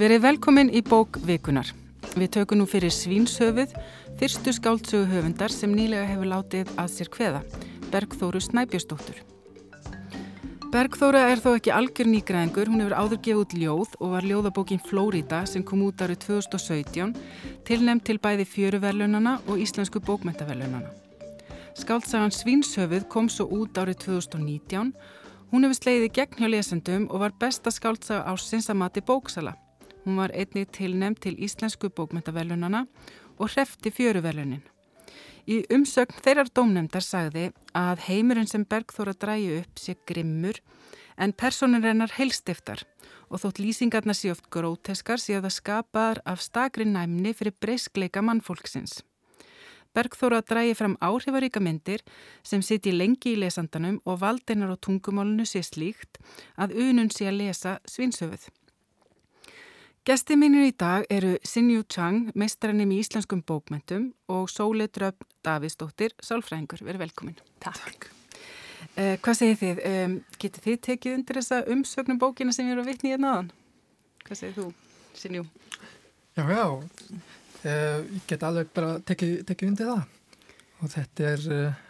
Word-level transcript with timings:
Verið 0.00 0.22
velkomin 0.24 0.70
í 0.72 0.80
bók 0.80 1.18
Vikunar. 1.28 1.68
Við 2.16 2.30
tökum 2.32 2.62
nú 2.62 2.64
fyrir 2.64 2.88
Svínshöfuð, 2.94 3.74
fyrstu 4.16 4.54
skáldsögu 4.56 5.10
höfundar 5.10 5.52
sem 5.52 5.74
nýlega 5.76 6.06
hefur 6.08 6.30
látið 6.30 6.70
að 6.80 6.88
sér 6.94 7.10
hveða, 7.12 7.42
Bergþóru 7.92 8.40
Snæbjörnsdóttur. 8.40 9.18
Bergþóra 10.72 11.26
er 11.28 11.44
þó 11.44 11.50
ekki 11.52 11.76
algjör 11.76 12.08
nýgræðingur, 12.14 12.72
hún 12.72 12.80
hefur 12.80 12.96
áður 12.96 13.22
gefið 13.26 13.42
út 13.42 13.54
ljóð 13.60 14.00
og 14.00 14.16
var 14.16 14.30
ljóðabókin 14.30 14.82
Flórida 14.88 15.44
sem 15.44 15.68
kom 15.68 15.84
út 15.84 16.00
árið 16.00 16.22
2017, 16.30 17.12
tilnæmt 17.68 18.08
til 18.08 18.16
bæði 18.24 18.48
fjöruverlunana 18.48 19.36
og 19.44 19.60
íslensku 19.60 20.00
bókmentaverlunana. 20.00 20.94
Skáldsagan 21.76 22.32
Svínshöfuð 22.32 23.04
kom 23.12 23.28
svo 23.28 23.50
út 23.52 23.76
árið 23.76 24.06
2019 24.08 24.94
Hún 25.50 25.66
hefur 25.66 25.76
sleiði 25.76 26.14
gegn 26.14 26.38
hjá 26.38 26.48
lesendum 26.48 27.10
og 27.10 27.20
var 27.20 27.34
besta 27.36 27.68
skáldsaga 27.74 28.30
ásins 28.30 28.70
að 28.70 28.78
mati 28.80 29.02
bóksala. 29.02 29.58
Hún 30.04 30.16
var 30.16 30.32
einnig 30.32 30.70
tilnefnd 30.72 31.20
til 31.20 31.36
Íslensku 31.36 31.90
bókmyndavelunana 31.92 32.86
og 33.38 33.50
hrefti 33.52 33.92
fjöruvelunin. 33.92 34.62
Í 35.48 35.64
umsögn 35.72 36.20
þeirrar 36.24 36.50
dómnefndar 36.54 37.04
sagði 37.04 37.50
að 37.76 38.04
heimurinn 38.06 38.48
sem 38.48 38.64
Bergþóra 38.64 39.16
dræju 39.16 39.60
upp 39.62 39.80
sé 39.80 39.96
grimmur 40.06 40.60
en 41.20 41.32
personin 41.32 41.82
rennar 41.84 42.12
heilstiftar 42.16 42.84
og 43.28 43.42
þótt 43.42 43.60
lýsingarna 43.62 44.14
sé 44.16 44.32
oft 44.32 44.48
gróteskar 44.52 45.20
sé 45.20 45.36
að 45.38 45.48
það 45.48 45.56
skapar 45.56 46.20
af 46.24 46.42
stakri 46.44 46.86
næmni 46.88 47.32
fyrir 47.36 47.56
breyskleika 47.60 48.22
mannfólksins. 48.24 49.00
Bergþóra 49.94 50.38
drægi 50.46 50.76
fram 50.78 50.96
áhrifaríka 51.02 51.60
myndir 51.60 52.04
sem 52.46 52.62
siti 52.62 52.92
lengi 52.94 53.34
í 53.34 53.40
lesandanum 53.42 53.98
og 54.06 54.20
valdeinar 54.22 54.70
á 54.70 54.76
tungumálunu 54.78 55.46
sé 55.48 55.64
slíkt 55.66 56.20
að 56.56 56.76
unun 56.78 57.10
sé 57.10 57.26
að 57.26 57.40
lesa 57.42 57.78
svinsöfuð. 57.90 58.46
Gesti 60.00 60.32
mínir 60.32 60.64
í 60.64 60.70
dag 60.80 61.02
eru 61.12 61.34
Sinju 61.44 61.82
Chang, 61.92 62.30
meistranim 62.32 62.88
í 62.94 63.02
íslenskum 63.02 63.42
bókmentum 63.44 64.06
og 64.32 64.46
Sóle 64.48 64.86
Dröfn 64.88 65.26
Davíðsdóttir, 65.44 66.14
sálfræðingur. 66.24 66.80
Verið 66.86 67.02
velkomin. 67.02 67.36
Takk. 67.60 68.06
Uh, 68.96 69.18
hvað 69.20 69.36
segir 69.36 69.58
þið? 69.60 69.82
Um, 69.90 70.14
Getur 70.40 70.64
þið 70.64 70.78
tekið 70.86 71.16
undir 71.18 71.40
þessa 71.42 71.58
umsögnum 71.74 72.20
bókina 72.22 72.54
sem 72.56 72.70
ég 72.70 72.72
eru 72.78 72.86
að 72.86 72.88
vitni 72.94 73.10
í 73.10 73.12
hérna 73.12 73.34
aðan? 73.34 73.52
Hvað 74.24 74.40
segir 74.40 74.56
þú, 74.56 74.66
Sinju? 75.20 75.44
Já, 76.38 76.42
já. 76.48 76.64
Uh, 77.60 78.00
ég 78.08 78.24
get 78.32 78.48
alveg 78.48 78.72
bara 78.80 78.96
tekið 79.04 79.36
teki 79.52 79.68
undir 79.68 79.92
það 79.92 80.80
og 80.80 80.94
þetta 80.96 81.28
er 81.34 81.46
uh, 81.52 81.84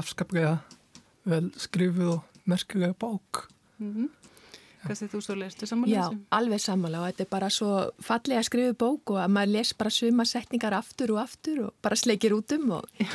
afskaplega 0.00 0.56
vel 1.28 1.52
skrifuð 1.60 2.14
og 2.16 2.42
merkulega 2.48 2.96
bók. 2.96 3.44
Mm 3.76 4.08
segir 4.90 5.12
þú 5.12 5.20
svo 5.22 5.36
leistu 5.38 5.68
samanlega? 5.68 6.08
Já, 6.10 6.18
alveg 6.38 6.62
samanlega 6.62 7.02
og 7.02 7.12
þetta 7.12 7.24
er 7.24 7.30
bara 7.30 7.50
svo 7.52 7.70
fallega 8.02 8.42
skrifuð 8.46 8.74
bók 8.80 9.14
og 9.14 9.22
að 9.22 9.32
maður 9.36 9.54
les 9.56 9.72
bara 9.78 9.94
suma 9.94 10.26
setningar 10.28 10.76
aftur 10.76 11.14
og 11.14 11.22
aftur 11.22 11.64
og 11.68 11.72
bara 11.84 11.98
sleikir 11.98 12.34
út 12.36 12.56
um 12.56 12.76
og 12.78 13.06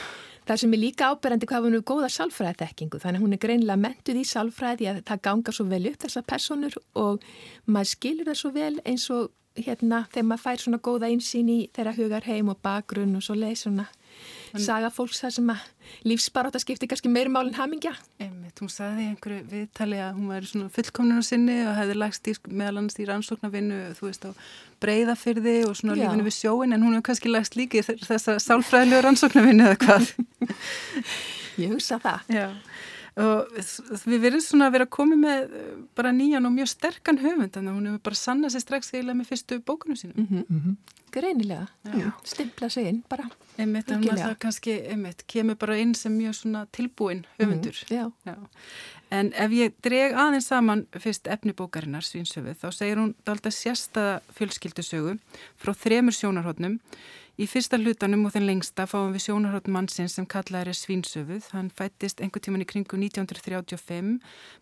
það 0.48 0.62
sem 0.62 0.76
er 0.78 0.82
líka 0.82 1.10
áberandi 1.12 1.50
hvað 1.50 1.68
hún 1.68 1.78
er 1.80 1.86
góða 1.88 2.12
salfræði 2.14 2.62
þekkingu 2.64 3.02
þannig 3.04 3.20
að 3.20 3.26
hún 3.26 3.36
er 3.36 3.44
greinilega 3.44 3.84
mentuð 3.84 4.22
í 4.22 4.28
salfræði 4.28 4.92
að 4.92 5.02
það 5.10 5.23
gangar 5.28 5.58
svo 5.58 5.68
vel 5.68 5.84
upp 5.92 6.00
þessar 6.06 6.28
personur 6.34 6.78
og 6.95 7.28
maður 7.66 7.92
skilur 7.92 8.30
það 8.30 8.40
svo 8.42 8.54
vel 8.56 8.73
eins 8.86 9.10
og 9.12 9.34
hérna 9.58 10.06
þegar 10.14 10.28
maður 10.30 10.44
fær 10.45 10.64
svona 10.64 10.84
góða 10.88 11.12
einsýn 11.12 11.50
í 11.52 11.60
þeirra 11.76 11.95
hugar 11.98 12.28
heim 12.30 12.52
og 12.54 12.62
bakgrunn 12.64 13.18
og 13.18 13.26
svo 13.26 13.36
leið 13.36 13.58
svona 13.64 13.88
saga 14.63 14.89
fólks 14.94 15.22
þar 15.23 15.33
sem 15.36 15.52
að 15.53 15.66
lífsbaráta 16.08 16.61
skiptir 16.61 16.89
kannski 16.91 17.11
meiri 17.11 17.31
málinn 17.33 17.58
hamingja. 17.58 17.94
Einmitt, 18.22 18.58
hún 18.61 18.72
sagði 18.72 19.05
í 19.05 19.09
einhverju 19.11 19.44
viðtali 19.52 20.02
að 20.03 20.19
hún 20.19 20.72
fullkomnun 20.73 21.22
á 21.22 21.25
sinni 21.25 21.58
og 21.67 21.77
hefði 21.77 21.99
lagst 22.02 22.27
í 22.27 22.36
meðal 22.49 22.82
annars 22.82 22.99
í 22.99 23.08
rannsóknarvinnu, 23.08 23.80
þú 23.99 24.09
veist 24.09 24.27
á 24.27 24.32
breyðafyrði 24.83 25.58
og 25.70 25.77
svona 25.80 25.98
Já. 25.98 26.04
lífinu 26.05 26.27
við 26.27 26.37
sjóin 26.37 26.76
en 26.76 26.83
hún 26.86 26.98
hefur 26.98 27.08
kannski 27.11 27.32
lagst 27.32 27.58
líki 27.58 27.86
þessa 27.86 28.37
sálfræðilegu 28.43 29.05
rannsóknarvinnu 29.08 29.71
eða 29.71 29.82
hvað. 29.86 30.11
Ég 31.64 31.73
hugsa 31.73 31.98
það. 32.03 32.30
Já 32.33 32.48
við 33.17 34.20
verðum 34.22 34.44
svona 34.45 34.67
að 34.67 34.76
vera 34.78 34.86
koma 34.98 35.16
með 35.17 35.55
bara 35.98 36.11
nýjan 36.14 36.45
og 36.45 36.54
mjög 36.54 36.70
sterkan 36.70 37.17
höfund 37.23 37.55
þannig 37.55 37.72
að 37.72 37.80
hún 37.80 37.89
hefur 37.89 38.04
bara 38.10 38.20
sannað 38.20 38.54
sér 38.54 38.66
strax 38.66 38.94
eiginlega 38.94 39.17
með 39.17 39.32
fyrstu 39.32 39.60
bókunum 39.66 39.98
sínum 39.98 40.17
mm 40.17 40.28
-hmm. 40.30 40.45
Mm 40.50 40.61
-hmm. 40.61 40.76
Greinilega, 41.11 41.67
stimpla 42.23 42.70
sig 42.70 42.88
inn 42.88 43.04
bara 43.10 43.30
einmitt, 43.58 43.88
það 43.88 44.36
kannski 44.39 44.73
einmitt, 44.92 45.23
kemur 45.27 45.56
bara 45.56 45.77
inn 45.77 45.95
sem 45.95 46.17
mjög 46.17 46.36
svona 46.36 46.66
tilbúin 46.72 47.26
höfundur 47.39 47.86
mm 47.89 47.98
-hmm. 47.98 48.11
Já. 48.26 48.36
En 49.14 49.32
ef 49.34 49.54
ég 49.56 49.78
dreg 49.84 50.18
aðeins 50.18 50.50
saman 50.52 50.86
fyrst 50.98 51.30
efnibókarinnar 51.32 52.06
Svínsöfu 52.06 52.56
þá 52.60 52.68
segir 52.72 53.00
hún 53.00 53.14
alltaf 53.26 53.56
sérsta 53.56 54.08
fjölskyldusögu 54.36 55.16
frá 55.62 55.73
þremur 55.73 56.16
sjónarhóttnum 56.16 56.82
Í 57.38 57.45
fyrsta 57.45 57.78
hlutanum 57.78 58.23
og 58.26 58.32
þenn 58.34 58.48
lengsta 58.50 58.88
fáum 58.90 59.12
við 59.14 59.28
sjónarhótt 59.28 59.68
mannsins 59.70 60.16
sem 60.18 60.26
kallaður 60.26 60.72
er 60.72 60.78
Svínsöfuð. 60.78 61.52
Hann 61.54 61.68
fættist 61.70 62.23
einhver 62.23 62.42
tíman 62.42 62.64
í 62.64 62.66
kringu 62.66 62.98
1935 62.98 64.16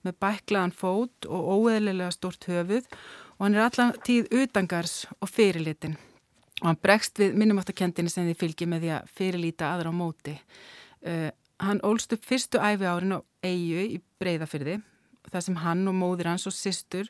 með 0.04 0.18
bæklaðan 0.20 0.74
fót 0.76 1.28
og 1.30 1.48
óeðlilega 1.54 2.12
stort 2.12 2.50
höfuð 2.52 2.90
og 3.38 3.46
hann 3.46 3.56
er 3.56 3.64
allan 3.70 3.96
tíð 4.04 4.28
utangars 4.42 5.06
og 5.22 5.32
fyrirlitin. 5.32 5.96
Og 6.66 6.68
hann 6.68 6.82
bregst 6.84 7.24
við 7.24 7.40
minnumáttakendinni 7.40 8.12
sem 8.12 8.28
þið 8.28 8.42
fylgir 8.44 8.72
með 8.74 8.84
því 8.84 8.92
að 8.98 9.16
fyrirlita 9.22 9.72
aðra 9.72 9.96
á 9.96 10.00
móti. 10.02 10.36
Uh, 11.00 11.32
hann 11.64 11.80
ólst 11.88 12.12
upp 12.12 12.28
fyrstu 12.28 12.60
æfi 12.60 12.92
árin 12.92 13.16
á 13.16 13.20
eigu 13.46 13.88
í 13.96 14.02
breyðafyrði 14.22 14.80
þar 15.32 15.44
sem 15.46 15.58
hann 15.64 15.88
og 15.90 15.98
móðir 15.98 16.32
hans 16.34 16.46
og 16.50 16.56
sýstur 16.56 17.10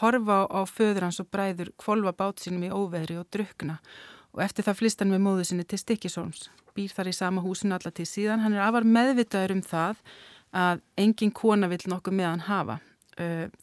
horfa 0.00 0.44
á 0.46 0.60
föður 0.70 1.08
hans 1.08 1.20
og 1.22 1.30
bræður 1.32 1.72
kvolva 1.80 2.12
bát 2.16 2.42
sínum 2.42 2.66
í 2.66 2.72
óveðri 2.72 3.18
og 3.20 3.28
drukna 3.32 3.80
og 4.34 4.42
eftir 4.44 4.66
það 4.66 4.78
flist 4.78 5.02
hann 5.02 5.10
með 5.10 5.24
móðu 5.24 5.46
sinni 5.48 5.66
til 5.66 5.80
Stikkisólms. 5.80 6.48
Býr 6.76 6.92
þar 6.94 7.10
í 7.10 7.16
sama 7.16 7.42
húsinu 7.42 7.74
alla 7.74 7.90
til 7.90 8.06
síðan. 8.06 8.44
Hann 8.44 8.54
er 8.54 8.62
afar 8.62 8.86
meðvitaður 8.86 9.56
um 9.56 9.64
það 9.66 10.02
að 10.54 10.82
engin 11.02 11.34
kona 11.34 11.70
vill 11.70 11.82
nokkuð 11.90 12.16
með 12.18 12.28
hann 12.28 12.46
hafa. 12.46 12.76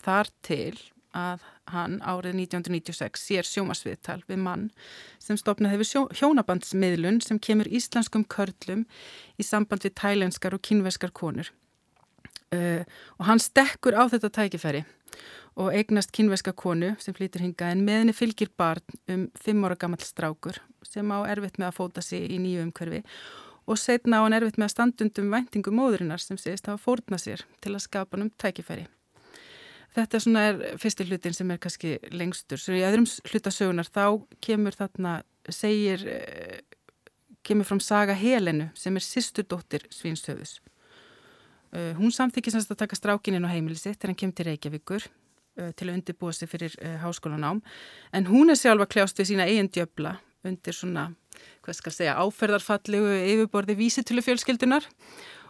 Þar 0.04 0.32
til 0.46 0.76
að 1.18 1.46
hann 1.72 1.98
árið 2.06 2.36
1996 2.44 3.24
sér 3.24 3.48
sjómasviðtal 3.48 4.20
við 4.28 4.42
mann 4.44 4.68
sem 5.24 5.40
stopnað 5.40 5.78
hefur 5.78 6.12
hjónabandsmiðlun 6.20 7.22
sem 7.24 7.40
kemur 7.40 7.70
íslenskum 7.72 8.28
körlum 8.30 8.86
í 9.40 9.48
samband 9.48 9.88
við 9.88 9.96
tælenskar 9.98 10.56
og 10.56 10.64
kynveskar 10.68 11.16
konur. 11.16 11.50
Og 12.54 13.26
hann 13.28 13.42
stekkur 13.44 13.98
á 13.98 14.08
þetta 14.08 14.30
tækifæri 14.32 14.86
og 15.58 15.74
eignast 15.74 16.14
kynveska 16.14 16.54
konu 16.54 16.94
sem 17.02 17.16
flýtur 17.18 17.42
hinga 17.42 17.72
en 17.74 17.82
með 17.86 18.02
henni 18.02 18.14
fylgir 18.16 18.52
barn 18.58 19.00
um 19.10 19.26
fimm 19.42 19.66
ára 19.66 19.78
gammal 19.80 20.04
strákur 20.06 20.60
sem 20.86 21.10
á 21.10 21.18
erfitt 21.26 21.58
með 21.58 21.72
að 21.72 21.78
fóta 21.80 22.04
sig 22.06 22.30
í 22.30 22.38
nýju 22.40 22.68
umhverfi 22.68 23.02
og 23.68 23.80
setna 23.82 24.22
á 24.22 24.24
hann 24.24 24.38
erfitt 24.38 24.60
með 24.62 24.70
að 24.70 24.76
standundum 24.76 25.34
væntingu 25.34 25.74
móðurinnar 25.74 26.22
sem 26.24 26.38
segist 26.40 26.70
hafa 26.70 26.80
fórna 26.84 27.20
sér 27.20 27.44
til 27.64 27.74
að 27.74 27.84
skapa 27.88 28.16
hann 28.16 28.28
um 28.28 28.32
tækifæri. 28.40 28.86
Þetta 29.98 30.22
svona 30.22 30.44
er 30.52 30.78
fyrsti 30.78 31.08
hlutin 31.10 31.34
sem 31.34 31.52
er 31.52 31.60
kannski 31.62 31.98
lengstur. 32.14 32.62
Svo 32.62 32.76
í 32.78 32.86
öðrum 32.86 33.08
hlutasögunar 33.32 33.90
þá 33.90 34.22
kemur 34.46 34.78
þarna, 34.78 35.24
segir, 35.50 36.06
eh, 36.06 36.62
kemur 37.44 37.66
fram 37.66 37.82
saga 37.82 38.14
Helenu 38.14 38.70
sem 38.76 38.96
er 38.96 39.02
sýsturdóttir 39.02 39.88
Svínstöðus. 39.90 40.60
Uh, 41.74 41.94
hún 42.00 42.14
samþykir 42.16 42.56
semst 42.56 42.72
að 42.72 42.82
taka 42.84 42.98
strákininn 42.98 43.46
á 43.46 43.52
heimilisitt 43.52 43.98
þegar 43.98 44.14
hann 44.14 44.20
kemur 44.22 44.38
til 44.38 44.48
Reykjavíkur 44.48 45.08
uh, 45.08 45.72
til 45.76 45.90
að 45.90 45.94
undirbúa 45.98 46.34
sig 46.36 46.52
fyrir 46.52 46.76
uh, 46.80 46.98
háskólanám. 47.04 47.62
En 48.16 48.30
hún 48.32 48.54
er 48.54 48.60
sjálfa 48.60 48.88
kljást 48.88 49.20
við 49.20 49.34
sína 49.34 49.48
eigin 49.50 49.72
djöbla 49.72 50.18
undir 50.48 50.76
svona, 50.76 51.10
hvað 51.66 51.80
skal 51.82 51.92
segja, 51.96 52.18
áferðarfallegu 52.22 53.18
yfirborði 53.34 53.76
vísitölu 53.76 54.24
fjölskyldunar 54.24 54.86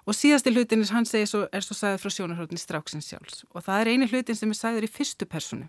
og 0.07 0.15
síðasti 0.15 0.53
hlutin 0.56 0.86
hann 0.89 1.06
segir 1.06 1.30
svo, 1.30 1.44
er 1.53 1.62
svo 1.62 1.77
sagðið 1.77 2.01
frá 2.01 2.15
sjónarhóttni 2.15 2.57
stráksins 2.57 3.12
sjálfs. 3.12 3.44
Og 3.53 3.62
það 3.62 3.81
er 3.83 3.91
eini 3.94 4.09
hlutin 4.09 4.39
sem 4.39 4.50
er 4.50 4.57
sagður 4.57 4.88
í 4.88 4.91
fyrstu 4.91 5.27
personu 5.30 5.68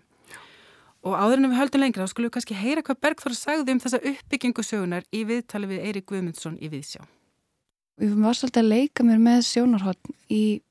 og 1.05 1.15
áður 1.15 1.39
en 1.39 1.47
við 1.47 1.59
höldum 1.59 1.83
lengra 1.83 2.03
þá 2.03 2.11
skulum 2.11 2.27
við 2.27 2.33
kannski 2.35 2.57
heyra 2.59 2.83
hvað 2.83 2.99
Bergþóra 3.05 3.37
sagði 3.37 3.75
um 3.75 3.79
þessa 3.83 4.01
uppbyggingu 4.11 4.65
sögunar 4.67 5.07
í 5.15 5.23
viðtali 5.29 5.71
við 5.71 5.85
Eirik 7.99 8.07
Guðmundsson 8.07 8.07
í 8.07 8.07
Viðsjá 8.07 8.07
Ég 8.07 8.15
var 8.23 8.37
svolítið 8.37 8.63
að 8.63 8.69
leika 8.69 9.03
mér 9.03 9.19
með 9.19 9.41
sjónarhótt 9.43 10.09
í, 10.31 10.61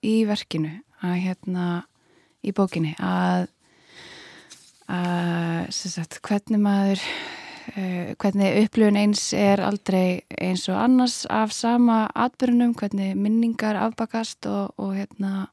í 0.00 0.24
verkinu 0.24 0.72
að 1.04 1.16
hérna 1.20 1.86
í 2.40 2.52
bókinni 2.56 2.94
að, 2.96 3.48
að 4.88 5.68
sagt, 5.76 6.20
hvernig 6.24 6.60
maður 6.62 7.02
uh, 7.76 8.14
hvernig 8.16 8.60
upplifun 8.62 8.96
eins 8.96 9.32
er 9.36 9.60
aldrei 9.60 10.22
eins 10.32 10.68
og 10.70 10.80
annars 10.80 11.26
af 11.28 11.52
sama 11.52 12.06
atbyrjunum, 12.14 12.74
hvernig 12.74 13.16
minningar 13.16 13.76
afbakast 13.76 14.46
og, 14.48 14.72
og 14.80 14.96
hérna 14.96 15.50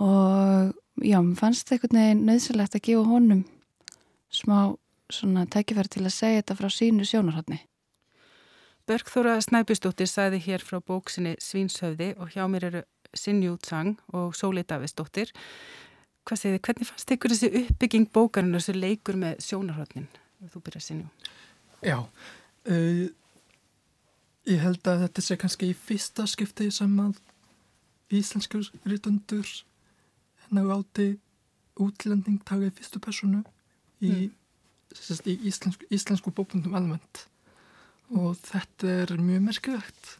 og 0.00 0.72
já, 1.02 1.20
mér 1.20 1.36
fannst 1.36 1.68
það 1.68 1.76
einhvern 1.76 2.00
veginn 2.00 2.28
nöðsilegt 2.30 2.76
að 2.78 2.86
gefa 2.88 3.08
honum 3.10 3.44
smá 4.32 4.76
svona 5.10 5.44
tækifæri 5.50 5.90
til 5.90 6.06
að 6.06 6.14
segja 6.14 6.40
þetta 6.40 6.56
frá 6.56 6.70
sínu 6.72 7.04
sjónarhóttni 7.04 7.66
Bergþóra 8.88 9.36
Snæbjörnsdóttir 9.44 10.08
sæði 10.10 10.40
hér 10.46 10.64
frá 10.64 10.80
bóksinni 10.80 11.36
Svínshöfði 11.42 12.14
og 12.18 12.32
hjá 12.34 12.46
mér 12.50 12.66
eru 12.70 12.82
Sinjú 13.16 13.56
Tsang 13.58 14.00
og 14.12 14.34
Sóli 14.38 14.62
Davidsdóttir. 14.62 15.32
hvað 16.24 16.38
segir 16.38 16.58
þið, 16.58 16.64
hvernig 16.66 16.88
fannst 16.88 17.12
ykkur 17.14 17.32
þessi 17.32 17.50
uppbygging 17.60 18.10
bókarinn 18.12 18.54
þessu 18.54 18.74
leikur 18.76 19.16
með 19.18 19.40
sjónarhóttnin? 19.42 20.06
Þú 20.52 20.60
byrjar 20.66 20.84
sinni. 20.84 21.08
Já, 21.82 21.96
uh, 22.70 23.06
ég 24.46 24.60
held 24.62 24.86
að 24.86 25.06
þetta 25.06 25.24
sé 25.24 25.36
kannski 25.40 25.70
í 25.72 25.76
fyrsta 25.76 26.26
skipti 26.30 26.70
sem 26.74 26.92
að 27.02 27.18
íslenskur 28.20 28.68
rítundur 28.84 29.48
hennar 30.46 30.76
áti 30.78 31.12
útlending 31.80 32.40
taka 32.44 32.68
í 32.68 32.74
fyrstu 32.74 33.00
personu 33.02 33.42
í, 34.00 34.10
mm. 34.10 34.30
í 35.24 35.36
íslensku, 35.50 35.86
íslensku 35.90 36.32
bókundum 36.34 36.76
almennt 36.76 37.26
og 38.10 38.36
þetta 38.42 38.96
er 39.02 39.14
mjög 39.18 39.46
merkilegt 39.46 40.16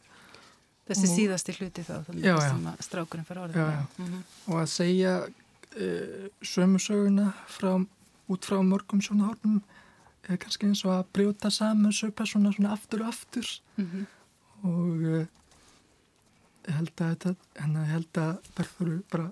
Þessi 0.90 1.06
og, 1.06 1.14
síðasti 1.14 1.54
hluti 1.54 1.82
þá, 1.86 1.94
já, 2.18 2.34
sem 2.42 2.64
að 2.66 2.80
strákurinn 2.82 3.26
fyrir 3.26 3.54
já. 3.54 3.66
Mm 3.96 4.06
-hmm. 4.06 4.22
Og 4.50 4.56
að 4.58 4.70
segja 4.72 5.12
uh, 5.22 6.24
sömursöguna 6.42 7.32
frá, 7.46 7.86
út 8.26 8.44
frá 8.44 8.58
mörgum 8.62 9.02
svona 9.02 9.30
hórnum 9.30 9.60
er 10.28 10.36
kannski 10.36 10.66
eins 10.66 10.84
og 10.84 10.92
að 10.94 11.04
brjóta 11.12 11.50
saman 11.50 11.92
sögpersona 11.92 12.52
svona 12.52 12.72
aftur 12.72 13.02
og 13.02 13.08
aftur 13.08 13.46
mm 13.76 13.86
-hmm. 13.86 14.04
og 14.62 14.96
uh, 15.02 15.26
ég 16.66 16.74
held 16.74 17.00
að 17.00 17.08
þetta, 17.10 17.34
en 17.54 17.76
ég 17.76 17.92
held 17.94 18.18
að 18.18 18.38
Berður 18.56 19.02
bara 19.10 19.30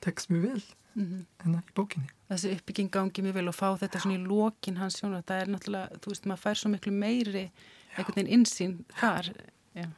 tekst 0.00 0.30
mjög 0.30 0.42
vel 0.42 0.62
mm 0.94 1.04
-hmm. 1.04 1.24
en 1.44 1.54
að 1.54 1.62
í 1.70 1.74
bókinni. 1.74 2.08
Þessi 2.28 2.50
uppbygging 2.58 2.90
gangi 2.92 3.24
mjög 3.24 3.38
vel 3.38 3.48
og 3.48 3.56
fá 3.56 3.68
þetta 3.80 4.02
svona 4.02 4.18
í 4.18 4.24
lokin 4.28 4.76
hans 4.76 4.98
sjónar, 5.00 5.24
það 5.28 5.42
er 5.42 5.52
náttúrulega, 5.54 6.00
þú 6.02 6.12
veist, 6.12 6.26
maður 6.28 6.42
fær 6.42 6.60
svo 6.60 6.72
miklu 6.74 6.92
meiri 6.92 7.46
einhvern 7.94 8.18
veginn 8.18 8.34
insýn 8.36 8.74
þar, 8.98 9.30
já. 9.78 9.88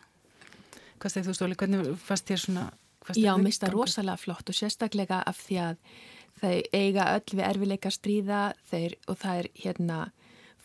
Hvað 1.01 1.15
segir 1.15 1.27
þú 1.27 1.35
Stóli, 1.35 1.59
hvernig 1.59 1.91
fannst 2.05 2.31
þér 2.31 2.43
svona? 2.45 2.65
Já, 3.17 3.33
mér 3.35 3.49
finnst 3.49 3.65
það 3.65 3.75
rosalega 3.75 4.21
flott 4.21 4.53
og 4.53 4.57
sérstaklega 4.57 5.21
af 5.27 5.41
því 5.43 5.61
að 5.65 5.79
þau 6.41 6.55
eiga 6.77 7.07
öll 7.17 7.35
við 7.35 7.47
erfileika 7.49 7.93
stríða 7.93 8.41
þeir, 8.71 8.97
og 9.09 9.19
það 9.21 9.43
er 9.43 9.49
hérna 9.65 10.01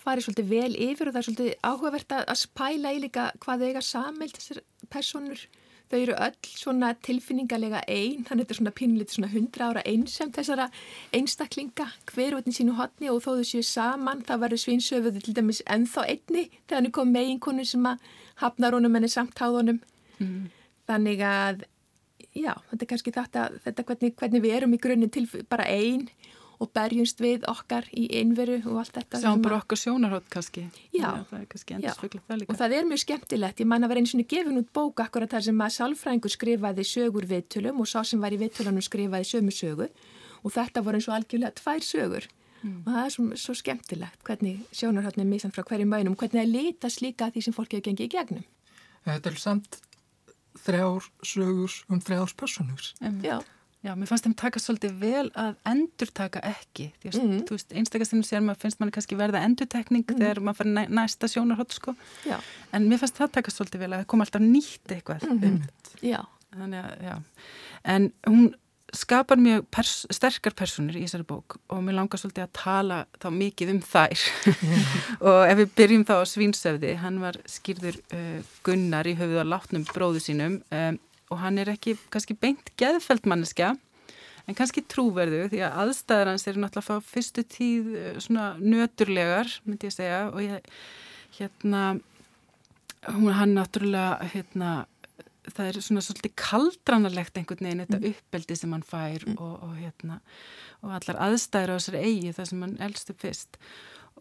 farið 0.05 0.27
svolítið 0.27 0.51
vel 0.51 0.73
yfir 0.85 1.09
og 1.09 1.15
það 1.15 1.21
er 1.21 1.27
svolítið 1.27 1.53
áhugavert 1.65 2.15
að 2.19 2.39
spæla 2.43 2.93
í 2.93 3.01
líka 3.05 3.29
hvað 3.41 3.63
þau 3.63 3.69
eiga 3.71 3.85
samild 3.85 4.37
þessar 4.37 4.61
personur. 4.93 5.45
Þau 5.91 5.97
eru 5.99 6.15
öll 6.27 6.49
svona 6.49 6.93
tilfinningarlega 7.05 7.83
einn, 7.87 8.23
þannig 8.25 8.31
að 8.31 8.43
þetta 8.43 8.55
er 8.55 8.59
svona 8.59 8.75
pínlítið 8.79 9.17
svona 9.17 9.31
hundra 9.33 9.67
ára 9.69 9.83
einsamt 9.85 10.37
þessara 10.39 10.69
einstaklinga 11.13 11.89
hverjotni 12.11 12.55
sínu 12.57 12.77
hodni 12.79 13.11
og 13.13 13.21
þó 13.21 13.35
þau 13.37 13.49
séu 13.51 13.65
saman, 13.65 14.23
það 14.25 14.45
verður 14.45 14.63
svinsöfuð 14.63 15.19
til 15.21 15.35
dæmis 15.37 15.61
ennþá 15.69 16.07
einni 16.09 16.47
þegar 16.53 16.79
hann 16.79 16.89
er 16.89 16.95
komið 16.97 17.17
með 17.17 17.29
einhvern 17.33 17.67
sem 17.69 17.91
að 17.91 18.09
hafnar 18.41 18.77
honum 18.79 18.97
en 18.97 19.07
er 19.07 19.13
samtáðunum 19.13 19.83
Mm. 20.21 20.49
Þannig 20.87 21.23
að, 21.25 21.65
já, 22.35 22.53
þetta 22.71 22.83
er 22.83 22.89
kannski 22.91 23.13
þetta, 23.15 23.45
þetta 23.65 23.85
hvernig, 23.89 24.15
hvernig 24.19 24.43
við 24.43 24.57
erum 24.59 24.75
í 24.75 24.81
grunninn 24.81 25.13
til 25.13 25.25
bara 25.49 25.67
einn 25.71 26.07
og 26.61 26.71
berjumst 26.75 27.21
við 27.23 27.45
okkar 27.51 27.87
í 27.91 28.05
einveru 28.19 28.61
og 28.63 28.79
allt 28.81 28.95
þetta. 28.95 29.21
Sjáum 29.23 29.43
bara 29.43 29.59
okkur 29.61 29.79
sjónarhótt 29.79 30.29
kannski. 30.31 30.65
Já, 30.95 31.09
það 31.29 31.39
er 31.39 31.47
kannski 31.51 31.77
endur 31.77 31.97
svöglega 31.97 32.25
það 32.29 32.41
líka. 32.41 32.53
Og 32.53 32.59
það 32.61 32.77
er 32.77 32.87
mjög 32.89 33.03
skemmtilegt. 33.03 33.61
Ég 33.63 33.69
man 33.71 33.85
að 33.85 33.93
vera 33.93 34.03
eins 34.03 34.15
og 34.15 34.25
gefin 34.35 34.61
út 34.61 34.71
bók 34.75 35.03
akkurat 35.03 35.35
þar 35.35 35.45
sem 35.49 35.65
að 35.65 35.75
Salfrængur 35.75 36.33
skrifaði 36.33 36.87
sögur 36.87 37.27
viðtölum 37.29 37.83
og 37.83 37.91
sá 37.91 37.99
sem 38.07 38.23
var 38.23 38.35
í 38.35 38.39
viðtölunum 38.41 38.85
skrifaði 38.85 39.29
sömu 39.33 39.55
sögu 39.55 39.89
og 40.45 40.53
þetta 40.53 40.83
voru 40.85 40.99
eins 40.99 41.09
og 41.09 41.17
algjörlega 41.17 41.55
tvær 41.59 41.85
sögur. 41.85 42.27
Mm. 42.65 42.77
Og 42.85 42.91
það 42.91 43.01
er 43.03 43.13
svo, 43.13 43.25
svo 43.37 43.55
skemmtilegt 43.57 44.23
hvernig 44.25 44.61
sjónarhóttni 44.73 45.25
er 45.25 45.29
misan 45.29 45.53
frá 45.53 45.65
hverjum 45.67 45.91
bænum, 45.93 46.15
hvernig 46.17 46.41
það 46.41 46.53
litast 46.53 47.01
líka 47.03 47.29
því 47.33 47.43
sem 47.45 47.55
fólki 47.55 47.77
hefur 47.77 47.91
gengið 47.91 48.07
í 48.07 48.13
gegnum. 48.15 48.45
Þetta 49.05 49.31
er 49.31 49.41
samt 49.41 49.79
þrjár 50.65 51.09
sögur 51.25 51.75
um 51.91 52.01
þrjárs 52.01 52.33
personur. 52.37 52.87
Já. 53.25 53.37
Já, 53.85 53.91
mér 53.93 54.09
fannst 54.09 54.25
þeim 54.25 54.33
taka 54.39 54.61
svolítið 54.61 54.93
vel 54.97 55.27
að 55.37 55.57
endur 55.69 56.11
taka 56.17 56.41
ekki. 56.49 56.87
Því 57.03 57.11
að, 57.11 57.17
mm. 57.21 57.41
þú 57.45 57.57
veist, 57.57 57.75
einstakastinu 57.77 58.25
sér 58.25 58.41
maður 58.41 58.63
finnst 58.63 58.81
manni 58.81 58.95
kannski 58.95 59.17
verða 59.19 59.43
endurtekning 59.45 60.05
mm. 60.07 60.17
þegar 60.23 60.41
maður 60.41 60.61
fara 60.63 60.85
næsta 60.97 61.29
sjónarhótt, 61.29 61.75
sko. 61.77 61.93
Já. 62.25 62.39
En 62.73 62.89
mér 62.89 63.03
fannst 63.03 63.21
það 63.21 63.35
taka 63.37 63.53
svolítið 63.53 63.85
vel 63.85 63.91
að 63.91 64.01
það 64.01 64.09
kom 64.13 64.25
alltaf 64.25 64.45
nýtt 64.45 64.95
eitthvað 64.95 65.27
mm. 65.29 65.43
þetta. 65.45 65.99
Já. 66.01 66.21
Þannig 66.55 66.81
að, 66.81 67.05
já. 67.05 67.15
En 67.93 68.09
hún 68.25 68.53
skapar 68.95 69.39
mjög 69.41 69.65
pers 69.73 69.93
sterkar 70.13 70.55
personur 70.57 70.97
í 70.97 71.03
þessari 71.03 71.25
bók 71.27 71.57
og 71.73 71.81
mér 71.83 71.97
langar 71.99 72.21
svolítið 72.21 72.45
að 72.45 72.53
tala 72.55 72.99
þá 73.21 73.27
mikið 73.33 73.73
um 73.73 73.81
þær 73.83 74.23
og 75.31 75.39
ef 75.49 75.59
við 75.61 75.73
byrjum 75.79 76.05
þá 76.07 76.13
á 76.21 76.23
Svínsöfði 76.31 76.93
hann 77.01 77.19
var 77.23 77.39
skýrður 77.49 77.97
uh, 78.15 78.39
Gunnar 78.65 79.09
í 79.09 79.15
höfuð 79.19 79.41
á 79.41 79.51
látnum 79.55 79.87
bróðu 79.89 80.21
sínum 80.23 80.61
um, 80.69 80.99
og 81.31 81.41
hann 81.41 81.59
er 81.61 81.73
ekki 81.73 81.95
kannski 82.13 82.37
beint 82.37 82.71
geðfeldmanniska 82.79 83.73
en 84.45 84.57
kannski 84.57 84.83
trúverðu 84.85 85.45
því 85.51 85.61
að 85.65 85.77
aðstæðar 85.83 86.33
hans 86.33 86.47
eru 86.49 86.61
náttúrulega 86.61 86.89
fá 86.89 87.11
fyrstu 87.13 87.45
tíð 87.49 87.93
uh, 87.93 88.09
svona 88.23 88.49
nöturlegar 88.61 89.49
myndi 89.65 89.89
ég 89.89 89.95
segja 89.95 90.25
og 90.31 90.43
ég 90.45 90.67
hérna 91.39 91.85
hún 93.09 93.33
hann 93.35 93.55
náttúrulega 93.57 94.29
hérna 94.33 94.75
það 95.45 95.67
er 95.69 95.81
svona 95.85 96.01
svolítið 96.01 96.33
kaldranalegt 96.41 97.35
einhvern 97.37 97.67
veginn 97.67 97.83
þetta 97.83 97.99
mm. 97.99 98.13
uppbeldi 98.13 98.57
sem 98.57 98.71
hann 98.73 98.85
fær 98.85 99.25
mm. 99.27 99.35
og, 99.37 99.57
og 99.67 99.75
hérna 99.77 100.21
og 100.81 100.95
allar 100.97 101.21
aðstæður 101.27 101.75
á 101.75 101.77
þessari 101.77 102.05
eigi 102.05 102.33
það 102.37 102.49
sem 102.51 102.63
hann 102.65 102.79
elstu 102.87 103.17
fyrst 103.21 103.59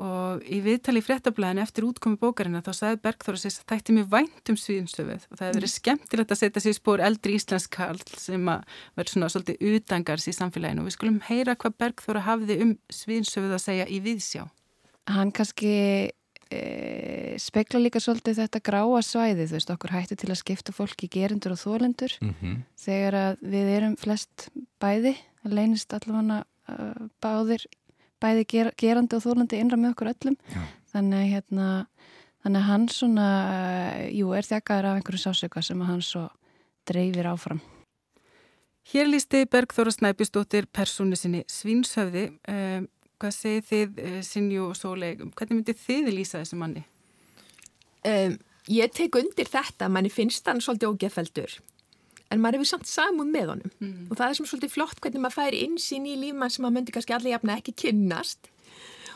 og 0.02 0.42
í 0.50 0.58
viðtali 0.64 0.98
í 0.98 1.04
fréttablaðinu 1.06 1.62
eftir 1.62 1.84
útkomi 1.86 2.18
bókarina 2.18 2.64
þá 2.66 2.72
sagði 2.74 3.00
Bergþóra 3.04 3.38
sér 3.38 3.52
að 3.52 3.68
það 3.68 3.76
ætti 3.76 3.94
mjög 3.94 4.08
vænt 4.10 4.50
um 4.50 4.58
svíðinstöfuð 4.58 5.26
og 5.28 5.36
það 5.38 5.44
hefur 5.44 5.58
verið 5.60 5.68
mm. 5.68 5.74
skemmtilegt 5.74 6.34
að 6.34 6.40
setja 6.40 6.62
sér 6.64 6.74
spór 6.78 7.02
eldri 7.06 7.36
íslenskall 7.38 8.00
sem 8.18 8.50
að 8.50 8.64
verður 8.98 9.12
svona 9.12 9.30
svolítið 9.30 9.62
utangars 9.70 10.26
í 10.26 10.34
samfélaginu 10.34 10.82
og 10.82 10.88
við 10.88 10.96
skulum 10.96 11.20
heyra 11.28 11.54
hvað 11.54 11.78
Bergþóra 11.84 12.24
hafði 12.26 12.58
um 12.64 12.74
svíðinstöfuð 12.90 13.54
að 13.54 13.64
segja 13.68 13.86
í 13.86 14.00
viðsjá. 14.02 14.42
Hann 15.14 15.30
kannski 15.36 15.74
e, 16.50 17.36
spekla 17.38 17.82
líka 17.84 18.02
svolítið 18.02 18.40
þetta 18.42 18.62
gráa 18.66 19.02
svæði, 19.04 19.46
þú 19.46 19.58
veist, 19.58 19.72
okkur 19.76 19.94
hætti 19.94 20.18
til 20.18 20.32
að 20.32 20.40
skipta 20.40 20.74
fólki 20.74 21.10
gerendur 21.12 21.54
og 21.54 21.62
þólendur 21.62 22.18
mm 22.20 22.34
-hmm. 22.40 22.58
þegar 22.82 23.14
að 23.20 23.46
við 23.54 23.70
erum 23.76 23.96
flest 23.96 24.48
bæði, 24.82 25.14
að 25.44 25.56
leynist 25.60 25.94
allavega 25.94 26.42
uh, 26.42 27.08
báðir, 27.22 27.66
bæði 28.24 28.46
ger, 28.48 28.72
gerandi 28.80 29.18
og 29.18 29.26
þólendi 29.26 29.60
innra 29.60 29.78
með 29.80 29.94
okkur 29.94 30.14
öllum 30.14 30.38
Já. 30.48 30.62
þannig 30.94 31.20
að 31.20 31.30
hérna 31.34 31.68
þannig 32.44 32.60
að 32.60 32.68
hann 32.70 32.88
svona, 32.92 33.28
uh, 33.44 34.00
jú, 34.12 34.32
er 34.36 34.48
þjakaður 34.48 34.90
af 34.90 34.98
einhverju 34.98 35.22
sásöka 35.22 35.62
sem 35.64 35.84
hann 35.84 36.02
svo 36.04 36.26
dreifir 36.88 37.30
áfram 37.30 37.62
Hér 38.84 39.06
lísti 39.08 39.46
Bergþóra 39.48 39.94
Snæpistóttir 39.94 40.66
persónu 40.68 41.16
sinni 41.16 41.46
Svínsöfði 41.48 42.26
um, 42.52 42.90
Hvað 43.24 43.34
segir 43.36 43.62
þið, 43.64 44.00
eh, 44.02 44.22
Sinju 44.26 44.64
og 44.68 44.74
Sóleg, 44.76 45.20
hvernig 45.38 45.60
myndir 45.60 45.76
þið 45.78 46.10
lýsa 46.12 46.40
þessu 46.42 46.58
manni? 46.60 46.82
Um, 48.04 48.34
ég 48.68 48.90
tek 48.92 49.16
undir 49.16 49.48
þetta, 49.48 49.88
manni 49.88 50.10
finnst 50.12 50.44
hann 50.50 50.60
svolítið 50.60 50.90
ógeðfeldur, 50.90 51.54
en 52.34 52.42
maður 52.42 52.60
hefur 52.60 52.70
samt 52.72 52.90
saman 52.90 53.30
með 53.32 53.52
honum 53.52 53.74
mm. 53.78 54.08
og 54.10 54.18
það 54.18 54.26
er 54.26 54.38
sem 54.38 54.48
svolítið 54.50 54.74
flott 54.74 55.00
hvernig 55.02 55.22
maður 55.22 55.38
fær 55.38 55.56
insýn 55.58 56.08
í 56.10 56.16
lífmann 56.20 56.52
sem 56.52 56.66
maður 56.66 56.76
myndi 56.78 56.96
kannski 56.96 57.16
allir 57.16 57.34
jafna 57.36 57.58
ekki 57.60 57.76
kynnast 57.84 58.50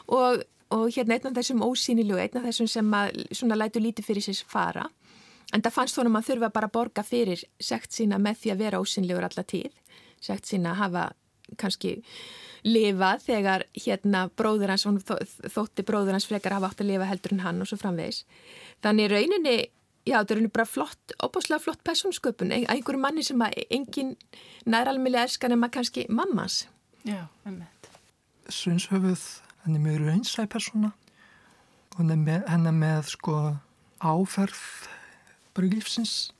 og, 0.08 0.44
og 0.75 0.87
hérna 0.94 1.18
einn 1.18 1.30
af 1.30 1.37
þessum 1.38 1.64
ósýnilegu, 1.66 2.20
einn 2.22 2.40
af 2.40 2.48
þessum 2.48 2.70
sem 2.70 2.88
maður 2.88 3.28
svona 3.37 3.58
lætu 3.58 3.82
lítið 3.82 4.08
fyrir 4.08 4.26
sér 4.28 4.42
fara, 4.48 4.88
en 5.52 5.64
það 5.64 5.76
fannst 5.76 6.00
honum 6.00 6.18
að 6.18 6.30
þurfa 6.32 6.52
bara 6.54 6.70
að 6.70 6.76
borga 6.78 7.04
fyrir 7.06 7.44
segt 7.60 7.96
sína 7.96 8.20
með 8.22 8.42
því 8.42 8.54
að 8.54 8.62
vera 8.64 8.82
ósýnilegur 8.82 9.28
alla 9.28 9.46
tíð, 9.54 9.72
segt 10.25 10.48
sína 10.48 10.75
að 10.75 10.82
hafa 10.84 11.08
kannski 11.60 11.98
lifa 12.66 13.14
þegar 13.22 13.64
hérna 13.76 14.26
bróður 14.37 14.75
hans, 14.75 14.84
þótti 15.54 15.84
bróður 15.87 16.16
hans 16.16 16.26
frekar 16.28 16.56
hafa 16.56 16.72
átt 16.72 16.82
að 16.82 16.90
lifa 16.92 17.08
heldur 17.08 17.37
en 17.37 17.44
hann 17.44 17.62
og 17.62 17.70
svo 17.70 17.78
framvegis. 17.80 18.25
Þannig 18.84 19.12
rauninni, 19.12 19.56
já 20.08 20.18
þetta 20.18 20.36
er 20.36 20.50
bara 20.52 20.66
flott, 20.68 21.14
opáslega 21.24 21.60
flott 21.62 21.82
persónsköpun, 21.86 22.52
einhverju 22.56 23.00
manni 23.00 23.24
sem 23.26 23.42
að 23.44 23.58
engin 23.74 24.14
næralmiðlega 24.68 25.28
elskan 25.28 25.54
en 25.54 25.62
maður 25.62 25.76
kannski 25.78 26.06
mammas. 26.08 26.62
Já, 27.06 27.26
emmett. 27.48 27.90
Svinshöfuð, 28.48 29.24
henni 29.64 29.82
með 29.84 30.02
raunsæg 30.06 30.48
persóna 30.52 30.92
og 31.96 32.04
henni 32.04 32.74
með 32.78 33.12
sko 33.14 33.38
áferð 33.98 34.62
bara 35.56 35.70
lífsins 35.72 36.30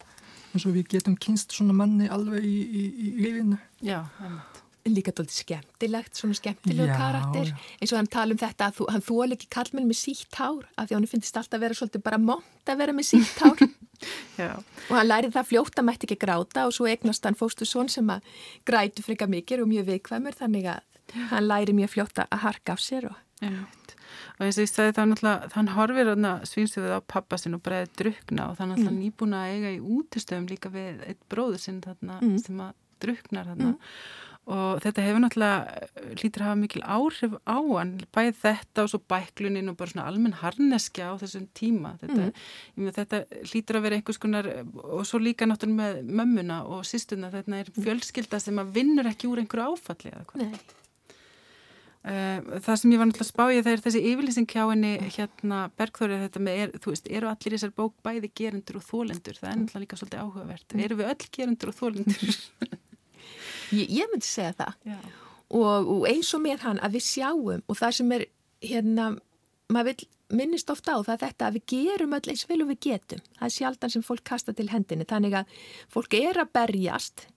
eins 0.53 0.65
og 0.65 0.77
við 0.77 0.95
getum 0.95 1.19
kynst 1.21 1.53
svona 1.53 1.75
manni 1.77 2.09
alveg 2.09 2.47
í, 2.47 2.57
í, 2.65 2.87
í 2.89 3.11
lífinu. 3.21 3.59
Já, 3.85 4.01
emmett 4.25 4.65
líka 4.97 5.13
doldið 5.17 5.37
skemmtilegt, 5.43 6.19
svona 6.19 6.37
skemmtilegu 6.39 6.89
karakter 6.95 7.53
eins 7.79 7.93
og 7.93 7.99
hann 7.99 8.11
tala 8.13 8.35
um 8.35 8.41
þetta 8.41 8.69
að 8.69 8.79
þú, 8.79 8.89
hann 8.95 9.05
þól 9.09 9.37
ekki 9.37 9.51
kallmenn 9.55 9.89
með 9.89 10.01
sítt 10.01 10.39
hár 10.39 10.65
af 10.77 10.89
því 10.89 10.97
hann 10.97 11.09
finnst 11.13 11.39
alltaf 11.41 11.59
að 11.59 11.65
vera 11.67 11.79
svolítið 11.79 12.05
bara 12.07 12.21
mónt 12.23 12.73
að 12.73 12.83
vera 12.83 12.97
með 12.97 13.09
sítt 13.11 13.43
hár 13.43 13.65
og 14.89 14.95
hann 14.95 15.09
lærið 15.09 15.35
það 15.37 15.49
fljótt 15.53 15.81
að 15.81 15.89
mætti 15.89 16.09
ekki 16.09 16.21
gráta 16.25 16.67
og 16.69 16.77
svo 16.77 16.89
egnast 16.91 17.27
hann 17.27 17.39
fóstu 17.39 17.69
svon 17.69 17.91
sem 17.93 18.13
að 18.13 18.29
grætu 18.69 19.05
freka 19.07 19.29
mikið 19.31 19.65
og 19.65 19.73
mjög 19.73 19.91
viðkvæmur 19.93 20.39
þannig 20.39 20.71
að 20.75 21.27
hann 21.33 21.49
læri 21.49 21.75
mjög 21.77 21.97
fljótt 21.97 22.23
að 22.25 22.41
harka 22.45 22.77
af 22.77 22.85
sér 22.85 23.11
og 23.11 23.19
Já. 23.39 23.55
og 24.39 24.45
eins 24.45 24.59
og 24.59 24.65
ég 24.65 24.71
sagði 24.71 24.95
þá 24.97 25.03
náttúrulega 25.07 25.51
þann 25.55 25.73
horfir 25.77 26.13
svínsið 26.51 26.85
við 26.85 26.95
á 26.99 27.01
pappa 27.15 27.39
sinn 27.39 27.55
og 27.55 27.63
breiði 27.63 27.91
drukna 28.01 28.49
og 28.51 28.59
að 28.59 28.65
hann 28.65 28.75
mm. 28.83 28.97
nýbúin 28.99 29.37
að 29.39 29.53
eiga 29.55 29.75
í 29.77 29.79
útistöðum 29.79 30.49
líka 30.51 30.73
við 30.75 31.05
eitt 31.07 31.21
bróður 31.31 31.63
sinn 31.63 31.79
þarna, 31.85 32.19
mm. 32.19 32.39
sem 32.43 32.65
að 32.65 32.75
druknar 32.99 33.53
þarna 33.53 33.71
mm 33.75 33.79
og 34.49 34.81
þetta 34.81 35.05
hefur 35.05 35.21
náttúrulega 35.21 36.15
lítur 36.23 36.45
að 36.45 36.49
hafa 36.49 36.61
mikil 36.63 36.83
áhrif 36.89 37.35
á 37.45 37.59
hann 37.61 37.93
bæði 38.17 38.33
þetta 38.41 38.85
og 38.85 38.93
svo 38.93 39.01
bæklunin 39.13 39.69
og 39.69 39.77
bara 39.77 39.93
svona 39.93 40.07
almenn 40.09 40.39
harneskja 40.41 41.11
á 41.13 41.15
þessum 41.21 41.45
tíma 41.59 41.93
þetta, 42.01 42.31
mm. 42.31 42.89
þetta 42.97 43.21
lítur 43.53 43.79
að 43.79 43.85
vera 43.85 43.99
einhvers 43.99 44.23
konar 44.23 44.49
og 44.65 45.05
svo 45.09 45.21
líka 45.21 45.49
náttúrulega 45.49 46.01
með 46.01 46.17
mömmuna 46.23 46.63
og 46.65 46.89
sístuna 46.89 47.33
þetta 47.35 47.61
er 47.61 47.71
fjölskylda 47.77 48.41
sem 48.41 48.65
að 48.65 48.73
vinnur 48.81 49.11
ekki 49.13 49.29
úr 49.29 49.45
einhverju 49.45 49.77
áfalli 49.77 50.15
eða 50.15 50.25
hvað. 50.33 50.59
Eh, 52.09 52.41
það 52.65 52.77
sem 52.81 52.93
ég 52.95 53.01
var 53.01 53.09
náttúrulega 53.11 53.27
að 53.27 53.33
spája 53.35 53.63
það 53.67 53.73
er 53.75 53.81
þessi 53.85 54.05
yfirlýsing 54.13 54.49
hjá 54.49 54.63
henni 54.71 54.93
hérna 55.13 55.57
Bergþórið 55.77 56.25
þetta 56.25 56.43
með, 56.47 56.61
er, 56.63 56.77
þú 56.79 56.93
veist, 56.95 57.09
eru 57.21 57.29
allir 57.29 57.53
í 57.53 57.59
þessar 57.59 57.73
bók 57.77 57.97
bæði 58.07 58.31
gerendur 58.39 58.79
og 58.79 58.87
þólendur, 58.87 59.37
það 59.37 59.51
er 59.51 59.59
náttúrulega 59.59 59.85
líka 59.85 59.99
svolítið 59.99 60.23
áhugavert, 60.23 60.69
Mm. 60.73 60.85
eru 60.87 61.01
við 61.03 61.11
öll 61.13 61.33
gerendur 61.37 61.73
og 61.75 61.77
þólendur? 61.83 62.39
Ég, 63.73 63.89
ég 64.01 64.13
myndi 64.13 64.27
segja 64.27 64.55
það. 64.59 64.93
Og, 65.49 65.89
og 65.95 66.07
eins 66.11 66.35
og 66.37 66.45
með 66.45 66.67
hann 66.67 66.81
að 66.85 66.99
við 66.99 67.07
sjáum 67.09 67.65
og 67.65 67.79
það 67.79 67.97
sem 67.99 68.15
er 68.19 68.27
hérna, 68.65 69.09
maður 69.73 69.95
vil 69.95 70.09
minnist 70.39 70.69
ofta 70.73 70.99
á 70.99 71.01
það 71.01 71.25
þetta 71.25 71.47
að 71.47 71.57
við 71.57 71.65
gerum 71.73 72.15
öll 72.19 72.29
eins 72.29 72.45
vel 72.49 72.61
og 72.65 72.71
við 72.73 72.81
getum. 72.91 73.25
Það 73.39 73.49
er 73.49 73.57
sjaldan 73.57 73.95
sem 73.95 74.05
fólk 74.05 74.25
kasta 74.29 74.53
til 74.53 74.69
hendinni. 74.73 75.09
Þannig 75.09 75.41
að 75.41 75.59
fólk 75.93 76.17
er 76.19 76.41
að 76.43 76.53
berjast 76.59 77.29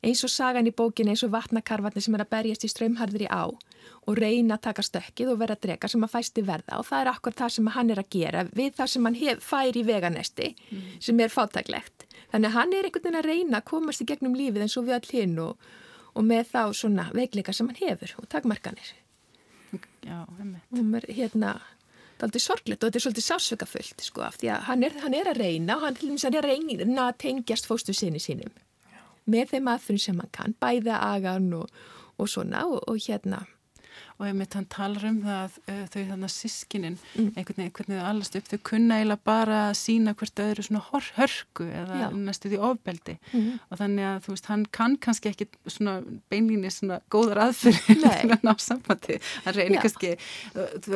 eins 0.00 0.22
og 0.24 0.32
sagan 0.32 0.66
í 0.66 0.72
bókinni 0.74 1.12
eins 1.12 1.22
og 1.26 1.32
vatnakarfarnir 1.34 2.02
sem 2.04 2.16
er 2.16 2.24
að 2.24 2.32
berjast 2.32 2.64
í 2.64 2.72
ströymharðri 2.72 3.28
á 3.28 3.44
og 3.50 4.16
reyna 4.16 4.56
að 4.56 4.64
taka 4.66 4.84
stökkið 4.84 5.34
og 5.34 5.40
vera 5.42 5.56
að 5.56 5.66
drega 5.66 5.90
sem 5.92 6.04
að 6.04 6.14
fæsti 6.14 6.44
verða. 6.46 6.80
Og 6.80 6.88
það 6.88 7.04
er 7.04 7.12
akkur 7.12 7.36
það 7.36 7.54
sem 7.56 7.72
hann 7.76 7.92
er 7.92 8.02
að 8.02 8.12
gera 8.16 8.44
við 8.48 8.72
það 8.80 8.92
sem 8.94 9.08
hann 9.08 9.18
hef, 9.20 9.44
fær 9.44 9.76
í 9.76 9.84
veganesti 9.86 10.54
sem 10.98 11.20
er 11.20 11.32
fátaglegt 11.32 12.06
þannig 12.32 12.48
að 12.50 12.56
hann 12.56 12.72
er 12.72 12.88
einhvern 12.88 13.04
veginn 13.04 13.20
að 13.20 13.28
reyna 13.28 13.60
að 13.60 13.68
komast 13.72 14.02
í 14.04 14.08
gegnum 14.08 14.38
lífið 14.38 14.66
eins 14.66 14.78
og 14.78 14.86
við 14.88 14.96
all 14.98 15.10
hinn 15.18 15.36
og, 15.42 15.68
og 16.14 16.26
með 16.26 16.48
þá 16.52 16.62
svona 16.80 17.10
veikleika 17.16 17.54
sem 17.56 17.70
hann 17.70 17.82
hefur 17.82 18.16
og 18.22 18.30
takmarkanir 18.32 18.94
Já, 20.02 20.24
emmi. 20.40 20.62
og 20.74 20.86
mér 20.94 21.06
hérna 21.10 21.54
það 21.60 22.24
er 22.24 22.26
aldrei 22.28 22.42
sorglegt 22.44 22.82
og 22.82 22.90
þetta 22.90 22.98
er 23.00 23.04
svolítið 23.06 23.26
sásökafullt 23.26 24.02
sko 24.04 24.24
af 24.26 24.40
því 24.40 24.50
að 24.54 24.66
hann 24.68 24.82
er, 24.86 24.98
hann 25.04 25.16
er 25.16 25.30
að 25.30 25.40
reyna 25.40 25.76
og 25.78 25.86
hann, 25.86 25.96
til 25.96 26.10
dæmis, 26.10 26.26
hann 26.26 26.36
er 26.36 26.48
að 26.48 26.56
reyna 26.56 27.06
að 27.06 27.20
tengjast 27.24 27.68
fóstu 27.70 27.94
sinni 27.96 28.20
sínum 28.22 28.52
með 29.30 29.54
þeim 29.54 29.70
aðfyrir 29.70 30.02
sem 30.02 30.20
hann 30.20 30.34
kann 30.34 30.56
bæða 30.60 30.98
agan 31.14 31.48
og, 31.60 31.80
og 32.18 32.28
svona 32.28 32.64
og, 32.68 32.82
og 32.90 33.00
hérna 33.04 33.44
Og 34.20 34.26
einmitt 34.28 34.52
hann 34.52 34.66
talar 34.68 35.04
um 35.08 35.22
það 35.24 35.38
að 35.40 35.54
uh, 35.72 35.84
þau 35.88 36.00
þannig 36.10 36.26
að 36.28 36.32
sískinin, 36.34 36.96
Mm. 37.16 37.30
einhvern 37.40 37.56
veginn, 37.56 37.72
hvernig 37.78 37.96
þau 38.00 38.08
allast 38.10 38.36
upp, 38.36 38.48
þau 38.50 38.58
kunna 38.68 38.98
eiginlega 39.00 39.24
bara 39.24 39.60
að 39.70 39.78
sína 39.80 40.12
hvert 40.14 40.42
öðru 40.44 40.64
svona 40.66 40.82
hörku 41.16 41.64
eða 41.80 42.10
næstu 42.12 42.50
því 42.52 42.58
ofbeldi 42.68 43.14
Mhm. 43.32 43.54
og 43.70 43.78
þannig 43.80 44.04
að 44.10 44.18
þú 44.26 44.34
veist, 44.34 44.46
hann 44.52 44.66
kann 44.76 44.96
kannski 44.98 45.30
ekki 45.32 45.46
svona 45.66 45.94
beinlíni 46.30 46.70
svona 46.70 47.00
góðar 47.10 47.40
aðfyrir 47.46 47.80
til 48.20 48.30
að 48.36 48.44
ná 48.44 48.52
sambandi. 48.60 49.16
Hann 49.46 49.54
reynir 49.56 49.78
Já. 49.80 49.82
kannski, 49.88 50.12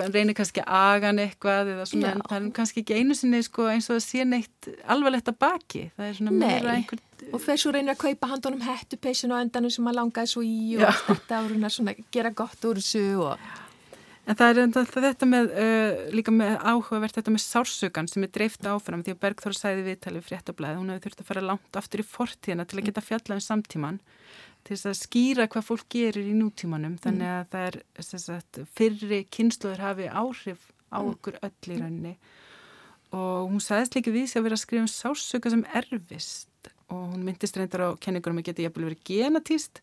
hann 0.03 0.13
reynir 0.15 0.35
kannski 0.35 0.61
agan 0.67 1.19
eitthvað 1.25 1.73
eða 1.75 1.89
svona, 1.89 2.13
er 2.31 2.51
kannski 2.61 2.85
ekki 2.85 3.01
einu 3.01 3.15
sinni 3.17 3.43
sko 3.43 3.71
eins 3.73 3.89
og 3.89 3.97
það 3.97 4.05
sé 4.11 4.25
neitt 4.29 4.69
alvarlegt 4.87 5.33
að 5.33 5.39
baki. 5.41 5.91
Það 5.97 6.09
er 6.11 6.15
svona 6.21 6.37
meira 6.45 6.77
einhver, 6.77 7.01
og 7.33 7.43
þeir 7.43 7.61
svo 7.61 7.75
reynir 7.75 7.95
að 7.95 8.03
kaupa 8.05 8.31
handunum 8.33 8.65
hettupeysin 8.65 9.35
á 9.35 9.41
endanum 9.41 9.73
sem 9.73 9.87
hann 9.89 9.99
langaði 9.99 10.33
svo 10.33 10.43
í 10.47 10.79
og 10.79 11.05
þetta 11.09 11.43
og 11.43 11.53
reyna 11.53 11.71
svona 11.73 11.95
gera 12.15 12.33
gott 12.37 12.67
úr 12.69 12.81
þessu 12.83 13.05
og 13.25 13.53
En 14.25 14.37
það 14.39 14.51
er 14.51 14.59
alltaf 14.65 14.95
þetta 15.05 15.27
með, 15.29 15.51
uh, 15.61 15.99
líka 16.17 16.33
með 16.33 16.55
áhugavert 16.65 17.19
þetta 17.19 17.33
með 17.35 17.43
sársökan 17.45 18.07
sem 18.09 18.25
er 18.25 18.31
dreift 18.33 18.65
áfram 18.65 19.03
því 19.05 19.13
að 19.13 19.19
Bergþór 19.21 19.57
sæði 19.59 19.83
viðtalið 19.91 20.25
fréttablaði, 20.25 20.79
hún 20.81 20.93
hefði 20.95 21.05
þurft 21.05 21.21
að 21.21 21.29
fara 21.29 21.43
langt 21.45 21.77
aftur 21.77 22.01
í 22.01 22.07
fortíðina 22.09 22.65
til 22.65 22.79
að 22.79 22.87
geta 22.89 23.05
fjallað 23.05 23.37
um 23.37 23.45
samtíman 23.45 23.99
til 24.65 24.79
þess 24.79 24.89
að 24.89 24.97
skýra 25.03 25.49
hvað 25.53 25.67
fólk 25.69 25.85
gerir 25.93 26.31
í 26.31 26.39
nútímanum. 26.39 26.97
Þannig 27.05 27.35
að 27.35 27.45
það 27.53 27.67
er 27.69 28.09
sagt, 28.25 28.63
fyrri 28.73 29.21
kynsluður 29.29 29.85
hafi 29.85 30.09
áhrif 30.09 30.65
á 30.89 30.99
okkur 31.05 31.37
öll 31.45 31.53
í 31.69 31.79
rauninni. 31.83 32.15
Og 33.13 33.53
hún 33.53 33.61
sagðist 33.61 33.99
líka 33.99 34.15
við 34.15 34.31
sig 34.31 34.41
að 34.41 34.49
vera 34.49 34.57
að 34.57 34.65
skrifa 34.65 34.87
um 34.87 34.93
sársöka 34.95 35.53
sem 35.53 35.67
erfist 35.77 36.49
og 36.93 37.03
hún 37.15 37.25
myndist 37.27 37.57
reyndar 37.59 37.87
á 37.87 37.89
kenningur 38.01 38.35
um 38.35 38.41
að 38.43 38.51
geta 38.51 38.65
jafnvel 38.67 38.91
verið 38.91 39.05
genatíst. 39.09 39.83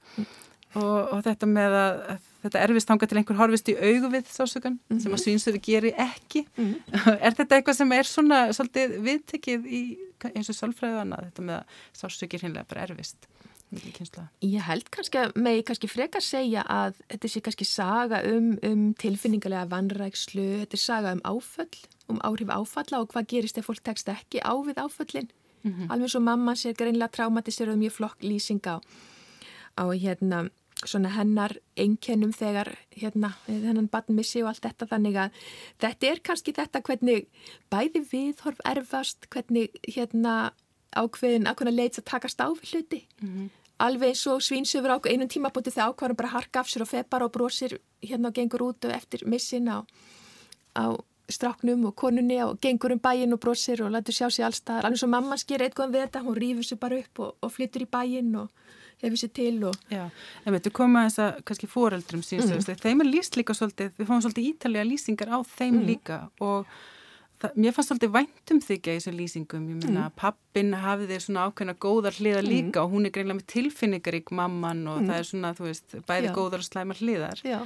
Og, 0.71 0.99
og 1.11 1.19
þetta 1.25 1.47
með 1.51 1.73
að, 1.75 1.97
að 2.13 2.27
þetta 2.45 2.61
erfist 2.63 2.91
hanga 2.93 3.07
til 3.09 3.17
einhver 3.19 3.39
horfist 3.41 3.71
í 3.73 3.75
augu 3.75 4.11
við 4.13 4.29
sásökan 4.31 4.77
sem 5.03 5.11
að 5.11 5.23
svínsöfi 5.25 5.59
geri 5.65 5.91
ekki. 5.99 6.45
Er 7.25 7.35
þetta 7.35 7.57
eitthvað 7.57 7.79
sem 7.81 7.91
er 7.97 8.07
svona 8.07 8.39
svolítið 8.55 8.95
viðtekið 9.09 9.67
í 9.67 9.83
eins 10.31 10.51
og 10.53 10.71
annað 10.87 11.27
þetta 11.27 11.47
með 11.49 11.57
að 11.59 11.77
sásökir 11.99 12.45
hinnlega 12.45 12.69
bara 12.69 12.87
erfist. 12.87 13.27
Ég 14.43 14.63
held 14.67 14.89
kannski 14.91 15.19
að 15.21 15.37
megi 15.39 15.63
kannski 15.67 15.87
frekar 15.87 16.23
segja 16.23 16.63
að 16.67 16.97
þetta 17.13 17.29
sé 17.31 17.41
kannski 17.45 17.67
saga 17.67 18.19
um, 18.27 18.49
um 18.67 18.81
tilfinningarlega 18.99 19.69
vannrækslu, 19.71 20.47
þetta 20.63 20.75
er 20.75 20.83
saga 20.83 21.13
um 21.15 21.21
áföll, 21.23 21.77
um 22.11 22.19
áhrif 22.27 22.51
áfalla 22.51 22.99
og 22.99 23.13
hvað 23.13 23.29
gerist 23.31 23.61
ef 23.61 23.69
fólk 23.69 23.79
tekst 23.87 24.11
ekki 24.11 24.43
á 24.43 24.51
við 24.67 24.81
áföllin. 24.83 25.31
Alveg 25.89 26.09
svo 26.09 26.19
mamma 26.19 26.55
sér 26.55 26.73
greinlega 26.73 27.11
traumatiserað 27.11 27.77
mjög 27.77 27.91
flokk 27.91 28.23
lýsing 28.23 28.61
á, 28.65 28.81
á 29.77 29.83
hérna 29.93 30.49
svona 30.81 31.11
hennar 31.13 31.53
einkennum 31.77 32.31
þegar 32.33 32.73
hérna 32.95 33.33
hennan 33.47 33.87
badmissi 33.91 34.41
og 34.41 34.49
allt 34.49 34.65
þetta. 34.65 34.87
Þannig 34.89 35.15
að 35.15 35.31
þetta 35.83 36.07
er 36.07 36.21
kannski 36.25 36.53
þetta 36.57 36.81
hvernig 36.81 37.27
bæði 37.69 38.01
viðhorf 38.11 38.61
erfast, 38.65 39.27
hvernig 39.29 39.69
hérna 39.87 40.53
ákveðin 40.97 41.47
ákveðin 41.47 41.77
leits 41.77 42.01
að 42.01 42.09
takast 42.11 42.41
á 42.41 42.49
við 42.49 42.73
hluti. 42.73 43.01
Alveg 43.81 44.13
eins 44.13 44.25
og 44.27 44.41
svínsöfur 44.41 44.93
á 44.93 44.97
einum 45.09 45.29
tímabóti 45.29 45.71
þegar 45.71 45.93
ákvarðan 45.93 46.17
bara 46.17 46.33
harka 46.35 46.59
af 46.61 46.69
sér 46.69 46.83
og 46.85 46.89
feð 46.89 47.07
bara 47.09 47.25
og 47.25 47.31
brosir 47.33 47.79
hérna 48.01 48.29
og 48.29 48.35
gengur 48.35 48.61
út 48.61 48.85
og 48.85 48.91
eftir 48.93 49.25
missin 49.25 49.69
á, 49.69 49.85
á 50.77 50.97
stráknum 51.35 51.87
og 51.89 51.95
konunni 51.97 52.37
og 52.43 52.59
gengur 52.63 52.95
um 52.95 53.01
bæin 53.01 53.33
og 53.35 53.41
brosir 53.43 53.83
og 53.85 53.91
lætur 53.93 54.17
sjá 54.17 54.29
sig 54.29 54.45
allstaðar 54.45 54.89
alveg 54.89 55.01
svo 55.01 55.09
mamma 55.11 55.37
sker 55.39 55.63
eitthvað 55.65 55.95
við 55.95 56.05
þetta, 56.07 56.23
hún 56.27 56.39
rýfur 56.43 56.67
sér 56.67 56.81
bara 56.81 57.01
upp 57.01 57.25
og, 57.25 57.33
og 57.41 57.53
flyttur 57.55 57.85
í 57.85 57.89
bæin 57.91 58.35
og 58.43 58.49
hefur 59.01 59.19
sér 59.23 59.33
til 59.33 59.59
og 59.69 59.75
Já, 59.91 60.05
en 60.45 60.55
veitu 60.55 60.71
koma 60.75 61.07
þess 61.07 61.25
að 61.25 61.43
kannski 61.49 61.69
fóreldrum 61.71 62.23
síðan, 62.25 62.57
mm. 62.59 62.81
þeim 62.85 63.03
er 63.03 63.11
líst 63.11 63.37
líka 63.39 63.57
svolítið, 63.57 63.93
við 63.97 64.09
fáum 64.09 64.23
svolítið 64.23 64.49
ítalega 64.53 64.87
lýsingar 64.87 65.33
á 65.33 65.39
þeim 65.57 65.81
líka 65.87 66.23
og 66.39 66.69
það, 67.41 67.55
mér 67.63 67.75
fannst 67.75 67.91
svolítið 67.91 68.13
væntum 68.15 68.61
þykja 68.65 68.93
í 68.93 68.99
þessum 68.99 69.17
lýsingum, 69.17 69.65
ég 69.71 69.79
meina 69.81 70.05
mm. 70.05 70.17
pappin 70.19 70.75
hafið 70.83 71.13
þeir 71.13 71.25
svona 71.25 71.47
ákveðna 71.47 71.77
góðar 71.85 72.19
hliðar 72.19 72.47
líka 72.47 72.83
og 72.83 72.93
hún 72.93 73.07
er 73.07 73.15
greinlega 73.15 73.39
með 73.39 73.47
tilfinningarík 73.55 74.33
mamman 74.37 74.83
og 74.91 75.01
það 75.07 75.17
er 75.17 75.29
svona, 75.31 75.53
þú 75.57 75.67
veist, 75.69 75.97
bæði 76.09 76.29
Já. 76.29 76.35
góðar 76.37 76.63
og 76.63 76.69
slæmar 76.69 77.01
hliðar. 77.01 77.43
Já, 77.47 77.59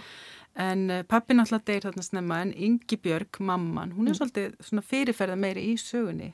en 0.56 0.90
uh, 0.90 1.04
pappin 1.04 1.40
alltaf 1.40 1.64
deyr 1.68 1.82
þarna 1.84 2.04
snemma 2.04 2.42
en 2.46 2.54
Ingi 2.54 2.98
Björg, 2.98 3.40
mamman, 3.40 3.92
hún 3.98 4.08
er 4.08 4.16
svolítið 4.16 4.56
svona 4.64 4.82
fyrirferða 4.86 5.36
meiri 5.40 5.66
í 5.74 5.76
sögunni. 5.82 6.34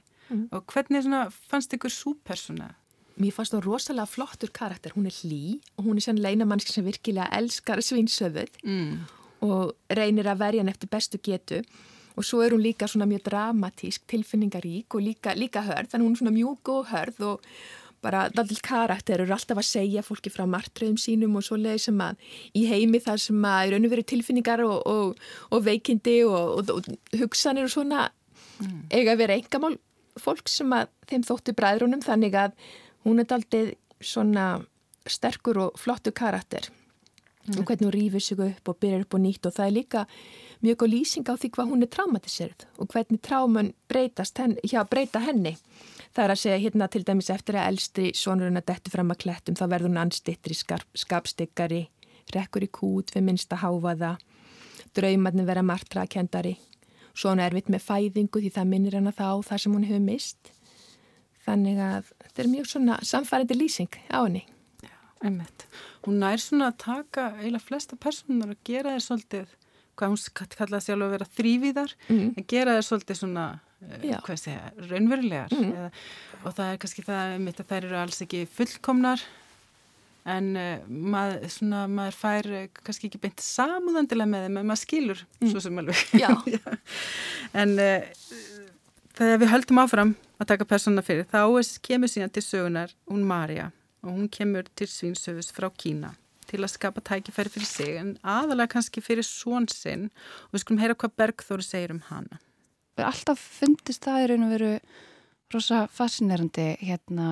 Og 0.51 0.63
hvernig 0.71 1.03
svona 1.03 1.25
fannst 1.49 1.73
ykkur 1.75 1.91
súpersona? 1.91 2.75
mér 3.21 3.33
fannst 3.35 3.51
það 3.53 3.65
rosalega 3.67 4.07
flottur 4.07 4.49
karakter, 4.55 4.93
hún 4.95 5.05
er 5.05 5.13
hlý 5.13 5.59
og 5.77 5.85
hún 5.85 5.97
er 5.99 6.01
sann 6.01 6.17
leinamanniski 6.23 6.71
sem 6.73 6.85
virkilega 6.85 7.27
elskar 7.37 7.77
svínsöfuð 7.83 8.49
Mm. 8.63 8.99
og 9.41 9.75
reynir 9.89 10.25
að 10.25 10.39
verja 10.39 10.61
hann 10.61 10.69
eftir 10.69 10.89
bestu 10.89 11.17
getu. 11.21 11.59
Og 12.17 12.23
svo 12.23 12.41
er 12.41 12.51
hún 12.51 12.63
líka 12.63 12.87
svona 12.87 13.05
mjög 13.05 13.23
dramatísk, 13.29 14.01
tilfinningarík 14.07 14.95
og 14.95 15.01
líka, 15.01 15.35
líka 15.35 15.61
hörð, 15.61 15.91
þannig 15.91 16.07
hún 16.07 16.11
er 16.15 16.21
svona 16.21 16.35
mjúk 16.35 16.69
og 16.69 16.87
hörð 16.87 17.19
og 17.21 17.41
bara 18.01 18.23
daldil 18.33 18.59
karakter 18.65 19.21
eru 19.21 19.35
alltaf 19.35 19.59
að 19.61 19.67
segja 19.67 20.03
fólki 20.05 20.31
frá 20.33 20.43
martröðum 20.49 20.97
sínum 21.01 21.37
og 21.37 21.45
svo 21.45 21.59
leiði 21.59 21.85
sem 21.85 22.01
að 22.01 22.25
í 22.57 22.65
heimi 22.69 23.01
þar 23.03 23.21
sem 23.21 23.45
að 23.45 23.75
raun 23.75 23.87
og 23.87 23.93
veru 23.93 24.07
tilfinningar 24.11 24.65
og, 24.65 24.75
og, 24.89 25.21
og 25.51 25.63
veikindi 25.67 26.17
og, 26.25 26.71
og, 26.73 26.89
hugsanir 27.21 27.69
og 27.69 27.73
svona 27.75 28.09
eiga 28.91 29.13
að 29.13 29.23
vera 29.23 29.37
engamál 29.37 29.77
fólk 30.19 30.49
sem 30.51 30.73
að 30.75 30.89
þeim 31.09 31.25
þótti 31.29 31.55
bræðrunum 31.57 32.03
þannig 32.03 32.37
að 32.37 32.57
hún 33.05 33.21
er 33.21 33.29
daldið 33.29 33.73
svona 34.01 34.51
sterkur 35.09 35.59
og 35.67 35.81
flottu 35.81 36.13
karakter 36.13 36.69
og 37.49 37.65
hvernig 37.65 37.87
hún 37.87 37.95
rýfur 37.95 38.21
sig 38.21 38.39
upp 38.39 38.69
og 38.69 38.77
byrjar 38.77 39.05
upp 39.05 39.13
og 39.17 39.21
nýtt 39.21 39.47
og 39.47 39.53
það 39.55 39.67
er 39.67 39.75
líka 39.75 40.05
mjög 40.61 40.77
góð 40.77 40.91
lýsing 40.93 41.25
á 41.25 41.33
því 41.33 41.49
hvað 41.55 41.71
hún 41.71 41.81
er 41.81 41.89
traumatiserð 41.89 42.65
og 42.77 42.87
hvernig 42.93 43.21
tráman 43.21 43.73
breytast 43.89 44.37
henn, 44.37 44.57
hjá 44.63 44.83
breyta 44.85 45.19
henni. 45.19 45.57
Það 46.13 46.23
er 46.23 46.33
að 46.33 46.41
segja 46.41 46.59
hérna 46.61 46.87
til 46.91 47.03
dæmis 47.07 47.31
eftir 47.33 47.57
að 47.57 47.67
elstri 47.71 48.11
sonurinn 48.13 48.59
að 48.59 48.67
detti 48.69 48.93
fram 48.93 49.11
að 49.13 49.21
klettum 49.23 49.57
þá 49.57 49.65
verður 49.71 49.89
hún 49.89 50.01
anstittri, 50.03 50.57
skapstyggari, 50.93 51.87
rekkur 52.35 52.67
í 52.67 52.69
kút 52.69 53.13
við 53.15 53.25
minnsta 53.25 53.57
háfaða, 53.63 54.17
draumarnir 54.93 55.47
vera 55.47 55.65
martra 55.65 56.05
kendari, 56.05 56.57
svona 57.15 57.47
erfitt 57.47 57.71
með 57.71 57.87
fæðingu 57.87 58.43
því 58.43 58.53
það 58.53 58.71
minnir 58.73 58.99
hana 58.99 59.15
þá 59.15 59.41
það 59.47 59.63
sem 59.63 59.77
hún 59.77 59.87
hefur 59.89 60.05
mist. 60.05 60.53
Þannig 61.41 61.79
að 61.81 62.11
þetta 62.27 62.43
er 62.43 62.51
mjög 62.51 62.67
svona 62.69 62.99
samfærandi 63.01 63.57
lýsing 63.57 64.01
á 64.13 64.21
henni. 64.21 64.45
Einmitt. 65.21 65.65
Hún 66.05 66.21
nær 66.21 66.41
svona 66.41 66.71
að 66.71 66.79
taka 66.85 67.27
eiginlega 67.39 67.65
flesta 67.65 67.97
personar 67.99 68.53
að 68.55 68.63
gera 68.67 68.95
þér 68.95 69.03
svolítið, 69.05 69.57
hvað 69.99 70.13
hún 70.13 70.47
kallaði 70.57 70.85
sjálf 70.87 71.05
að 71.05 71.13
vera 71.15 71.29
þrývíðar, 71.37 71.93
Mm. 72.09 72.31
að 72.37 72.47
gera 72.47 72.77
þér 72.77 72.87
svolítið 72.87 73.19
svona, 73.19 73.45
uh, 73.81 73.99
Já. 74.01 74.17
hvað 74.25 74.41
segja, 74.41 74.71
raunverulegar. 74.89 75.51
Mm. 75.51 75.71
Eða, 75.71 75.91
og 76.43 76.55
það 76.57 76.71
er 76.71 76.81
kannski 76.81 77.05
það, 77.05 77.35
einmitt 77.35 77.61
að 77.61 77.69
þær 77.69 77.83
eru 77.83 78.01
alls 78.01 78.21
ekki 78.25 78.47
fullkomnar 78.49 79.21
en 80.29 80.55
uh, 80.55 80.81
maður, 80.87 81.47
svona, 81.49 81.85
maður 81.89 82.17
fær 82.17 82.49
uh, 82.53 82.65
kannski 82.85 83.09
ekki 83.09 83.21
beint 83.23 83.41
samúðandilega 83.41 84.29
með 84.29 84.45
þeim 84.45 84.59
en 84.61 84.67
maður 84.69 84.81
skilur 84.83 85.23
mm. 85.39 85.49
svo 85.49 85.63
sem 85.63 85.81
alveg 85.81 86.01
en 87.61 87.73
uh, 87.81 88.09
þegar 89.17 89.41
við 89.41 89.53
höldum 89.55 89.81
áfram 89.81 90.15
að 90.41 90.51
taka 90.53 90.67
persóna 90.69 91.03
fyrir 91.05 91.25
þá 91.31 91.41
kemur 91.85 92.11
síðan 92.11 92.33
til 92.33 92.45
sögunar 92.45 92.93
hún 93.09 93.25
Marja 93.25 93.71
og 94.03 94.09
hún 94.15 94.29
kemur 94.29 94.67
til 94.75 94.89
Svínsöfus 94.89 95.53
frá 95.53 95.69
Kína 95.69 96.15
til 96.51 96.65
að 96.65 96.73
skapa 96.73 97.01
tækifæri 97.05 97.51
fyrir 97.51 97.69
sig 97.69 97.97
en 97.99 98.15
aðalega 98.27 98.75
kannski 98.75 99.03
fyrir 99.03 99.25
svon 99.25 99.67
sinn. 99.71 100.09
Og 100.49 100.57
við 100.57 100.65
skulum 100.65 100.81
heyra 100.81 100.97
hvað 100.99 101.15
Bergþóri 101.21 101.65
segir 101.65 101.93
um 101.95 102.01
hana. 102.09 102.41
Alltaf 103.01 103.39
fundist 103.39 104.03
það 104.05 104.23
í 104.23 104.27
raun 104.31 104.47
og 104.47 104.51
veru 104.51 104.71
rosa 105.51 105.85
fascinerandi 105.91 106.67
hérna 106.83 107.29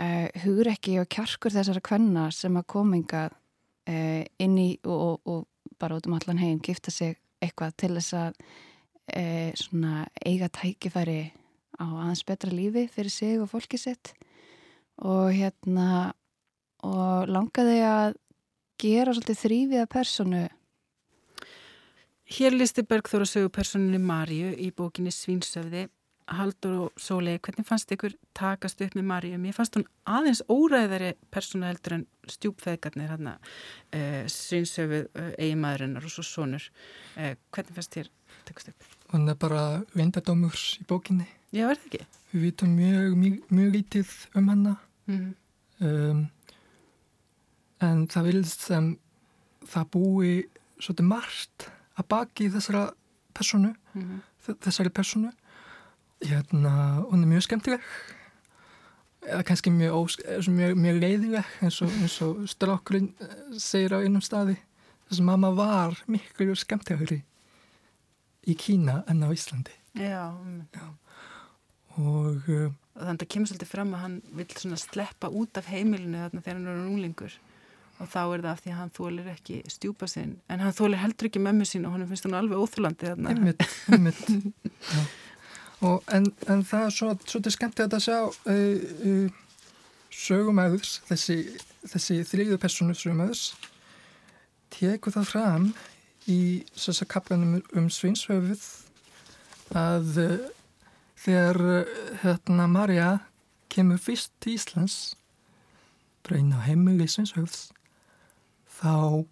uh, 0.00 0.28
hugrekki 0.44 0.98
og 1.02 1.10
kjarkur 1.12 1.54
þessara 1.54 1.82
kvenna 1.84 2.28
sem 2.34 2.54
að 2.56 2.68
kominga 2.76 3.26
uh, 3.30 3.34
eh, 3.90 4.22
inn 4.40 4.56
í 4.58 4.70
og, 4.86 4.94
og, 5.02 5.18
og 5.28 5.74
bara 5.82 5.98
út 5.98 6.08
um 6.08 6.16
allan 6.16 6.40
heim 6.40 6.62
gifta 6.64 6.94
sig 6.94 7.18
eitthvað 7.42 7.74
til 7.82 7.92
þess 7.98 8.14
að 8.16 8.38
uh, 9.18 10.04
eiga 10.24 10.48
tækifæri 10.48 11.20
á 11.76 11.84
aðeins 11.84 12.24
betra 12.24 12.54
lífi 12.54 12.86
fyrir 12.88 13.12
sig 13.12 13.42
og 13.42 13.50
fólkið 13.50 13.82
sitt 13.82 14.14
og 15.02 15.32
hérna 15.34 16.12
og 16.84 17.30
langaði 17.32 17.80
að 17.88 18.18
gera 18.80 19.14
svolítið 19.14 19.40
þrýviða 19.40 19.88
personu 19.90 20.44
Hér 22.34 22.54
listi 22.56 22.82
Bergþóra 22.88 23.26
sögu 23.28 23.50
personinni 23.52 24.00
Marju 24.00 24.54
í 24.56 24.70
bókinni 24.72 25.12
Svínsöfði 25.12 25.84
Haldur 26.32 26.76
og 26.86 27.00
Sólei, 27.00 27.36
hvernig 27.36 27.66
fannst 27.68 27.90
ykkur 27.92 28.14
takast 28.36 28.80
upp 28.80 28.94
með 28.96 29.04
Marju? 29.10 29.38
Mér 29.40 29.56
fannst 29.56 29.76
hún 29.76 29.84
aðeins 30.08 30.40
óræðari 30.48 31.12
persónu 31.34 31.68
heldur 31.68 31.98
en 31.98 32.06
stjúpfeðgarnir 32.32 33.10
hérna, 33.12 33.34
uh, 33.92 34.22
synsöfuð 34.32 35.10
uh, 35.10 35.30
eiginmaðurinnar 35.36 36.06
og 36.08 36.14
svo 36.14 36.24
sonur. 36.24 36.64
Uh, 37.18 37.34
hvernig 37.52 37.76
fannst 37.76 37.98
þér 37.98 38.10
takast 38.48 38.72
upp? 38.72 38.88
Hún 39.12 39.28
er 39.28 39.36
bara 39.40 39.64
vendadómur 39.92 40.56
í 40.80 40.86
bókinni. 40.88 41.28
Já, 41.54 41.68
er 41.70 41.78
það 41.78 41.88
ekki? 41.88 42.06
Við 42.32 42.44
vitum 42.48 42.74
mjög, 42.74 43.16
mjög, 43.20 43.40
mjög 43.54 43.72
lítið 43.78 44.14
um 44.34 44.52
hana. 44.52 44.76
Mm 45.10 45.32
um, 45.84 46.24
en 47.84 48.04
það 48.08 48.28
vilst 48.30 48.62
sem 48.64 48.92
það 49.68 49.88
búi 49.92 50.34
svolítið 50.78 51.08
margt 51.10 51.66
að 51.98 52.06
baki 52.14 52.50
þessara 52.54 52.84
personu, 53.36 53.74
mm 53.96 54.20
þessari 54.44 54.92
personu 54.92 55.30
Hérna, 56.24 57.02
hún 57.10 57.24
er 57.24 57.28
mjög 57.28 57.44
skemmtileg 57.46 57.82
eða 59.24 59.42
kannski 59.48 59.72
mjög, 59.72 59.94
ós, 59.96 60.16
mjög, 60.48 60.76
mjög 60.78 61.00
leiðileg 61.00 61.50
eins 61.64 61.80
og, 61.84 61.92
og 62.24 62.44
strákurinn 62.48 63.10
eh, 63.24 63.34
segir 63.60 63.96
á 63.96 64.04
einum 64.04 64.24
staði 64.24 64.56
þess 65.08 65.20
að 65.20 65.28
mamma 65.28 65.50
var 65.56 65.96
miklu 66.08 66.54
skemmtilegri 66.56 67.22
í 68.48 68.56
Kína 68.60 69.02
en 69.08 69.24
á 69.24 69.28
Íslandi 69.32 69.74
Já, 69.96 70.32
um. 70.32 70.62
Já. 70.72 70.86
Og 72.00 72.46
þannig 72.46 72.74
að 72.94 73.20
það 73.24 73.32
kemur 73.34 73.50
svolítið 73.50 73.70
fram 73.70 73.94
að 73.94 74.04
hann 74.04 74.14
vil 74.38 74.78
sleppa 74.80 75.30
út 75.30 75.58
af 75.58 75.68
heimilinu 75.70 76.22
þarna 76.22 76.44
þegar 76.44 76.58
hann 76.58 76.70
er 76.72 76.80
núlingur 76.84 77.36
og 78.02 78.10
þá 78.10 78.20
er 78.22 78.42
það 78.42 78.50
af 78.50 78.62
því 78.62 78.72
að 78.72 78.78
hann 78.80 78.92
þólir 78.94 79.28
ekki 79.30 79.60
stjúpa 79.70 80.08
sinn. 80.10 80.32
En 80.50 80.62
hann 80.64 80.74
þólir 80.74 81.00
heldur 81.02 81.28
ekki 81.28 81.42
mömmu 81.42 81.66
sín 81.68 81.86
og 81.86 81.94
hann 81.94 82.08
finnst 82.10 82.26
hann 82.26 82.36
alveg 82.38 82.62
óþúlandi 82.64 83.10
þarna. 83.12 83.34
Einmitt, 83.34 83.66
einmitt. 83.94 84.24
En, 85.84 86.26
en 86.50 86.64
það 86.66 86.86
er 86.88 86.94
svo, 86.96 87.12
svolítið 87.28 87.54
skemmt 87.54 87.82
að 87.84 87.96
sjá 88.02 88.18
uh, 88.24 88.50
uh, 88.50 89.68
sögumæðurs, 90.14 90.96
þessi, 91.10 91.38
þessi 91.90 92.18
þriðu 92.26 92.58
personu 92.62 92.96
sögumæðurs, 92.98 93.46
teku 94.74 95.12
það 95.14 95.30
fram 95.30 95.68
í 96.30 96.40
þessar 96.72 97.10
kaplanum 97.14 97.58
um 97.76 97.90
Svinshöfuð 97.92 98.64
að 99.76 100.22
uh, 100.24 100.36
þegar 101.24 101.60
hérna 102.22 102.66
Marja 102.70 103.10
kemur 103.72 103.98
fyrst 103.98 104.32
til 104.44 104.58
Íslands 104.58 105.14
breyna 106.24 106.60
á 106.60 106.66
heimili 106.68 107.06
Svinshöfuðs 107.08 107.70
þá 108.78 109.24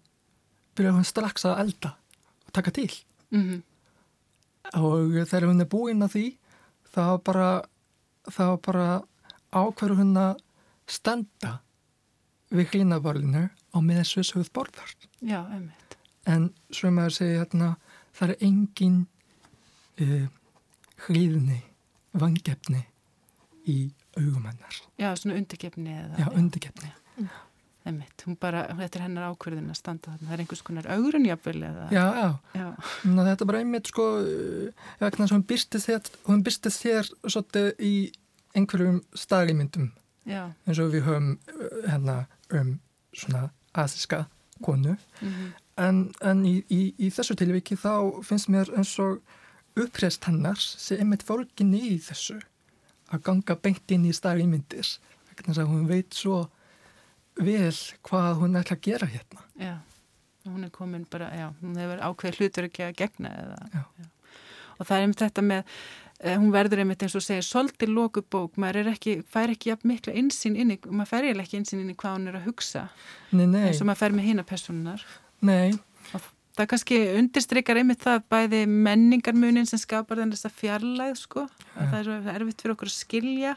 byrjar 0.73 0.97
hann 0.97 1.07
strax 1.07 1.45
að 1.47 1.61
elda 1.65 1.93
og 2.47 2.53
taka 2.53 2.71
til. 2.71 2.91
Mm 3.31 3.43
-hmm. 3.43 3.61
Og 4.79 5.27
þegar 5.27 5.47
hún 5.49 5.61
er 5.61 5.69
búinn 5.69 6.03
að 6.03 6.13
því 6.15 6.37
var 6.95 7.17
bara, 7.17 7.61
var 8.37 8.57
bara 8.57 9.03
ákveður 9.51 9.97
hún 9.97 10.17
að 10.17 10.37
standa 10.87 11.59
við 12.53 12.69
hlýnabarlinu 12.73 13.49
á 13.49 13.77
með 13.81 14.03
þessu 14.03 14.23
sögð 14.23 14.51
borðar. 14.53 14.95
Já, 15.21 15.41
einmitt. 15.49 15.97
En 16.25 16.53
sem 16.71 16.97
að 16.97 17.09
segja 17.17 17.43
hérna, 17.43 17.75
það 18.13 18.29
er 18.29 18.43
engin 18.47 19.07
uh, 20.01 20.27
hlýðni, 21.07 21.61
vangefni 22.13 22.83
í 23.69 23.77
augumennar. 24.17 24.77
Já, 24.99 25.13
svona 25.17 25.39
undirgefni 25.39 25.95
eða. 25.95 26.19
Já, 26.19 26.27
undirgefni. 26.37 26.91
Já. 27.17 27.33
Einmitt, 27.83 28.23
hún 28.23 28.37
bara, 28.39 28.61
þetta 28.77 28.99
er 28.99 29.03
hennar 29.03 29.33
ákverðin 29.33 29.71
að 29.73 29.75
standa 29.75 30.13
þarna, 30.13 30.27
það 30.29 30.33
er 30.35 30.41
einhvers 30.43 30.61
konar 30.63 30.85
augrunjafil 30.93 31.57
eða... 31.67 31.87
Já, 31.91 32.03
já, 32.15 32.27
já. 32.55 32.67
Ná, 33.11 33.19
þetta 33.27 33.43
er 33.43 33.49
bara 33.49 33.59
einmitt 33.59 33.89
sko, 33.91 34.05
vegna 35.01 35.27
sem 35.27 35.35
hún 35.35 35.43
byrstist 35.49 35.89
þér, 35.89 36.11
hún 36.29 36.43
byrstist 36.45 36.85
þér 36.85 37.09
svolítið 37.25 37.83
í 37.83 37.91
einhverjum 38.55 39.01
staðlýmyndum, 39.19 39.89
eins 40.31 40.79
og 40.79 40.95
við 40.95 41.03
höfum 41.09 41.33
hérna 41.89 42.17
um 42.55 42.71
svona 43.11 43.49
asiska 43.83 44.21
konu, 44.63 44.95
mm 45.19 45.27
-hmm. 45.27 45.51
en, 45.83 46.01
en 46.23 46.45
í, 46.47 46.55
í, 46.71 46.81
í 46.95 47.11
þessu 47.11 47.35
tilviki 47.35 47.75
þá 47.75 48.23
finnst 48.23 48.47
mér 48.47 48.71
eins 48.77 48.95
og 49.03 49.19
uppreist 49.79 50.25
hennar 50.27 50.59
sem 50.59 51.01
einmitt 51.01 51.25
fólkin 51.25 51.73
í 51.77 51.95
þessu, 52.03 52.39
að 53.13 53.23
ganga 53.27 53.55
beint 53.59 53.93
inn 53.93 54.05
í 54.09 54.13
staðlýmyndir, 54.15 54.89
vegna 55.31 55.55
sem 55.57 55.69
hún 55.69 55.87
veit 55.89 56.13
svo 56.17 56.43
vel 57.39 57.73
hvað 58.05 58.39
hún 58.43 58.59
ætla 58.59 58.77
að 58.77 58.85
gera 58.85 59.09
hérna. 59.09 59.45
Já, 59.57 59.75
hún 60.49 60.67
er 60.67 60.73
komin 60.73 61.05
bara, 61.09 61.31
já, 61.33 61.47
hún 61.61 61.77
hefur 61.81 62.03
ákveð 62.09 62.39
hlutur 62.39 62.69
ekki 62.69 62.87
að 62.87 62.97
gegna 63.01 63.33
eða, 63.43 63.61
já. 63.73 63.83
Já. 64.01 64.09
Og 64.73 64.87
það 64.89 64.95
er 64.95 65.03
einmitt 65.05 65.21
þetta 65.21 65.43
með, 65.45 65.73
eh, 66.19 66.37
hún 66.37 66.53
verður 66.53 66.83
einmitt 66.83 67.03
eins 67.05 67.15
og 67.17 67.23
segir, 67.25 67.45
svolítið 67.45 67.93
lókubók, 67.93 68.57
maður 68.57 68.81
er 68.83 68.93
ekki, 68.93 69.15
fær 69.29 69.53
ekki 69.53 69.77
miklu 69.83 70.13
einsinn 70.17 70.57
inn 70.57 70.75
í, 70.75 70.79
maður 70.89 71.11
fær 71.11 71.29
ekki 71.33 71.59
einsinn 71.61 71.83
inn 71.83 71.93
í 71.93 71.97
hvað 71.97 72.17
hún 72.17 72.29
er 72.29 72.39
að 72.39 72.47
hugsa. 72.49 72.89
Nei, 73.31 73.45
nei. 73.45 73.67
eins 73.69 73.81
og 73.81 73.89
maður 73.89 74.01
fær 74.01 74.17
með 74.17 74.29
hína 74.29 74.45
personunar. 74.45 75.05
Nei. 75.41 75.73
Það 76.53 76.67
kannski 76.69 76.97
undirstrykar 77.17 77.79
einmitt 77.81 78.03
það 78.03 78.25
bæði 78.29 78.59
menningarmunin 78.69 79.65
sem 79.65 79.79
skapar 79.81 80.19
þess 80.21 80.45
að 80.45 80.57
fjarlæð, 80.59 81.15
sko, 81.17 81.47
að 81.73 81.93
það 81.93 82.09
er 82.11 82.35
erfitt 82.35 82.61
fyrir 82.61 82.75
okkur 82.75 82.91
að 82.91 82.97
skilja. 82.99 83.53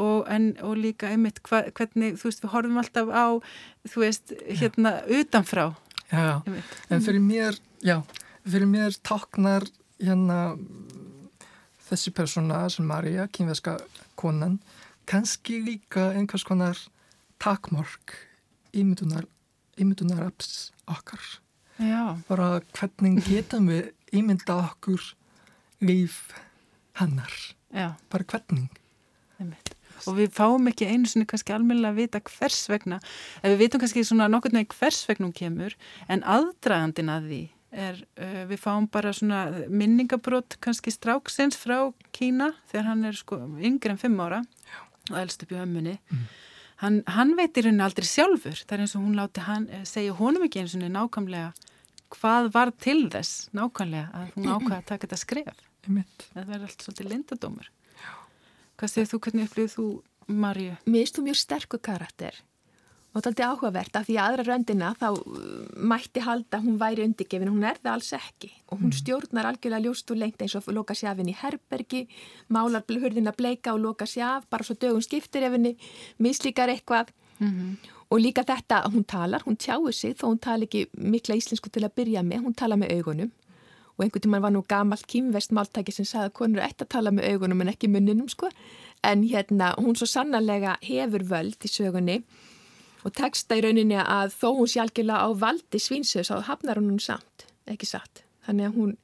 Og, 0.00 0.22
en, 0.30 0.52
og 0.64 0.78
líka 0.78 1.10
einmitt 1.10 1.42
hva, 1.44 1.64
hvernig, 1.76 2.14
þú 2.16 2.28
veist, 2.28 2.44
við 2.44 2.52
horfum 2.54 2.78
alltaf 2.80 3.10
á, 3.10 3.26
þú 3.90 4.04
veist, 4.04 4.32
hérna 4.46 4.94
já. 5.02 5.18
utanfrá. 5.18 5.64
Já, 6.08 6.38
einmitt. 6.46 6.76
en 6.88 7.04
fyrir 7.04 7.24
mér, 7.26 7.58
já, 7.84 7.96
fyrir 8.46 8.70
mér 8.70 8.96
taknar 9.04 9.66
hérna 9.98 10.38
þessi 11.90 12.14
persóna 12.14 12.62
sem 12.72 12.86
Marja, 12.86 13.26
kynveska 13.34 13.76
konan, 14.20 14.56
kannski 15.10 15.58
líka 15.66 16.12
einhvers 16.14 16.46
konar 16.46 16.78
takmork 17.42 18.14
ímyndunar, 18.72 19.26
ímyndunar 19.80 20.30
apps 20.30 20.70
okkar. 20.88 21.20
Já. 21.80 22.18
Bara 22.28 22.60
hvernig 22.76 23.22
getum 23.24 23.70
við 23.72 23.90
ímynda 24.12 24.58
okkur 24.66 25.00
líf 25.80 26.26
hannar. 27.00 27.32
Já. 27.72 27.94
Bara 28.12 28.26
hvernig. 28.34 28.68
Og 30.08 30.16
við 30.16 30.32
fáum 30.32 30.68
ekki 30.70 30.88
einu 30.88 31.08
svona 31.08 31.28
kannski 31.28 31.54
almennilega 31.54 31.92
að 31.92 32.00
vita 32.00 32.20
hvers 32.24 32.60
vegna, 32.72 32.98
við 33.44 33.56
vitum 33.60 33.82
kannski 33.82 34.04
svona 34.04 34.28
nokkur 34.32 34.52
nefn 34.54 34.68
hvers 34.72 35.00
vegnum 35.08 35.32
kemur 35.36 35.76
en 36.08 36.24
aðdragandin 36.24 37.12
að 37.12 37.26
því 37.30 37.40
er, 37.70 38.00
uh, 38.18 38.44
við 38.50 38.60
fáum 38.60 38.88
bara 38.92 39.12
svona 39.16 39.42
minningabrót 39.68 40.56
kannski 40.64 40.92
stráksins 40.94 41.58
frá 41.60 41.92
Kína 42.16 42.52
þegar 42.70 42.88
hann 42.90 43.04
er 43.10 43.18
sko 43.18 43.40
yngre 43.60 43.94
en 43.94 44.00
fimm 44.00 44.20
ára 44.20 44.42
Já. 44.42 44.80
og 45.12 45.18
elst 45.22 45.44
upp 45.44 45.54
í 45.54 45.60
ömmunni 45.60 45.98
mm. 46.00 46.24
Hann, 46.82 47.00
hann 47.06 47.34
veitir 47.38 47.68
henni 47.68 47.84
aldrei 47.84 48.08
sjálfur. 48.08 48.60
Það 48.66 48.76
er 48.76 48.84
eins 48.84 48.96
og 48.96 49.04
hún 49.06 49.18
láti 49.18 49.44
hann 49.46 49.68
eh, 49.70 49.84
segja 49.88 50.16
honum 50.18 50.46
ekki 50.46 50.62
eins 50.62 50.76
og 50.76 50.86
nákvæmlega 50.86 51.50
hvað 52.10 52.52
var 52.54 52.72
til 52.82 53.02
þess 53.12 53.50
nákvæmlega 53.54 54.08
að 54.16 54.32
hún 54.36 54.48
ákvaða 54.54 54.80
að 54.80 54.88
taka 54.88 55.06
þetta 55.06 55.20
skref. 55.20 55.66
Það 55.86 56.48
verður 56.48 56.66
allt 56.66 56.82
svolítið 56.84 57.12
lindadómur 57.14 57.70
Hvað 58.80 58.92
segir 58.94 59.08
þú, 59.10 59.18
hvernig 59.24 59.48
upplýðið 59.48 59.72
þú 59.74 59.86
Marju? 60.40 60.74
Mér 60.88 61.02
finnst 61.02 61.16
þú 61.18 61.22
mjög 61.26 61.38
sterkur 61.40 61.80
karakter 61.84 62.36
og 63.10 63.18
þetta 63.18 63.30
er 63.30 63.30
aldrei 63.32 63.46
áhugavert 63.50 63.96
af 63.98 64.06
því 64.06 64.16
aðra 64.22 64.44
röndina 64.46 64.90
þá 64.98 65.06
uh, 65.10 65.38
mætti 65.90 66.22
halda 66.22 66.60
hún 66.62 66.76
væri 66.78 67.02
undirgefin, 67.08 67.50
hún 67.50 67.66
er 67.66 67.80
það 67.82 67.94
alls 67.96 68.10
ekki. 68.14 68.50
Og 68.70 68.78
hún 68.78 68.92
mm. 68.92 68.98
stjórnar 69.00 69.48
algjörlega 69.50 69.82
ljóst 69.86 70.12
og 70.14 70.20
lengt 70.20 70.42
eins 70.44 70.54
og 70.54 70.68
loka 70.74 70.94
sér 70.94 71.10
af 71.10 71.18
henni 71.18 71.34
í 71.34 71.40
herbergi 71.40 72.04
málar 72.54 72.86
hurðina 72.86 73.34
bleika 73.34 73.74
og 73.74 73.82
loka 73.82 74.06
sér 74.06 74.36
af 74.36 74.46
bara 74.50 74.66
svo 74.66 74.78
dögum 74.78 75.02
skiptir 75.02 75.42
ef 75.42 75.56
henni 75.56 75.74
mislíkar 76.18 76.70
eitthvað. 76.70 77.10
Mm 77.40 77.48
-hmm. 77.48 77.90
Og 78.10 78.18
líka 78.20 78.42
þetta 78.42 78.82
að 78.84 78.94
hún 78.94 79.04
talar, 79.06 79.42
hún 79.46 79.56
tjáir 79.56 79.92
sig 79.92 80.14
þó 80.14 80.24
hún 80.30 80.40
tala 80.40 80.64
ekki 80.64 80.86
mikla 80.98 81.34
íslensku 81.34 81.70
til 81.70 81.84
að 81.84 81.94
byrja 81.94 82.22
með, 82.22 82.42
hún 82.44 82.54
tala 82.54 82.76
með 82.76 82.92
augunum. 82.96 83.30
Og 83.96 84.04
einhvern 84.04 84.22
tíman 84.22 84.42
var 84.42 84.50
nú 84.50 84.62
gamalt 84.68 85.06
kýmvest 85.06 85.52
máltæki 85.52 85.92
sem 85.92 86.04
sagði 86.04 86.26
að 86.26 86.32
konur 86.32 86.62
ætti 86.62 86.82
að 86.84 86.88
tala 86.88 87.10
með 87.10 87.32
augunum 87.32 87.60
en 87.60 87.68
ekki 87.68 87.88
munninum 87.88 88.28
sko. 88.28 88.48
En 89.02 89.22
hérna 89.22 89.74
hún 89.78 89.96
svo 89.96 90.06
sannarlega 90.06 90.76
hefur 90.82 91.22
völd 91.22 91.64
í 91.64 91.68
sögunni 91.68 92.22
og 93.04 93.14
texta 93.16 93.58
í 93.58 93.62
rauninni 93.64 93.98
að 94.00 94.34
þó 94.36 94.48
hún 94.58 94.70
sjálfgjörlega 94.70 95.26
á 95.26 95.28
valdi 95.44 95.80
svínsöðs 95.80 96.32
þá 96.32 96.48
hafnar 96.50 96.80
hún 96.80 96.92
hún 96.94 97.04
samt, 97.04 97.46
ekki 97.70 97.88
satt. 97.88 98.24
Þannig 98.46 98.70
að 98.70 98.76
hún 98.78 98.96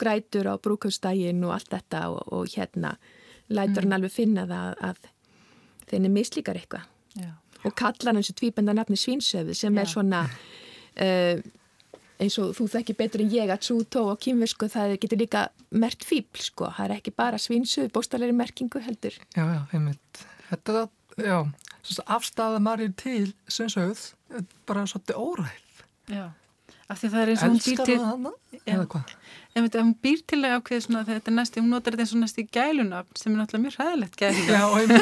grætur 0.00 0.50
á 0.50 0.54
brúkustægin 0.58 1.44
og 1.46 1.54
allt 1.56 1.70
þetta 1.72 2.06
og, 2.12 2.22
og 2.34 2.54
hérna 2.56 2.96
lætur 3.48 3.84
hann 3.84 3.92
mm. 3.92 3.98
alveg 3.98 4.14
finna 4.14 4.46
það 4.50 4.78
að 4.90 5.10
þenni 5.90 6.12
mislíkar 6.14 6.58
eitthvað. 6.58 6.88
Og 7.64 7.72
kallar 7.78 8.12
hann 8.12 8.20
þessu 8.20 8.34
tvíbenda 8.36 8.74
nafni 8.76 8.98
svínsöðu 9.00 9.54
sem 9.56 9.76
Já. 9.76 9.80
er 9.80 9.88
svona 9.88 10.24
uh, 10.28 11.44
eins 12.20 12.36
og 12.42 12.52
þú 12.58 12.66
þekkir 12.74 12.98
betur 12.98 13.24
en 13.24 13.32
ég 13.32 13.52
að 13.52 13.62
tsútó 13.64 14.04
og 14.12 14.20
kýmversku 14.22 14.68
það 14.72 14.96
getur 15.02 15.20
líka 15.22 15.44
mert 15.74 16.04
fíbl 16.06 16.42
sko, 16.44 16.68
það 16.76 16.86
er 16.86 16.96
ekki 16.98 17.14
bara 17.16 17.40
svínsöðu 17.40 17.92
bóstalegri 17.94 18.36
merkingu 18.36 18.82
heldur. 18.84 19.16
Já, 19.34 19.44
já, 19.44 19.60
einmitt. 19.72 20.24
Þetta 20.50 20.86
já, 21.16 21.38
afstæða 22.06 22.62
maður 22.64 22.94
til 22.96 23.34
svínsöð 23.48 24.14
bara 24.66 24.86
svolítið 24.90 25.20
óræð. 25.20 25.84
Já 26.10 26.26
af 26.90 27.00
því 27.00 27.10
það 27.12 27.22
er 27.22 27.30
eins 27.32 27.42
og 27.42 27.52
hún 27.52 27.60
býr 27.64 27.80
til 27.88 27.96
eða 28.74 28.84
hvað? 28.92 29.14
Ef 29.54 29.76
hún 29.78 29.92
býr 30.02 30.22
til 30.28 30.40
að 30.42 30.54
ákveða 30.58 30.84
svona 30.84 31.02
þetta 31.06 31.32
næstu, 31.32 31.62
hún 31.62 31.72
notar 31.72 31.94
þetta 31.94 32.04
eins 32.04 32.14
og 32.16 32.20
næstu 32.20 32.44
gælunafn 32.54 33.20
sem 33.20 33.32
er 33.32 33.40
náttúrulega 33.40 33.64
mjög 33.64 33.76
hræðilegt 33.78 34.16
gælunafn 34.20 34.94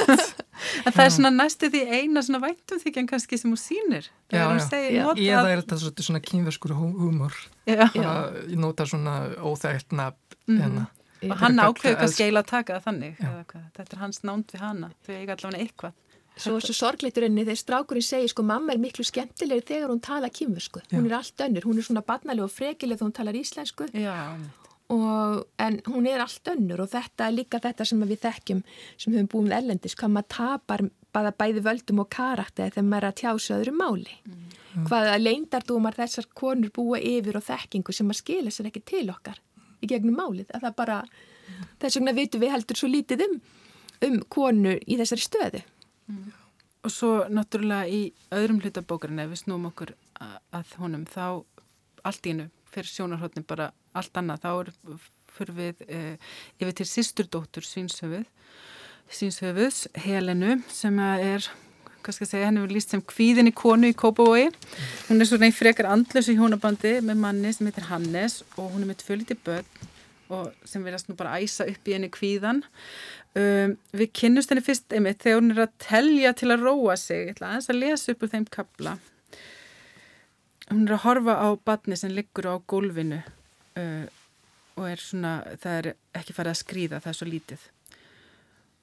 en 0.86 0.94
það 0.94 1.04
er 1.04 1.14
svona 1.16 1.32
næstu 1.34 1.70
því 1.72 1.82
eina 1.98 2.22
svona 2.26 2.42
væntum 2.44 2.82
þykjan 2.82 3.08
kannski 3.10 3.38
sem 3.40 3.52
hún 3.52 3.60
sýnir. 3.60 4.10
Já, 4.30 4.44
já. 4.44 4.62
Segir, 4.68 4.98
já. 5.00 5.06
eða 5.38 5.54
er 5.54 5.64
þetta 5.64 6.06
svona 6.06 6.22
kynverskur 6.22 6.76
húmor? 6.76 7.38
Ég 7.66 8.56
nota 8.60 8.86
svona 8.86 9.16
óþægt 9.40 9.96
nafn 9.96 10.60
mm. 10.60 10.78
og 11.30 11.36
hann 11.42 11.58
ákveður 11.64 11.98
kannski 12.04 12.28
eiginlega 12.28 12.46
að 12.46 12.52
taka 12.52 12.78
það 12.78 12.86
þannig 12.90 13.18
þetta 13.78 13.88
er 13.88 14.04
hans 14.04 14.22
nánd 14.26 14.54
við 14.54 14.64
hana. 14.68 14.92
Þau 15.06 15.14
eiga 15.16 15.38
allavega 15.38 15.64
eitthvað 15.64 15.98
Svo 16.40 16.56
er 16.56 16.64
svo 16.64 16.74
sorgliturinn 16.74 17.36
þegar 17.36 17.60
strákurinn 17.60 18.06
segir 18.06 18.30
sko 18.32 18.44
mamma 18.46 18.72
er 18.72 18.80
miklu 18.80 19.04
skemmtilegri 19.04 19.66
þegar 19.68 19.92
hún 19.92 20.00
tala 20.00 20.30
kýmversku. 20.32 20.80
Hún 20.94 21.10
er 21.10 21.18
allt 21.18 21.44
önnur, 21.44 21.66
hún 21.68 21.78
er 21.78 21.86
svona 21.86 22.04
barnaleg 22.06 22.46
og 22.46 22.54
frekileg 22.54 22.98
þegar 22.98 23.08
hún 23.10 23.16
talar 23.18 23.38
íslensku 23.38 23.88
og, 24.92 25.44
en 25.58 25.78
hún 25.88 26.08
er 26.08 26.22
allt 26.22 26.48
önnur 26.52 26.82
og 26.84 26.90
þetta 26.92 27.28
er 27.28 27.36
líka 27.36 27.60
þetta 27.62 27.86
sem 27.88 28.02
við 28.04 28.20
þekkjum 28.24 28.62
sem 29.00 29.14
höfum 29.14 29.30
búin 29.32 29.54
ellendis, 29.56 29.96
hvað 29.98 30.14
maður 30.16 30.30
tapar 30.36 30.84
bæða 31.12 31.32
bæði 31.38 31.62
völdum 31.66 32.02
og 32.02 32.10
karakter 32.12 32.72
þegar 32.72 32.88
maður 32.88 33.06
er 33.06 33.08
að 33.10 33.18
tjása 33.20 33.58
öðru 33.58 33.74
máli. 33.76 34.16
Mm. 34.26 34.86
Hvaða 34.88 35.18
leindardúmar 35.20 35.96
þessar 35.96 36.28
konur 36.36 36.72
búa 36.72 37.00
yfir 37.00 37.36
og 37.40 37.44
þekkingu 37.44 37.92
sem 37.92 38.08
maður 38.08 38.22
skilja 38.22 38.54
sér 38.54 38.70
ekki 38.70 38.84
til 38.88 39.04
okkar 39.12 39.40
í 39.82 39.90
gegnum 39.90 40.16
málið. 40.16 40.48
Að 40.52 40.66
það 40.66 40.78
bara, 40.80 40.98
mm. 41.02 41.66
þess 41.82 42.00
vegna 42.00 42.16
vitum 42.16 42.44
við 42.44 42.54
heldur 42.56 42.80
svo 42.80 42.90
lítið 42.92 43.26
um, 43.26 43.38
um 44.08 44.18
konur 44.32 44.80
í 44.80 45.00
þessari 45.00 45.26
stöðu. 45.26 45.62
Mm. 46.12 46.30
Og 46.82 46.90
svo 46.90 47.10
náttúrulega 47.30 47.86
í 47.86 48.02
öðrum 48.34 48.60
hlutabókarinn 48.62 49.22
ef 49.22 49.30
við 49.30 49.44
snúum 49.44 49.68
okkur 49.70 49.94
að 50.18 50.76
honum 50.82 51.04
þá 51.08 51.44
allt 52.06 52.26
í 52.26 52.34
hennu 52.34 52.48
fyrir 52.72 52.90
sjónarhóttni 52.90 53.44
bara 53.46 53.70
allt 53.96 54.16
annað 54.18 54.44
þá 54.44 54.50
er 54.52 54.70
fyrir 55.32 55.56
við 55.56 55.82
e, 55.88 56.00
yfir 56.60 56.78
til 56.80 56.88
sýsturdóttur 56.88 57.66
Svínsöfuð 57.66 58.26
Svínsöfuðs 59.12 59.84
Helenu 60.04 60.58
sem 60.72 60.98
er 61.02 61.46
hvað 62.02 62.16
skal 62.16 62.26
ég 62.26 62.30
segja, 62.32 62.48
henni 62.48 62.64
verið 62.64 62.76
líst 62.76 62.92
sem 62.94 63.02
kvíðinni 63.12 63.52
konu 63.54 63.92
í 63.92 63.96
Kópavói 63.96 64.48
hún 65.08 65.22
er 65.22 65.28
svona 65.28 65.50
í 65.52 65.54
frekar 65.54 65.90
andlösu 65.92 66.34
hjónabandi 66.38 66.96
með 67.04 67.20
manni 67.22 67.52
sem 67.54 67.68
heitir 67.68 67.86
Hannes 67.90 68.40
og 68.56 68.72
hún 68.72 68.82
er 68.82 68.90
með 68.90 69.02
tvöliti 69.04 69.38
börn 69.38 69.68
og 70.32 70.68
sem 70.68 70.84
verðast 70.84 71.10
nú 71.10 71.16
bara 71.18 71.38
æsa 71.40 71.68
upp 71.70 71.88
í 71.88 71.96
henni 71.96 72.12
kvíðan 72.12 72.64
Um, 73.32 73.78
við 73.96 74.10
kynnust 74.12 74.50
henni 74.52 74.60
fyrst 74.60 74.92
einmitt 74.92 75.22
þegar 75.24 75.38
hún 75.38 75.54
er 75.54 75.60
að 75.62 75.70
telja 75.80 76.34
til 76.36 76.50
að 76.52 76.66
róa 76.66 76.98
sig. 77.00 77.22
Ég 77.22 77.30
ætla 77.32 77.46
aðeins 77.48 77.70
að 77.72 77.78
lesa 77.78 78.12
upp 78.12 78.26
úr 78.26 78.30
þeim 78.34 78.44
kabla 78.52 78.92
hún 80.72 80.88
er 80.88 80.96
að 80.96 81.04
horfa 81.04 81.36
á 81.36 81.48
badni 81.64 81.98
sem 81.98 82.12
liggur 82.14 82.48
á 82.48 82.54
gólfinu 82.68 83.20
uh, 83.20 84.04
og 84.78 84.88
er 84.88 85.02
svona 85.02 85.34
það 85.60 85.78
er 85.78 85.88
ekki 86.16 86.36
farið 86.36 86.54
að 86.54 86.60
skrýða, 86.62 87.00
það 87.04 87.12
er 87.12 87.18
svo 87.18 87.28
lítið. 87.28 87.66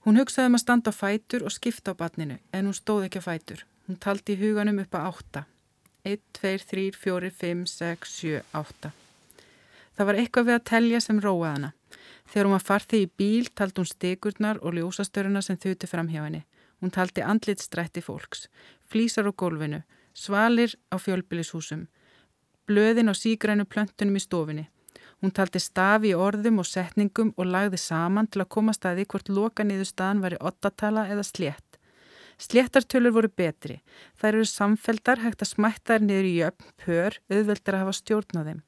Hún 0.05 0.19
hugsaði 0.21 0.51
um 0.51 0.57
að 0.57 0.63
standa 0.63 0.93
á 0.93 0.99
fætur 0.99 1.45
og 1.45 1.53
skipta 1.53 1.93
á 1.97 1.99
badninu 1.99 2.39
en 2.53 2.69
hún 2.69 2.77
stóð 2.77 3.07
ekki 3.07 3.23
á 3.25 3.27
fætur. 3.29 3.65
Hún 3.89 3.99
taldi 4.01 4.37
í 4.37 4.41
huganum 4.43 4.81
upp 4.83 4.95
á 4.95 5.01
átta. 5.09 5.45
1, 6.07 6.21
2, 6.39 6.55
3, 6.69 6.89
4, 6.95 7.31
5, 7.41 7.65
6, 7.67 8.11
7, 8.21 8.41
8 8.55 8.93
það 9.99 10.09
var 10.09 10.21
eitthvað 10.23 10.47
við 10.47 10.55
að 10.55 10.65
telja 10.71 11.03
sem 11.03 11.19
róaði 11.19 11.51
hana 11.57 11.73
Þegar 12.29 12.45
hún 12.45 12.53
var 12.53 12.65
farþið 12.65 13.03
í 13.03 13.11
bíl 13.17 13.47
taldi 13.57 13.81
hún 13.81 13.89
stegurnar 13.89 14.59
og 14.61 14.75
ljósastöruna 14.77 15.41
sem 15.41 15.57
þuti 15.57 15.89
fram 15.89 16.09
hjá 16.13 16.21
henni. 16.21 16.43
Hún 16.79 16.93
taldi 16.93 17.23
andlitstrætti 17.25 18.03
fólks, 18.05 18.45
flísar 18.85 19.27
á 19.27 19.33
gólfinu, 19.33 19.81
svalir 20.13 20.75
á 20.93 20.95
fjölbylishúsum, 21.01 21.87
blöðin 22.69 23.09
á 23.09 23.13
sígrænu 23.17 23.65
plöntunum 23.65 24.19
í 24.19 24.21
stofinni. 24.23 24.67
Hún 25.19 25.33
taldi 25.35 25.59
stafi 25.59 26.13
í 26.13 26.19
orðum 26.27 26.61
og 26.61 26.69
setningum 26.69 27.33
og 27.35 27.49
lagði 27.49 27.81
saman 27.81 28.29
til 28.29 28.45
að 28.45 28.51
koma 28.55 28.77
staði 28.77 29.09
hvort 29.09 29.33
loka 29.33 29.65
niður 29.65 29.89
staðan 29.89 30.23
væri 30.23 30.39
ottatala 30.39 31.09
eða 31.09 31.25
slétt. 31.25 31.65
Sléttartölur 32.39 33.11
voru 33.11 33.27
betri. 33.27 33.81
Þær 34.21 34.37
eru 34.37 34.47
samfeldar 34.47 35.25
hægt 35.25 35.41
að 35.43 35.55
smætta 35.57 35.97
þær 35.97 36.05
niður 36.05 36.29
í 36.29 36.35
jöfn, 36.37 36.71
pör, 36.79 37.19
auðveldir 37.27 37.75
að 37.75 37.83
hafa 37.83 37.97
stjórn 37.97 38.39
á 38.39 38.41
þeim. 38.47 38.61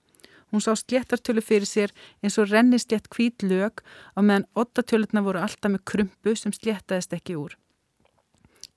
Hún 0.52 0.64
sá 0.64 0.76
sléttartölu 0.76 1.42
fyrir 1.42 1.68
sér 1.68 1.94
eins 2.22 2.38
og 2.42 2.52
renni 2.52 2.80
slétt 2.80 3.08
hvít 3.16 3.44
lög 3.48 3.84
á 4.16 4.20
meðan 4.20 4.50
ottatölutna 4.56 5.24
voru 5.24 5.40
alltaf 5.40 5.72
með 5.72 5.86
krumpu 5.88 6.36
sem 6.36 6.54
sléttaðist 6.56 7.16
ekki 7.16 7.40
úr. 7.40 7.56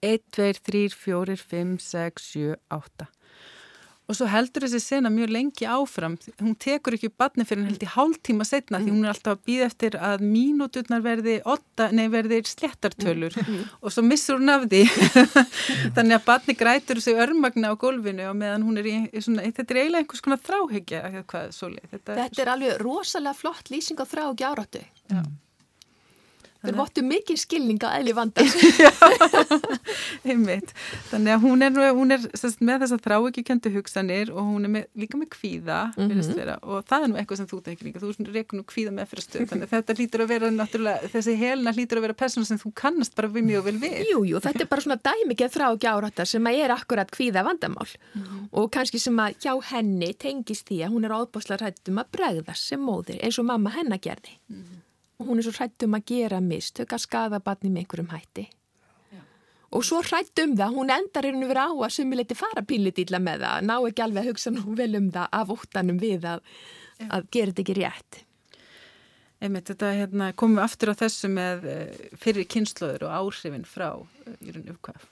1, 0.05 0.23
2, 0.37 0.53
3, 0.69 0.89
4, 0.95 1.37
5, 1.51 1.77
6, 1.83 2.31
7, 2.37 2.57
8 2.71 3.11
og 4.05 4.17
svo 4.19 4.27
heldur 4.29 4.67
þessi 4.67 4.81
sena 4.83 5.11
mjög 5.13 5.33
lengi 5.33 5.69
áfram. 5.69 6.17
Hún 6.41 6.57
tekur 6.61 6.97
ekki 6.97 7.09
upp 7.09 7.17
badni 7.23 7.47
fyrir 7.49 7.63
henni 7.63 7.73
held 7.73 7.85
í 7.87 7.91
hálf 7.95 8.19
tíma 8.27 8.47
setna 8.49 8.79
mm. 8.79 8.85
því 8.85 8.95
hún 8.95 9.07
er 9.07 9.13
alltaf 9.15 9.37
að 9.37 9.45
býða 9.49 9.69
eftir 9.71 9.97
að 9.97 10.25
mínúturnar 10.29 11.05
verði, 11.05 11.37
verði 12.13 12.41
slettartölur 12.51 13.39
mm. 13.41 13.63
og 13.81 13.95
svo 13.95 14.05
missur 14.05 14.41
hún 14.41 14.53
af 14.53 14.67
því. 14.69 14.83
Þannig 15.97 16.19
að 16.19 16.27
badni 16.29 16.59
grætur 16.61 17.01
þessi 17.01 17.17
örmagna 17.25 17.73
á 17.73 17.75
gólfinu 17.81 18.29
og 18.29 18.37
meðan 18.41 18.67
hún 18.67 18.83
er 18.83 18.91
í, 18.91 18.97
svona, 19.19 19.47
þetta 19.49 19.67
er 19.71 19.81
eiginlega 19.83 20.05
einhvers 20.05 20.25
konar 20.25 20.45
þráhegja 20.45 21.01
þetta, 21.25 22.19
þetta 22.19 22.45
er 22.45 22.53
alveg 22.53 22.77
rosalega 22.83 23.37
flott 23.39 23.73
lýsing 23.73 24.01
á 24.01 24.07
þráhegja 24.09 24.53
áratu 24.53 24.85
Já 25.09 25.25
Þeir 26.65 26.77
vottu 26.79 27.03
mikið 27.05 27.41
skilning 27.41 27.83
á 27.85 27.93
eðli 27.99 28.15
vandans. 28.17 28.55
Já, 28.85 28.91
einmitt. 30.31 30.73
Þannig 31.11 31.35
að 31.35 31.43
hún 31.45 31.65
er, 31.67 31.81
hún 31.99 32.17
er 32.17 32.25
sest, 32.33 32.63
með 32.65 32.85
þess 32.85 32.97
að 32.97 33.03
þrá 33.05 33.17
ekki 33.19 33.45
kentu 33.51 33.73
hugsanir 33.75 34.33
og 34.33 34.49
hún 34.49 34.69
er 34.69 34.73
með, 34.79 34.87
líka 34.97 35.21
með 35.21 35.31
kvíða 35.35 35.81
mm 35.93 36.15
-hmm. 36.15 36.55
og 36.63 36.87
það 36.89 37.05
er 37.05 37.11
nú 37.13 37.19
eitthvað 37.21 37.41
sem 37.43 37.51
þú 37.51 37.61
tekir 37.67 37.89
líka. 37.89 38.01
Þú 38.01 38.29
rekur 38.33 38.59
nú 38.61 38.65
kvíða 38.65 38.95
með 38.97 39.11
fyrir 39.13 39.27
stöð. 39.27 39.49
Þannig 39.51 39.69
að 39.69 39.75
þetta 39.77 39.99
lítur 39.99 40.25
að 40.25 40.33
vera 40.33 40.51
náttúrulega, 40.51 41.11
þessi 41.13 41.37
helna 41.37 41.75
lítur 41.77 42.01
að 42.01 42.07
vera 42.09 42.21
persóna 42.25 42.49
sem 42.49 42.61
þú 42.61 42.73
kannast 42.75 43.15
bara 43.15 43.29
við 43.29 43.45
mjög 43.51 43.65
vel 43.69 43.77
við. 43.85 43.99
Jú, 44.13 44.25
jú, 44.25 44.41
þetta 44.41 44.65
er 44.65 44.71
bara 44.73 44.87
svona 44.87 45.01
dæmikið 45.05 45.53
þrá 45.57 45.67
ekki 45.69 45.91
árættar 45.93 46.31
sem 46.31 46.49
að 46.49 46.63
er 46.65 46.71
akkurat 46.71 47.11
kvíða 47.11 47.45
vandamál 47.45 47.89
mm 48.15 48.23
-hmm. 48.23 48.49
og 48.53 48.71
kannski 48.71 48.99
sem 48.99 49.17
að 49.17 49.37
hjá 49.43 49.55
henni 49.73 50.15
tengist 50.15 50.69
því 50.69 50.87
að 50.87 50.93
hún 50.95 51.05
er 51.05 51.13
áðbásla 51.13 51.61
rættum 51.61 52.01
að 52.01 52.11
bregðast 52.13 52.65
sem 52.65 52.81
móðir 52.81 53.21
eins 53.21 53.39
og 53.39 53.45
mamma 53.45 53.71
hennar 53.71 54.01
gerði. 54.01 54.41
Mm 54.49 54.57
-hmm 54.57 54.84
hún 55.23 55.39
er 55.39 55.47
svo 55.47 55.55
hrættum 55.55 55.97
að 55.97 56.07
gera 56.11 56.41
mistök 56.43 56.95
að 56.95 57.05
skada 57.05 57.41
barni 57.45 57.71
með 57.71 57.85
einhverjum 57.85 58.13
hætti. 58.15 58.47
Já. 59.15 59.23
og 59.71 59.87
svo 59.87 60.03
hrættum 60.03 60.57
það 60.59 60.77
hún 60.77 60.93
endar 60.95 61.29
hérna 61.29 61.49
verið 61.51 61.71
á 61.71 61.73
að 61.87 61.95
sumuleiti 61.97 62.39
fara 62.39 62.67
pílitýla 62.67 63.23
með 63.23 63.47
það, 63.47 63.67
ná 63.71 63.75
ekki 63.79 64.05
alveg 64.05 64.23
að 64.23 64.31
hugsa 64.33 64.55
nú 64.55 64.77
vel 64.79 64.93
um 64.99 65.11
það 65.15 65.41
af 65.41 65.55
óttanum 65.55 65.99
við 66.03 66.29
að, 66.35 66.47
að 67.09 67.27
gera 67.31 67.53
þetta 67.53 67.65
ekki 67.65 67.79
rétt. 67.81 68.21
Einmitt, 69.45 69.69
þetta 69.69 69.91
hérna, 69.93 70.31
komum 70.33 70.61
við 70.61 70.65
aftur 70.65 70.95
á 70.95 71.01
þessu 71.05 71.29
með 71.29 71.67
eh, 71.69 72.05
fyrir 72.17 72.47
kynnslöður 72.49 73.09
og 73.09 73.17
áhrifin 73.19 73.67
frá 73.69 73.89
eh, 74.25 75.03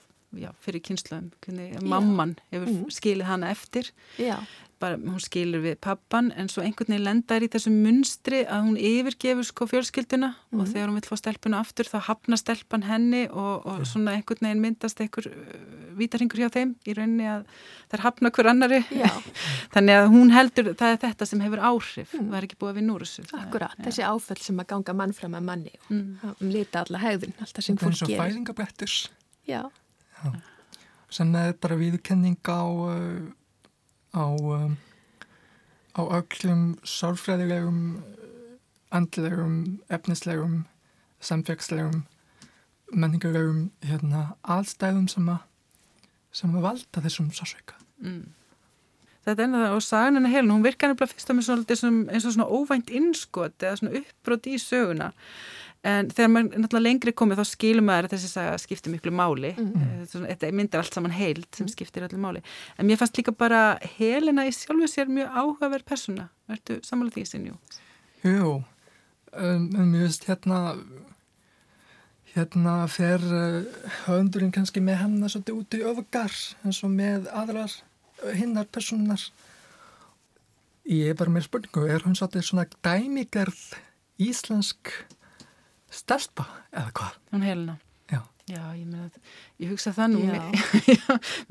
já, 0.41 0.49
fyrir 0.63 0.81
kynnslöðum 0.87 1.83
mamman 1.85 2.37
hefur 2.49 2.71
mm. 2.71 2.93
skilið 2.95 3.29
hana 3.29 3.51
eftir. 3.53 3.91
Já 4.17 4.39
bara, 4.83 4.99
hún 4.99 5.21
skilur 5.23 5.63
við 5.63 5.77
pappan 5.83 6.31
en 6.39 6.49
svo 6.51 6.63
einhvern 6.63 6.91
veginn 6.91 7.05
lendar 7.07 7.45
í 7.45 7.49
þessu 7.51 7.71
munstri 7.73 8.43
að 8.43 8.67
hún 8.67 8.79
yfirgefur 8.79 9.47
sko 9.47 9.67
fjölskylduna 9.71 10.33
mm. 10.33 10.57
og 10.57 10.61
mhm. 10.61 10.71
þegar 10.73 10.91
hún 10.91 10.99
vil 10.99 11.09
fá 11.09 11.21
stelpuna 11.21 11.61
aftur 11.63 11.89
þá 11.89 11.97
hafna 12.09 12.39
stelpan 12.39 12.85
henni 12.87 13.23
og, 13.29 13.65
og 13.69 13.85
svona 13.89 14.17
einhvern 14.17 14.47
veginn 14.47 14.63
myndast 14.63 15.03
einhver 15.03 15.29
uh, 15.31 15.57
vítarhingur 15.97 16.43
hjá 16.43 16.49
þeim 16.53 16.75
í 16.83 16.97
rauninni 16.97 17.29
að 17.29 17.45
það 17.87 17.97
er 17.99 18.05
hafna 18.07 18.33
hver 18.35 18.51
annari 18.53 18.81
þannig 19.75 19.99
að 19.99 20.09
hún 20.15 20.33
heldur, 20.33 20.71
það 20.79 20.95
er 20.95 21.01
þetta 21.05 21.29
sem 21.29 21.43
hefur 21.45 21.63
áhrif 21.63 22.15
mm. 22.17 22.31
það 22.31 22.39
er 22.39 22.49
ekki 22.49 22.59
búið 22.61 22.73
að 22.73 22.79
vinna 22.81 22.97
úr 22.97 23.07
þessu 23.07 23.27
Akkurat, 23.39 23.77
ja. 23.77 23.85
þessi 23.89 24.07
áföll 24.07 24.41
sem 24.43 24.63
að 24.63 24.71
ganga 24.73 24.97
mann 25.03 25.15
fram 25.15 25.37
að 25.39 25.47
manni 25.51 25.75
og 25.89 25.93
mm. 25.99 26.49
lita 26.49 26.83
alla 26.83 27.03
hegðun 27.03 27.37
alltaf 27.39 27.67
sem 27.67 27.79
fólk 27.79 28.03
gerir 28.03 28.17
Það 28.17 28.25
er 28.27 28.41
eins 28.41 28.97
og 29.03 29.21
Já 29.43 29.65
sem 31.13 31.33
er 31.37 31.53
bara 31.61 31.77
viðkenning 31.77 32.39
á 32.49 32.63
uh, 32.65 33.31
á 34.13 34.25
um, 34.29 34.77
á 35.97 36.01
öllum 36.01 36.61
sálfræðilegum 36.87 38.03
andlegum, 38.93 39.79
efnislegum 39.89 40.63
samfélagslegum 41.23 42.03
menningulegum 42.93 43.71
hérna, 43.81 44.35
aðstæðum 44.45 45.09
sem 45.09 45.27
að 45.33 45.41
sem 46.33 46.53
að 46.53 46.65
valda 46.65 47.03
þessum 47.03 47.29
sásveika 47.33 47.77
mm. 48.01 48.23
Þetta 49.23 49.45
er 49.45 49.51
það 49.53 49.73
og 49.77 49.83
sagan 49.85 50.17
hennar 50.17 50.33
helin, 50.33 50.49
hún 50.51 50.65
virkar 50.65 50.91
nefnilega 50.91 51.13
fyrst 51.13 51.29
á 51.31 51.33
mig 51.37 51.45
eins 52.11 52.25
og 52.27 52.33
svona 52.35 52.47
óvænt 52.51 52.89
innskot 52.91 53.63
eða 53.63 53.77
svona 53.79 54.01
uppbrot 54.01 54.49
í 54.51 54.57
söguna 54.59 55.13
en 55.83 56.09
þegar 56.13 56.31
maður 56.31 56.61
náttúrulega 56.63 56.85
lengri 56.87 57.13
komið 57.19 57.41
þá 57.41 57.49
skilum 57.49 57.87
maður 57.89 58.07
að 58.07 58.13
þessi 58.15 58.31
saga 58.31 58.57
skiptir 58.61 58.93
miklu 58.93 59.11
máli 59.15 59.51
mm. 59.51 60.03
þetta 60.13 60.51
myndir 60.55 60.79
allt 60.79 60.95
saman 60.95 61.15
heild 61.15 61.47
sem 61.51 61.65
mm. 61.67 61.73
skiptir 61.75 62.05
allir 62.05 62.21
máli, 62.23 62.43
en 62.77 62.87
mér 62.87 62.99
fannst 63.01 63.19
líka 63.19 63.33
bara 63.35 63.63
helina 63.97 64.47
í 64.47 64.53
sjálfu 64.55 64.87
sér 64.91 65.11
mjög 65.11 65.33
áhugaverð 65.35 65.87
persóna, 65.89 66.29
ertu 66.51 66.79
samanlega 66.87 67.19
því 67.19 67.25
sinni? 67.27 67.55
Jú, 68.23 68.53
um, 69.35 69.65
mér 69.75 70.05
finnst 70.07 70.29
hérna 70.29 70.61
hérna 72.33 72.77
fer 72.89 73.21
uh, 73.21 73.89
höndurinn 74.07 74.53
kannski 74.53 74.81
með 74.81 75.03
hennar 75.03 75.33
svolítið 75.33 75.57
út 75.59 75.75
í 75.77 75.81
öfugar 75.91 76.37
eins 76.63 76.79
og 76.85 76.93
með 76.93 77.27
aðrar 77.29 77.73
uh, 77.75 78.31
hinnar 78.33 78.69
personar 78.73 79.21
ég 80.89 81.11
er 81.11 81.19
bara 81.19 81.33
með 81.33 81.49
spurningu 81.49 81.83
er 81.91 82.07
hún 82.07 82.17
svolítið 82.17 82.47
svona 82.47 82.65
dæmigerð 82.87 83.61
íslensk 84.23 84.95
stelpa 85.95 86.45
eða 86.73 86.91
hvað? 86.99 87.17
Hún 87.33 87.47
helina 87.47 87.79
Já, 88.11 88.19
Já 88.49 88.61
ég, 88.75 88.93
að, 88.99 89.17
ég 89.63 89.73
hugsa 89.73 89.93
það 89.95 90.15
nú 90.17 90.23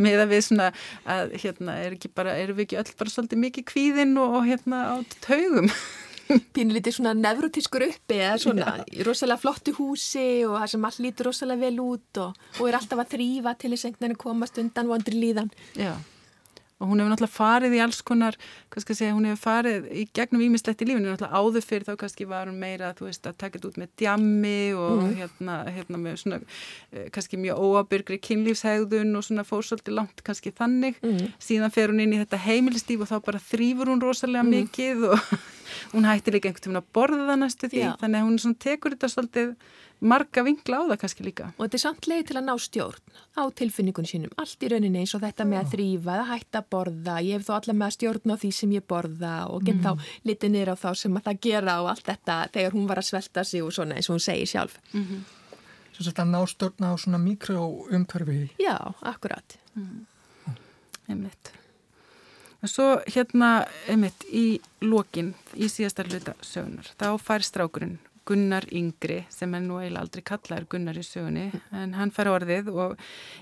með 0.03 0.23
að 0.25 0.33
við 0.35 0.47
svona 0.49 0.71
að 1.09 1.35
hérna 1.43 1.77
er 1.87 1.97
ekki 1.97 2.13
bara, 2.13 2.37
erum 2.39 2.59
við 2.59 2.69
ekki 2.69 2.81
öll 2.83 2.97
bara 3.01 3.15
svolítið 3.15 3.45
mikið 3.47 3.69
kvíðinn 3.73 4.17
og, 4.21 4.39
og 4.39 4.49
hérna 4.51 4.87
á 4.93 4.97
taugum? 5.25 5.71
Pínlítið 6.57 6.97
svona 6.97 7.13
nevrotískur 7.19 7.85
uppi 7.89 8.21
eða 8.23 8.39
svona 8.41 8.77
í 8.89 9.05
rosalega 9.05 9.43
flottu 9.43 9.75
húsi 9.77 10.45
og 10.47 10.57
það 10.61 10.71
sem 10.73 10.87
allt 10.89 11.03
lítur 11.05 11.29
rosalega 11.29 11.65
vel 11.67 11.83
út 11.83 12.21
og, 12.23 12.39
og 12.57 12.69
er 12.69 12.79
alltaf 12.79 13.03
að 13.03 13.11
þrýfa 13.17 13.53
til 13.61 13.73
þess 13.75 13.91
að 13.91 14.17
komast 14.23 14.61
undan 14.63 14.89
vondri 14.89 15.19
líðan. 15.19 15.51
Já, 15.77 15.93
og 16.83 16.91
hún 16.91 16.99
hefur 16.99 17.13
náttúrulega 17.13 17.37
farið 17.37 17.77
í 17.77 17.81
alls 17.85 18.01
konar, 18.07 18.37
segja, 18.75 19.13
hún 19.15 19.29
hefur 19.29 19.41
farið 19.45 19.87
í 19.95 20.05
gegnum 20.17 20.43
ímislegt 20.43 20.83
í 20.83 20.89
lífinu, 20.89 21.13
náttúrulega 21.13 21.39
áður 21.39 21.67
fyrir 21.69 21.87
þá 21.87 21.93
kannski 22.01 22.27
var 22.27 22.51
hún 22.51 22.59
meira, 22.59 22.91
veist, 22.99 23.27
að 23.29 23.39
taka 23.39 23.59
þetta 23.59 23.71
út 23.71 23.79
með 23.83 23.93
djammi 24.03 24.57
og 24.75 24.97
mm. 24.97 25.13
hérna, 25.21 25.59
hérna 25.77 26.01
með 26.03 26.19
svona, 26.25 26.41
eh, 26.91 27.07
kannski 27.15 27.39
mjög 27.41 27.63
óabyrgri 27.63 28.19
kynlífshegðun 28.27 29.15
og 29.19 29.27
svona 29.29 29.47
fórsöldi 29.47 29.95
langt 29.95 30.25
kannski 30.27 30.55
þannig, 30.59 30.99
mm. 31.05 31.37
síðan 31.43 31.75
fer 31.75 31.95
hún 31.95 32.03
inn 32.03 32.17
í 32.17 32.21
þetta 32.25 32.43
heimilstíf 32.49 33.07
og 33.07 33.13
þá 33.13 33.17
bara 33.31 33.45
þrýfur 33.53 33.93
hún 33.95 34.03
rosalega 34.03 34.43
mm. 34.43 34.59
mikið 34.59 35.07
og 35.13 35.31
hún 35.95 36.11
hætti 36.11 36.35
líka 36.35 36.51
einhvern 36.51 36.67
veginn 36.67 36.83
að 36.83 36.91
borða 36.99 37.31
það 37.31 37.41
næstu 37.45 37.71
því, 37.71 37.87
Já. 37.87 37.95
þannig 38.03 38.27
að 38.27 38.29
hún 38.51 38.61
tekur 38.67 38.97
þetta 38.97 39.15
svolítið 39.15 39.55
marga 40.03 40.43
vingla 40.43 40.81
á 40.83 40.91
það 40.91 40.99
kannski 41.03 41.25
líka. 41.27 41.49
Og 41.57 41.65
þetta 41.65 41.79
er 41.79 41.83
samt 41.83 42.09
leið 42.11 42.23
til 42.29 42.37
að 42.39 42.47
ná 42.49 42.55
stjórn 42.61 43.19
á 43.39 43.43
tilfinningunum 43.59 44.09
sínum, 44.11 44.33
allt 44.41 44.65
í 44.65 44.71
rauninni 44.73 45.03
eins 45.03 45.15
og 45.17 45.23
þetta 45.23 45.47
með 45.49 45.61
að 45.61 45.71
þrýfa, 45.77 46.17
að 46.17 46.31
hætta 46.33 46.63
að 46.63 46.69
borða, 46.75 47.15
ég 47.23 47.39
hef 47.39 47.47
þó 47.47 47.53
allar 47.59 47.79
með 47.79 47.87
að 47.87 47.95
stjórna 47.97 48.37
á 48.37 48.41
því 48.43 48.51
sem 48.59 48.75
ég 48.75 48.87
borða 48.93 49.33
og 49.53 49.65
get 49.69 49.79
mm. 49.79 49.87
þá 49.87 50.27
litið 50.29 50.55
niður 50.55 50.73
á 50.75 50.77
þá 50.83 50.91
sem 51.03 51.17
að 51.21 51.27
það 51.29 51.41
gera 51.47 51.79
og 51.85 51.91
allt 51.95 52.11
þetta 52.11 52.39
þegar 52.57 52.77
hún 52.77 52.91
var 52.91 53.03
að 53.03 53.09
svelta 53.13 53.47
sig 53.47 53.63
og 53.63 53.73
svona 53.79 53.97
eins 53.97 54.11
og 54.11 54.19
hún 54.19 54.27
segir 54.27 54.53
sjálf. 54.53 54.79
Mm 54.93 55.07
-hmm. 55.07 55.25
Svo 55.93 56.05
þetta 56.11 56.25
ná 56.25 56.41
stjórna 56.49 56.93
á 56.93 56.95
svona 56.99 57.19
mikroumkörfi. 57.19 58.51
Já, 58.59 58.95
akkurat. 59.01 59.59
Mm. 59.75 60.07
Einmitt. 61.09 61.53
Og 62.63 62.69
svo 62.69 63.03
hérna, 63.07 63.67
einmitt, 63.89 64.25
í 64.31 64.61
lokin, 64.81 65.35
í 65.55 65.67
síðastar 65.69 66.07
hluta 66.07 66.35
sögunar, 66.41 66.87
þá 66.99 67.19
fær 67.19 67.43
strákurinn 67.43 67.99
Gunnar 68.29 68.67
Yngri 68.71 69.23
sem 69.33 69.55
er 69.57 69.65
nú 69.65 69.81
eiginlega 69.81 70.05
aldrei 70.07 70.25
kallaður 70.31 70.69
Gunnar 70.75 71.01
í 71.01 71.05
sögunni 71.07 71.49
en 71.75 71.97
hann 71.99 72.15
fær 72.15 72.31
orðið 72.33 72.71
og 72.73 72.95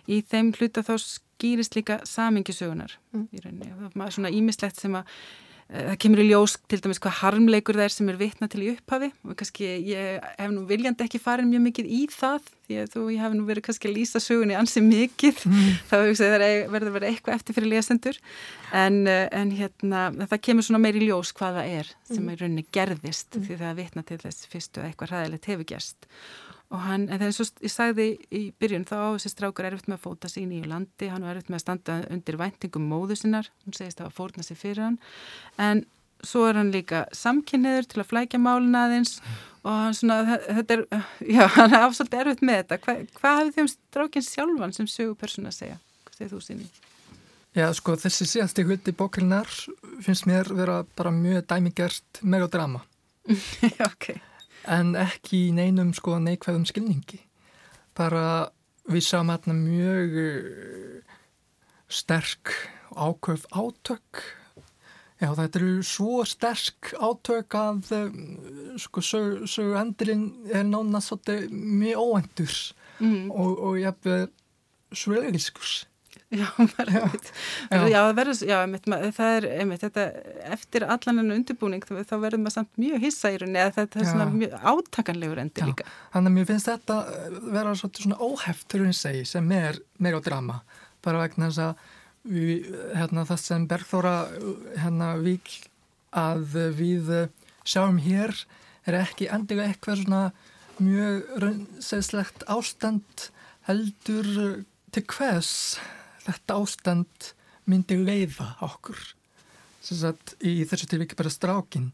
í 0.08 0.22
þeim 0.30 0.54
hluta 0.56 0.84
þá 0.86 0.94
skýrist 1.04 1.76
líka 1.76 2.00
samingisögunar 2.08 2.96
mm. 3.12 3.28
í 3.32 3.44
rauninni 3.44 3.70
það 3.76 4.06
er 4.06 4.16
svona 4.16 4.34
ímislegt 4.36 4.80
sem 4.80 4.96
að 4.98 5.14
það 5.70 5.96
kemur 6.02 6.20
í 6.22 6.26
ljós 6.26 6.56
til 6.70 6.80
dæmis 6.82 6.98
hvað 7.02 7.18
harmleikur 7.20 7.76
það 7.78 7.86
er 7.86 7.94
sem 7.94 8.08
er 8.10 8.18
vitna 8.18 8.48
til 8.50 8.62
í 8.64 8.70
upphafi 8.72 9.10
og 9.22 9.36
kannski 9.38 9.68
ég 9.86 10.24
hef 10.38 10.50
nú 10.50 10.64
viljandi 10.66 11.06
ekki 11.06 11.20
farin 11.22 11.50
mjög 11.50 11.62
mikið 11.68 11.90
í 11.94 12.00
það 12.10 12.48
því 12.66 12.78
að 12.80 12.90
þú, 12.94 13.04
ég 13.14 13.22
hef 13.22 13.36
nú 13.36 13.46
verið 13.46 13.66
kannski 13.68 13.90
að 13.90 13.96
lýsa 13.98 14.22
sögunni 14.22 14.58
ansið 14.58 14.88
mikið 14.88 15.44
mm. 15.46 15.70
þá 15.90 15.96
verður 16.74 16.94
verið 16.96 17.08
eitthvað 17.12 17.38
eftir 17.38 17.58
fyrir 17.58 17.72
lesendur 17.76 18.20
en, 18.74 19.00
eh, 19.10 19.26
en 19.30 19.54
hérna 19.54 20.04
það 20.24 20.44
kemur 20.48 20.66
svona 20.66 20.82
meir 20.82 20.98
í 20.98 21.06
ljós 21.06 21.34
hvað 21.38 21.60
það 21.60 21.74
er 21.78 21.94
sem 22.10 22.22
mm. 22.24 22.30
í 22.34 22.38
rauninni 22.42 22.66
gerðist 22.74 23.38
mm. 23.38 23.46
því 23.46 23.60
það 23.62 23.70
er 23.70 23.80
vitna 23.84 24.06
til 24.10 24.22
þess 24.24 24.50
fyrstu 24.50 24.82
að 24.82 24.90
eitthvað 24.90 25.14
ræðilegt 25.14 25.50
hefur 25.52 25.70
gerst 25.70 26.10
og 26.70 26.82
hann, 26.84 27.08
en 27.10 27.18
þegar 27.18 27.32
svo 27.34 27.46
ég 27.64 27.72
sagði 27.72 28.08
í 28.30 28.42
byrjun 28.62 28.86
þá 28.86 28.96
á 29.02 29.08
þessi 29.16 29.32
strákur 29.32 29.66
erfitt 29.66 29.88
með 29.90 29.96
að 29.98 30.04
fóta 30.04 30.28
sig 30.30 30.46
í 30.46 30.60
landi, 30.70 31.08
hann 31.10 31.24
var 31.26 31.34
erfitt 31.34 31.50
með 31.50 31.58
að 31.58 31.64
standa 31.64 31.96
undir 32.14 32.38
væntingum 32.38 32.84
móðu 32.92 33.16
sinnar, 33.18 33.48
hún 33.64 33.74
segist 33.74 34.02
að 34.04 34.12
fórna 34.14 34.46
sig 34.46 34.58
fyrir 34.60 34.84
hann, 34.84 35.00
en 35.58 35.82
svo 36.22 36.44
er 36.46 36.60
hann 36.60 36.70
líka 36.70 37.06
samkynniður 37.16 37.88
til 37.90 38.02
að 38.02 38.10
flækja 38.12 38.42
málun 38.42 38.76
aðeins. 38.76 39.18
Og 39.60 39.72
hann 39.72 39.96
svona, 39.96 40.38
þetta 40.46 40.76
er, 40.76 40.84
já, 41.36 41.42
hann 41.56 41.74
er 41.74 41.88
afsalt 41.88 42.14
erfitt 42.16 42.44
með 42.46 42.62
þetta, 42.62 42.80
Hva, 42.84 42.96
hvað 43.18 43.40
hefði 43.40 43.56
þeim 43.56 43.72
strákinn 43.74 44.28
sjálfan 44.28 44.76
sem 44.76 44.88
sögu 44.88 45.18
persóna 45.20 45.50
að 45.50 45.58
segja, 45.58 45.82
hvað 46.06 46.20
segir 46.20 46.32
þú 46.36 46.40
sinni? 46.46 46.70
Já, 47.58 47.66
sko, 47.74 47.98
þessi 47.98 48.30
síðasti 48.30 48.64
hluti 48.64 48.94
bóklinnar 48.94 49.50
finnst 50.06 50.28
mér 50.30 50.52
vera 50.54 50.80
bara 50.96 51.10
mjög 51.12 51.48
dæmigert 51.50 52.22
megodrama. 52.22 52.84
já, 53.74 53.88
ok 53.90 54.29
en 54.68 54.94
ekki 54.98 55.46
í 55.48 55.54
neinum 55.56 55.92
sko 55.96 56.18
neikvæðum 56.22 56.66
skilningi. 56.68 57.20
Bara 57.96 58.50
við 58.90 59.06
sáum 59.06 59.32
hérna 59.32 59.56
mjög 59.56 60.18
uh, 60.24 61.16
sterk 61.90 62.54
ákveð 62.96 63.46
átök. 63.54 64.24
Já 65.20 65.34
þetta 65.36 65.60
eru 65.60 65.72
svo 65.84 66.24
sterk 66.28 66.92
átök 66.96 67.56
að 67.60 67.92
um, 67.98 68.20
sko 68.80 69.04
sögu 69.04 69.76
endurinn 69.80 70.30
er 70.48 70.64
nána 70.64 71.02
svolítið 71.04 71.50
mjög 71.52 72.04
óendur 72.06 72.56
mm. 73.00 73.28
og, 73.30 73.58
og 73.68 73.80
hef 73.84 74.30
svöðilskurs 74.90 75.84
Já, 76.30 76.46
já. 77.70 77.88
já, 77.90 78.00
verður, 78.14 78.38
já 78.46 78.56
einmitt, 78.62 78.84
það 79.16 79.32
er 79.34 79.46
einmitt, 79.50 79.82
þetta, 79.82 80.04
eftir 80.54 80.84
allan 80.86 81.24
enn 81.24 81.34
undirbúning 81.34 81.82
þá 81.82 82.12
verður 82.22 82.44
maður 82.44 82.54
samt 82.54 82.78
mjög 82.78 83.02
hissa 83.02 83.32
í 83.34 83.40
rauninni 83.40 83.62
að 83.64 83.72
þetta 83.80 83.98
er 83.98 84.06
svona 84.12 84.28
mjög 84.30 84.54
átakanlegur 84.70 85.42
endur 85.42 85.72
líka. 85.72 85.88
Þannig 86.14 86.30
að 86.30 86.36
mér 86.36 86.48
finnst 86.52 86.70
þetta 86.70 87.00
vera 87.56 87.74
svona 87.80 88.20
óheft 88.22 88.78
segi, 89.00 89.24
sem 89.26 89.50
er 89.58 89.82
meira 89.98 90.22
á 90.22 90.26
drama. 90.30 90.60
Bara 91.02 91.24
vegna 91.24 91.50
þess 91.50 91.64
að 91.66 91.84
við, 92.30 92.70
hérna, 92.94 93.26
það 93.26 93.44
sem 93.48 93.68
Bergþóra 93.74 94.16
hérna 94.78 95.12
vík 95.26 95.52
að 96.14 96.58
við 96.78 97.14
sjáum 97.66 97.98
hér 98.06 98.34
er 98.86 99.02
ekki 99.02 99.32
endiga 99.34 99.66
eitthvað 99.66 100.04
svona 100.04 100.26
mjög 100.78 101.40
raunsegislegt 101.42 102.46
ástand 102.46 103.30
heldur 103.66 104.62
til 104.94 105.10
hvers 105.10 105.80
þetta 106.26 106.58
ástand 106.60 107.32
myndi 107.70 107.98
leiða 108.00 108.54
okkur 108.66 109.00
sagt, 109.80 110.34
í 110.44 110.60
þessu 110.68 110.88
tilviki 110.90 111.18
bara 111.18 111.32
strákin 111.32 111.90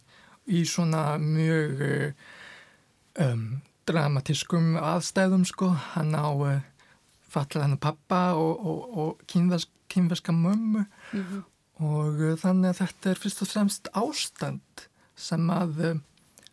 í 0.50 0.62
svona 0.68 1.16
mjög 1.22 1.82
um, 3.22 3.44
dramatískum 3.86 4.74
aðstæðum 4.80 5.46
sko 5.48 5.70
hann 5.94 6.14
á 6.14 6.26
uh, 6.30 6.64
fallið 7.30 7.66
hann 7.66 7.78
pappa 7.82 8.22
og, 8.38 8.66
og, 8.66 8.98
og 8.98 9.22
kynversk, 9.30 9.70
kynverska 9.92 10.32
mömmu 10.32 10.84
mm 10.86 11.22
-hmm. 11.22 11.42
og 11.84 12.20
uh, 12.20 12.36
þannig 12.38 12.74
að 12.74 12.80
þetta 12.82 13.10
er 13.10 13.22
fyrst 13.22 13.42
og 13.42 13.48
fremst 13.48 13.88
ástand 13.94 14.86
sem 15.16 15.50
að 15.50 16.00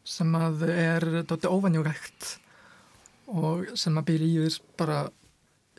sem 0.04 0.36
að 0.36 0.64
er 0.70 1.24
dótti 1.24 1.48
óvanjúrægt 1.48 2.40
og 3.28 3.78
sem 3.80 3.98
að 3.98 4.06
byrja 4.06 4.28
í 4.28 4.44
þess 4.46 4.62
bara 4.78 5.10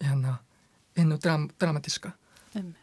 hérna 0.00 0.38
innu 0.96 1.18
dram, 1.18 1.48
dramatíska. 1.60 2.12
Einmitt. 2.54 2.78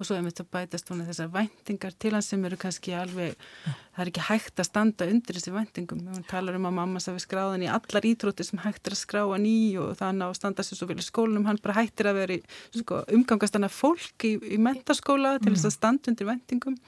og 0.00 0.06
svo 0.08 0.16
er 0.16 0.22
mitt 0.24 0.38
að 0.40 0.46
bætast 0.48 0.88
hún 0.88 1.02
þessar 1.04 1.28
væntingar 1.28 1.92
til 2.00 2.14
hans 2.16 2.30
sem 2.32 2.44
eru 2.48 2.56
kannski 2.56 2.94
alveg 2.96 3.34
ja. 3.34 3.72
það 3.92 4.00
er 4.00 4.10
ekki 4.10 4.22
hægt 4.30 4.62
að 4.62 4.66
standa 4.70 5.08
undir 5.12 5.36
þessi 5.36 5.52
væntingum. 5.52 6.00
Hún 6.08 6.24
talar 6.28 6.56
um 6.56 6.68
að 6.70 6.76
mamma 6.78 7.02
við 7.04 7.18
skráðan 7.26 7.66
í 7.66 7.68
allar 7.68 8.06
ítrúti 8.08 8.46
sem 8.48 8.62
hægt 8.64 8.88
er 8.88 8.96
að 8.96 9.02
skráa 9.02 9.36
ný 9.42 9.76
og 9.82 9.90
þannig 9.98 10.24
að 10.24 10.38
standa 10.38 10.64
sér 10.64 10.80
svo 10.80 10.88
vel 10.88 10.96
í 11.02 11.04
skólunum 11.04 11.44
hann 11.50 11.60
bara 11.60 11.76
hættir 11.82 12.08
að 12.08 12.20
vera 12.22 12.38
í 12.38 12.80
sko, 12.80 13.02
umgangast 13.12 13.58
hann 13.58 13.68
að 13.68 13.76
fólk 13.76 14.24
í, 14.24 14.32
í 14.40 14.60
mentaskóla 14.64 15.34
til 15.36 15.52
þess 15.52 15.68
að 15.68 15.76
standa 15.76 16.12
undir 16.14 16.30
væntingum. 16.30 16.80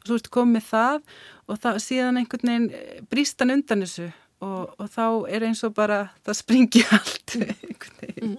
Og 0.00 0.08
svo 0.08 0.18
ertu 0.22 0.32
komið 0.38 0.64
það 0.70 0.98
og 1.44 1.60
það, 1.60 1.82
síðan 1.84 2.22
einhvern 2.22 2.52
veginn 2.54 2.70
eh, 2.72 3.04
bríst 3.12 3.44
hann 3.44 3.52
undan 3.58 3.84
þessu 3.84 4.08
og, 4.40 4.72
og 4.80 4.88
þá 4.96 5.06
er 5.28 5.46
eins 5.50 5.60
og 5.68 5.76
bara 5.76 6.06
það 6.24 6.40
springi 6.40 6.86
allt 6.96 7.36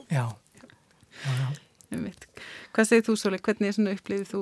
Já, 0.10 0.26
já, 0.26 0.66
já 1.22 1.48
Hvað 1.92 2.90
segir 2.90 3.06
þú 3.08 3.16
Sóli, 3.18 3.40
hvernig 3.40 3.70
er 3.72 3.78
svona 3.78 3.94
upplifið 3.96 4.32
þú 4.34 4.42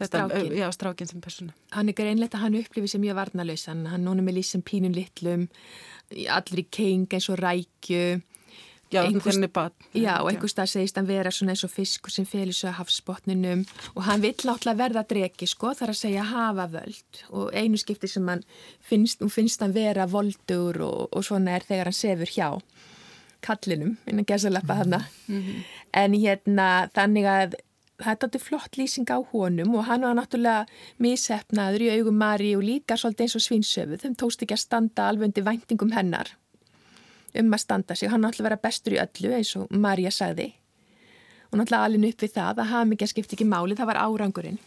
þetta, 0.00 0.24
Strákin. 0.28 0.52
já, 0.58 0.66
strákin 0.74 1.08
sem 1.10 1.20
persóna? 1.24 1.54
Hann 1.72 1.88
er 1.88 1.96
greinlegt 1.96 2.34
að 2.34 2.44
hann 2.44 2.58
upplifir 2.60 2.88
sem 2.92 3.00
mjög 3.04 3.16
varnalös 3.20 3.66
hann, 3.70 3.86
hann 3.86 4.04
núna 4.04 4.22
með 4.26 4.40
lísum 4.40 4.62
pínum 4.62 4.94
litlum 4.94 5.48
allir 6.28 6.64
í 6.64 6.68
keng 6.70 7.06
eins 7.14 7.28
og 7.32 7.38
rækju. 7.40 8.22
Já, 8.92 9.00
Einhvers- 9.08 9.38
er. 9.40 9.72
Já, 9.96 10.20
og 10.20 10.28
einhvers 10.30 10.52
stað 10.54 10.68
segist 10.70 10.96
hann 10.96 11.06
vera 11.08 11.30
svona 11.30 11.50
eins 11.54 11.64
og 11.64 11.70
fiskur 11.72 12.10
sem 12.12 12.24
félur 12.26 12.54
svo 12.54 12.68
að 12.68 12.76
hafsbotninum. 12.78 13.64
Og 13.96 14.02
hann 14.04 14.20
vill 14.20 14.34
náttúrulega 14.34 14.76
verða 14.76 15.02
dregi 15.08 15.46
sko, 15.48 15.72
þar 15.74 15.88
að 15.90 15.98
segja 15.98 16.22
hafa 16.22 16.68
völd. 16.70 17.22
Og 17.30 17.50
einu 17.54 17.76
skipti 17.80 18.06
sem 18.06 18.28
hann 18.28 18.44
finnst, 18.80 19.18
finnst 19.32 19.60
hann 19.64 19.72
vera 19.74 20.06
voldur 20.06 20.78
og, 20.84 21.08
og 21.10 21.24
svona 21.24 21.56
er 21.56 21.64
þegar 21.66 21.84
hann 21.90 21.92
sefur 21.96 22.26
hjá 22.30 22.60
kallinum, 23.44 23.96
innan 24.08 24.26
gesalappa 24.28 24.80
hana 24.80 25.04
en 25.94 26.16
hérna 26.16 26.88
þannig 26.96 27.28
að 27.30 27.56
þetta 28.02 28.30
er 28.32 28.42
flott 28.42 28.76
lýsing 28.76 29.06
á 29.06 29.22
honum 29.32 29.76
og 29.78 29.84
hann 29.86 30.02
var 30.02 30.16
náttúrulega 30.18 30.66
mishefnaður 30.98 31.84
í 31.86 31.90
augum 31.98 32.16
Mari 32.18 32.56
og 32.56 32.64
líka 32.66 32.96
svolítið 32.98 33.26
eins 33.28 33.36
og 33.38 33.44
svinsöfu 33.44 34.00
þeim 34.02 34.16
tókst 34.18 34.42
ekki 34.42 34.56
að 34.56 34.64
standa 34.64 35.08
alveg 35.08 35.30
undir 35.30 35.46
væntingum 35.46 35.94
hennar 35.94 36.34
um 37.34 37.54
að 37.54 37.62
standa 37.64 37.94
sig. 37.94 38.10
Hann 38.10 38.22
náttúrulega 38.22 38.50
vera 38.50 38.62
bestur 38.62 38.94
í 38.94 39.00
öllu 39.02 39.32
eins 39.34 39.54
og 39.58 39.70
Marja 39.70 40.12
sagði. 40.14 40.52
Og 41.50 41.58
náttúrulega 41.58 41.88
alveg 41.88 42.12
upp 42.12 42.22
við 42.22 42.34
það 42.34 42.62
að 42.64 42.86
mikið 42.92 43.10
skipti 43.10 43.36
ekki 43.36 43.48
máli, 43.48 43.76
það 43.78 43.90
var 43.90 44.02
árangurinn. 44.02 44.60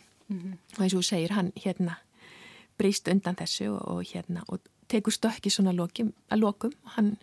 Og 0.78 0.82
eins 0.84 0.96
og 0.98 1.06
segir, 1.08 1.32
hann 1.36 1.52
hérna 1.56 2.00
breyst 2.78 3.08
undan 3.08 3.36
þessu 3.36 3.72
og, 3.72 3.82
og 3.88 4.04
hérna 4.06 4.44
og 4.48 4.60
tekur 4.88 5.12
stökki 5.16 5.52
svona 5.52 5.74
lokim, 5.76 6.13
að 6.30 6.44
lokum. 6.44 6.74
Hann 6.96 7.16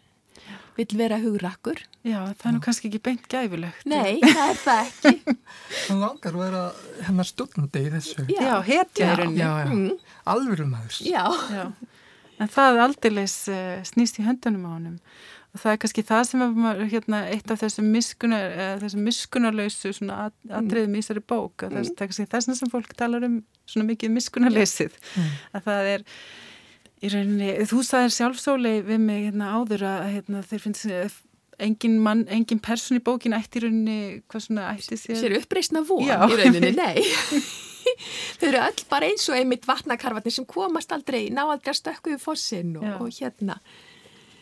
vill 0.79 0.97
vera 0.99 1.19
hugrakkur. 1.23 1.81
Já, 2.05 2.19
það 2.37 2.47
er 2.51 2.55
nú 2.57 2.63
kannski 2.65 2.89
ekki 2.91 3.01
beint 3.07 3.27
gæfulegt. 3.31 3.85
Nei, 3.89 4.19
það 4.25 4.49
er 4.51 4.59
það 4.61 4.81
ekki. 4.89 5.35
Hann 5.89 6.01
langar 6.03 6.35
að 6.35 6.43
vera 6.45 6.63
hennar 7.09 7.29
stundandi 7.31 7.85
í 7.87 7.93
þessu. 7.95 8.25
Já. 8.33 8.41
Já, 8.43 8.55
hetja 8.69 9.07
í 9.07 9.13
Já. 9.15 9.29
já, 9.39 9.51
já. 9.65 9.71
Mm. 9.71 10.17
alvöru 10.35 10.67
maður. 10.71 10.99
Já, 11.07 11.25
Já. 11.55 11.65
En 12.43 12.51
það 12.51 12.81
aldeilis 12.83 13.37
uh, 13.47 13.79
snýst 13.87 14.17
í 14.19 14.25
höndunum 14.27 14.65
á 14.67 14.71
honum. 14.75 14.97
Og 15.55 15.61
það 15.63 15.71
er 15.71 15.77
kannski 15.85 16.03
það 16.03 16.23
sem 16.27 16.41
er 16.43 16.81
hérna, 16.91 17.21
eitt 17.31 17.53
af 17.55 17.61
þessum, 17.63 17.93
miskunar, 17.95 18.49
uh, 18.59 18.73
þessum 18.83 19.05
miskunarlausu 19.07 19.93
svona 19.95 20.17
at, 20.27 20.35
atriðum 20.59 20.97
í 20.99 21.03
þessari 21.05 21.23
bók. 21.23 21.63
Mm. 21.63 21.77
Það, 21.77 21.79
er- 21.79 21.93
er 21.95 22.09
kannski 22.11 22.27
þess 22.35 22.59
sem 22.59 22.73
fólk 22.73 22.97
talar 22.99 23.29
um 23.29 23.37
svona 23.71 23.87
mikið 23.93 24.17
miskunarleysið. 24.17 24.99
Mm. 25.15 25.31
Að 25.55 25.69
það 25.71 25.93
er 25.93 26.05
í 27.05 27.11
rauninni, 27.13 27.51
þú 27.71 27.83
sagðir 27.87 28.15
sjálfsóli 28.17 28.75
við 28.87 29.01
mig 29.05 29.27
hérna, 29.29 29.53
áður 29.59 29.85
að 29.91 30.05
hérna, 30.15 30.43
þeir 30.49 30.63
finnst 30.65 30.89
engin, 31.65 31.99
mann, 32.03 32.25
engin 32.35 32.59
person 32.65 32.99
í 32.99 33.03
bókin 33.05 33.37
ætti 33.37 33.61
í 33.61 33.65
rauninni 33.67 33.99
hvað 34.31 34.47
svona 34.49 34.71
ætti 34.75 34.99
sér. 34.99 35.21
sér 35.21 35.37
uppreisna 35.39 35.85
von 35.87 36.03
Já. 36.07 36.17
í 36.27 36.39
rauninni, 36.41 36.73
nei. 36.75 37.03
Þau 38.41 38.47
eru 38.49 38.61
öll 38.65 38.85
bara 38.91 39.07
eins 39.11 39.27
og 39.31 39.37
einmitt 39.39 39.67
vatnakarfarnir 39.69 40.33
sem 40.35 40.47
komast 40.49 40.91
aldrei, 40.97 41.29
ná 41.31 41.45
aldrei 41.45 41.75
að 41.75 41.79
stökku 41.83 42.15
við 42.15 42.23
fossin 42.25 42.73
og, 42.81 42.87
og 43.05 43.13
hérna. 43.21 43.59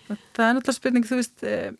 Og 0.08 0.16
Það 0.36 0.46
er 0.46 0.56
náttúrulega 0.56 0.76
spurning, 0.78 1.08
þú 1.08 1.18
veist, 1.18 1.42
eh, 1.44 1.72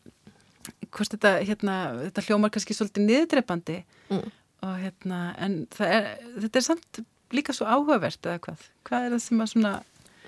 hvort 0.92 1.14
þetta, 1.14 1.32
hérna, 1.48 1.76
þetta 2.08 2.24
hljómar 2.26 2.52
kannski 2.54 2.76
svolítið 2.76 3.06
niðurdreipandi 3.08 3.78
Mm. 4.12 4.26
og 4.66 4.74
hérna, 4.82 5.18
en 5.40 5.54
er, 5.80 6.10
þetta 6.42 6.58
er 6.60 6.64
samt 6.66 6.98
líka 7.32 7.54
svo 7.56 7.64
áhugavert 7.64 8.20
eða 8.28 8.42
hvað? 8.44 8.66
Hvað 8.84 9.06
er 9.06 9.14
það 9.14 9.22
sem 9.24 9.40
að 9.40 9.50
svona, 9.54 9.70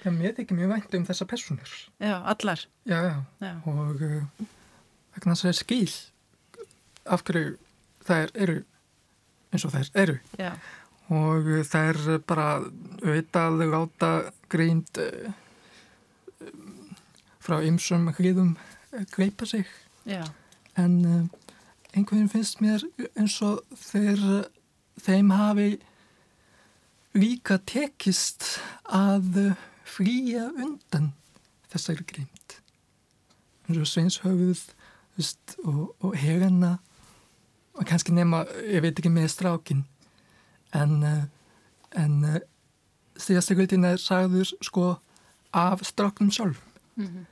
Já, 0.04 0.10
mér 0.12 0.34
þykir 0.36 0.58
mjög 0.58 0.72
vænt 0.74 0.94
um 0.98 1.04
þessa 1.08 1.24
personur. 1.30 1.70
já, 2.00 2.14
allar, 2.28 2.60
Já, 2.84 2.98
já. 3.08 3.14
já, 3.40 3.52
Og 3.66 4.02
uh, 4.04 4.46
vegna 5.14 5.32
þess 5.34 5.44
að 5.44 5.48
það 5.48 5.52
er 5.52 5.58
skil 5.60 5.94
af 7.14 7.22
hverju 7.24 7.52
þær 8.04 8.32
eru 8.34 8.56
eins 9.54 9.64
og 9.64 9.72
þær 9.72 9.90
eru. 10.02 10.18
já, 10.38 10.50
Og 11.08 11.48
uh, 11.54 11.62
þær 11.64 12.02
bara 12.28 12.48
auðvitað 13.04 13.64
láta 13.72 14.10
greind 14.52 15.00
uh, 15.00 15.32
frá 17.44 17.58
ymsum 17.64 18.08
hliðum 18.18 18.54
uh, 18.92 19.04
greipa 19.14 19.46
sig. 19.46 19.64
já, 20.08 20.24
En 20.76 21.30
einhvern 21.94 22.28
finnst 22.28 22.60
mér 22.60 22.82
eins 23.16 23.36
og 23.46 23.60
þeir, 23.78 24.20
þeim 25.00 25.28
hafi 25.30 25.68
líka 27.14 27.60
tekist 27.62 28.56
að 28.90 29.54
flýja 29.94 30.48
undan 30.58 31.12
þessari 31.72 32.06
og 33.74 33.86
sveinshöfuð 33.88 34.64
veist, 35.16 35.56
og, 35.64 35.94
og 36.00 36.16
herina 36.18 36.76
og 37.74 37.86
kannski 37.88 38.12
nema, 38.14 38.44
ég 38.70 38.82
veit 38.84 38.98
ekki 38.98 39.12
með 39.12 39.30
strákin 39.32 39.84
en 40.74 41.00
uh, 41.02 41.22
en 41.94 42.24
uh, 42.26 42.40
síðasta 43.16 43.54
hlutin 43.54 43.86
er 43.86 44.00
sagður 44.02 44.50
sko 44.64 44.86
af 45.54 45.84
stráknum 45.86 46.32
sjálf 46.34 46.60
mhm, 46.98 47.26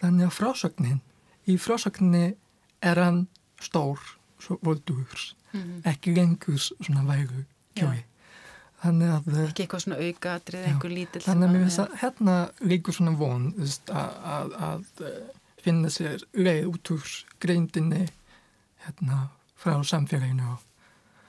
þannig 0.00 0.28
að 0.28 0.36
frásögnin 0.36 1.00
í 1.48 1.58
frásögninni 1.60 2.36
er 2.84 3.00
hann 3.00 3.26
stór, 3.60 4.00
svo 4.40 4.58
voldugur 4.64 5.24
mhm. 5.52 5.82
ekki 5.88 6.14
lengur 6.16 6.60
svona 6.60 7.04
vægu 7.08 7.44
kjói 7.76 8.00
þannig 8.82 9.14
að 9.14 9.40
ekki 9.46 9.64
eitthvað 9.64 9.84
svona 9.84 9.98
aukatrið, 10.02 10.62
Já. 10.62 10.68
einhver 10.70 10.94
lítill 10.94 11.24
Þannig 11.24 11.48
að 11.48 11.54
mér 11.54 11.66
finnst 11.66 11.82
að 11.82 11.96
hérna 12.02 12.36
líkur 12.72 12.98
svona 12.98 13.16
von 13.18 13.50
þú 13.56 13.66
veist, 13.66 13.90
að, 13.90 14.14
að, 14.36 14.54
að 14.68 15.02
eh, 15.08 15.18
finna 15.64 15.90
sér 15.92 16.24
leið 16.38 16.70
út 16.70 16.94
úr 16.94 17.12
greindinni 17.42 18.06
hérna 18.86 19.20
frá 19.58 19.76
samfélaginu 19.82 20.54
og 20.54 20.64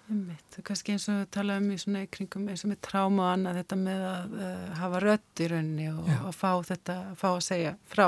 Einmitt, 0.10 0.56
og 0.58 0.66
kannski 0.66 0.96
eins 0.96 1.04
og 1.14 1.28
tala 1.30 1.60
um 1.62 1.68
í 1.70 1.76
svona 1.78 2.00
kringum 2.10 2.48
eins 2.50 2.64
og 2.66 2.72
með 2.72 2.80
tráma 2.88 3.28
og 3.28 3.34
annað 3.36 3.60
þetta 3.60 3.76
með 3.78 4.06
að 4.10 4.32
uh, 4.40 4.64
hafa 4.80 5.02
rödd 5.04 5.42
í 5.46 5.50
rauninni 5.52 5.90
og 5.92 6.08
að 6.16 6.32
fá 6.34 6.50
þetta, 6.66 6.96
fá 7.20 7.28
að 7.30 7.44
segja 7.46 7.74
frá, 7.92 8.08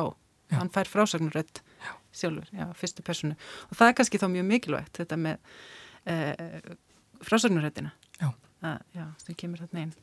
Já. 0.49 0.55
hann 0.55 0.71
fær 0.73 0.89
frásagnarödd 0.89 1.61
sjálfur, 2.11 2.47
já, 2.51 2.65
fyrstu 2.75 3.05
personu 3.05 3.37
og 3.69 3.77
það 3.77 3.91
er 3.91 3.97
kannski 3.99 4.19
þá 4.21 4.27
mjög 4.33 4.47
mikilvægt 4.49 4.97
þetta 4.97 5.19
með 5.21 5.53
uh, 6.09 6.73
frásagnaröddina 7.29 7.93
Já. 8.17 8.31
Að, 8.61 8.85
já, 8.97 9.05
sem 9.25 9.37
kemur 9.37 9.63
þarna 9.63 9.85
einn 9.85 9.97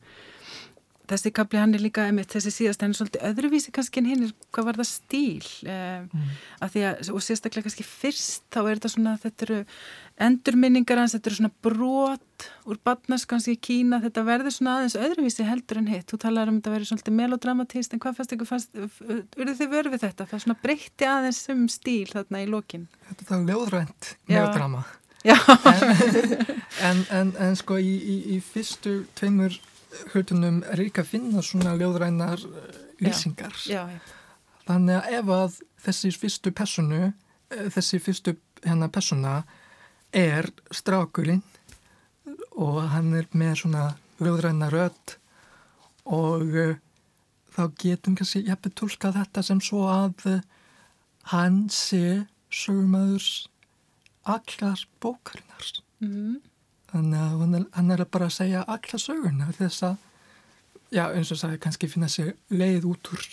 þessi 1.09 1.31
kapli 1.33 1.59
hann 1.59 1.73
er 1.75 1.83
líka 1.83 2.05
einmitt, 2.05 2.29
þessi 2.33 2.51
síðast 2.53 2.83
hann 2.83 2.93
er 2.93 2.99
svolítið 2.99 3.25
öðruvísi 3.29 3.73
kannski 3.73 4.01
en 4.01 4.09
hinn 4.09 4.27
er 4.27 4.33
hvað 4.53 4.67
var 4.67 4.79
það 4.79 4.89
stíl 4.91 5.47
uh, 5.65 6.03
mm. 6.05 6.27
að 6.65 6.75
því 6.75 6.83
að, 6.89 7.01
og 7.13 7.25
sérstaklega 7.25 7.67
kannski 7.67 7.85
fyrst 7.87 8.45
þá 8.53 8.59
er 8.61 8.69
þetta 8.77 8.91
svona, 8.93 9.15
þetta 9.23 9.47
eru 9.47 9.59
endurminningar 10.27 11.01
hans, 11.01 11.15
þetta 11.15 11.31
eru 11.31 11.39
svona 11.39 11.51
brot 11.65 12.47
úr 12.69 12.79
badnarskans 12.85 13.49
í 13.51 13.55
Kína, 13.59 14.01
þetta 14.03 14.25
verður 14.27 14.55
svona 14.55 14.77
aðeins 14.77 14.97
öðruvísi 14.99 15.47
heldur 15.47 15.79
en 15.81 15.89
hitt. 15.91 16.05
Þú 16.11 16.19
talar 16.25 16.51
um 16.51 16.57
að 16.57 16.61
þetta 16.61 16.73
verður 16.75 16.89
svolítið 16.91 17.17
melodramatist 17.17 17.95
en 17.95 18.03
hvað 18.03 18.19
fannst 18.19 18.35
ykkur 18.35 18.49
fannst, 18.49 18.79
urðu 19.39 19.55
þið 19.59 19.73
verið 19.73 19.95
við 19.95 20.05
þetta? 20.05 20.27
Það 20.29 20.43
svona 20.45 20.57
breytti 20.63 21.09
aðeins 21.09 21.41
um 21.55 21.65
stíl 21.71 22.07
þarna 22.11 22.43
í 22.43 22.49
lokin. 22.51 22.87
Þetta 23.09 23.25
er 23.25 23.31
það 23.31 23.53
ljóðrænt 23.53 24.11
melodrama. 24.27 24.83
Já, 24.83 25.08
en, 26.87 27.01
en, 27.11 27.33
en 27.35 27.57
sko 27.59 27.79
í, 27.81 27.89
í, 27.99 28.15
í 28.35 28.39
fyrstu 28.43 29.01
tveimur 29.19 29.57
hlutunum 30.13 30.61
er 30.69 30.79
líka 30.83 31.03
að 31.03 31.11
finna 31.15 31.43
svona 31.43 31.75
ljóðrænar 31.79 32.43
eh, 32.45 32.77
lýsingar. 33.03 33.55
Já, 33.67 33.83
já, 33.89 33.99
þannig 34.67 34.99
að 34.99 35.17
ef 35.17 35.31
að 35.35 35.57
þessi 35.85 36.11
fyrstu 36.21 36.53
personu 36.55 37.01
eh, 37.09 37.67
þessi 37.73 38.01
fyrstu 38.03 38.35
hennar 38.63 38.91
persona 38.93 39.41
er 40.15 40.49
strákurinn 40.75 41.43
og 42.59 42.81
hann 42.93 43.13
er 43.17 43.27
með 43.37 43.63
svona 43.63 43.83
ljóðræna 44.19 44.69
rödd 44.73 45.15
og 46.09 46.55
uh, 46.57 46.73
þá 47.55 47.61
getum 47.79 48.17
kannski 48.17 48.41
jafnveg 48.47 48.75
tólkað 48.77 49.19
þetta 49.19 49.43
sem 49.45 49.61
svo 49.63 49.85
að 49.91 50.41
hann 51.31 51.61
sé 51.71 52.25
sögumæður 52.49 53.27
allar 54.23 54.85
bókarinnar. 55.01 55.71
Mm, 56.03 56.37
þannig 56.91 57.19
að 57.19 57.39
hann 57.39 57.55
er, 57.59 57.65
hann 57.75 57.91
er 57.91 58.05
bara 58.05 58.29
að 58.29 58.37
segja 58.37 58.63
alla 58.67 58.99
söguna 59.01 59.51
þess 59.57 59.83
að 59.83 59.97
já 60.95 61.03
eins 61.13 61.31
og 61.31 61.37
sagði 61.37 61.59
kannski 61.61 61.89
finna 61.89 62.09
sér 62.09 62.33
leið 62.49 62.87
út 62.89 63.11
úr 63.13 63.25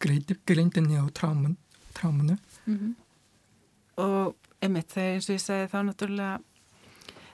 greindi- 0.00 0.38
greindinni 0.46 0.98
og 1.00 1.12
trámun, 1.16 1.56
trámunu 1.96 2.36
mm 2.66 2.96
og 4.00 4.36
einmitt, 4.64 4.92
þegar 4.92 5.16
eins 5.16 5.28
og 5.28 5.36
ég 5.36 5.42
segi 5.44 5.68
þá 5.72 5.78
náttúrulega 5.86 6.38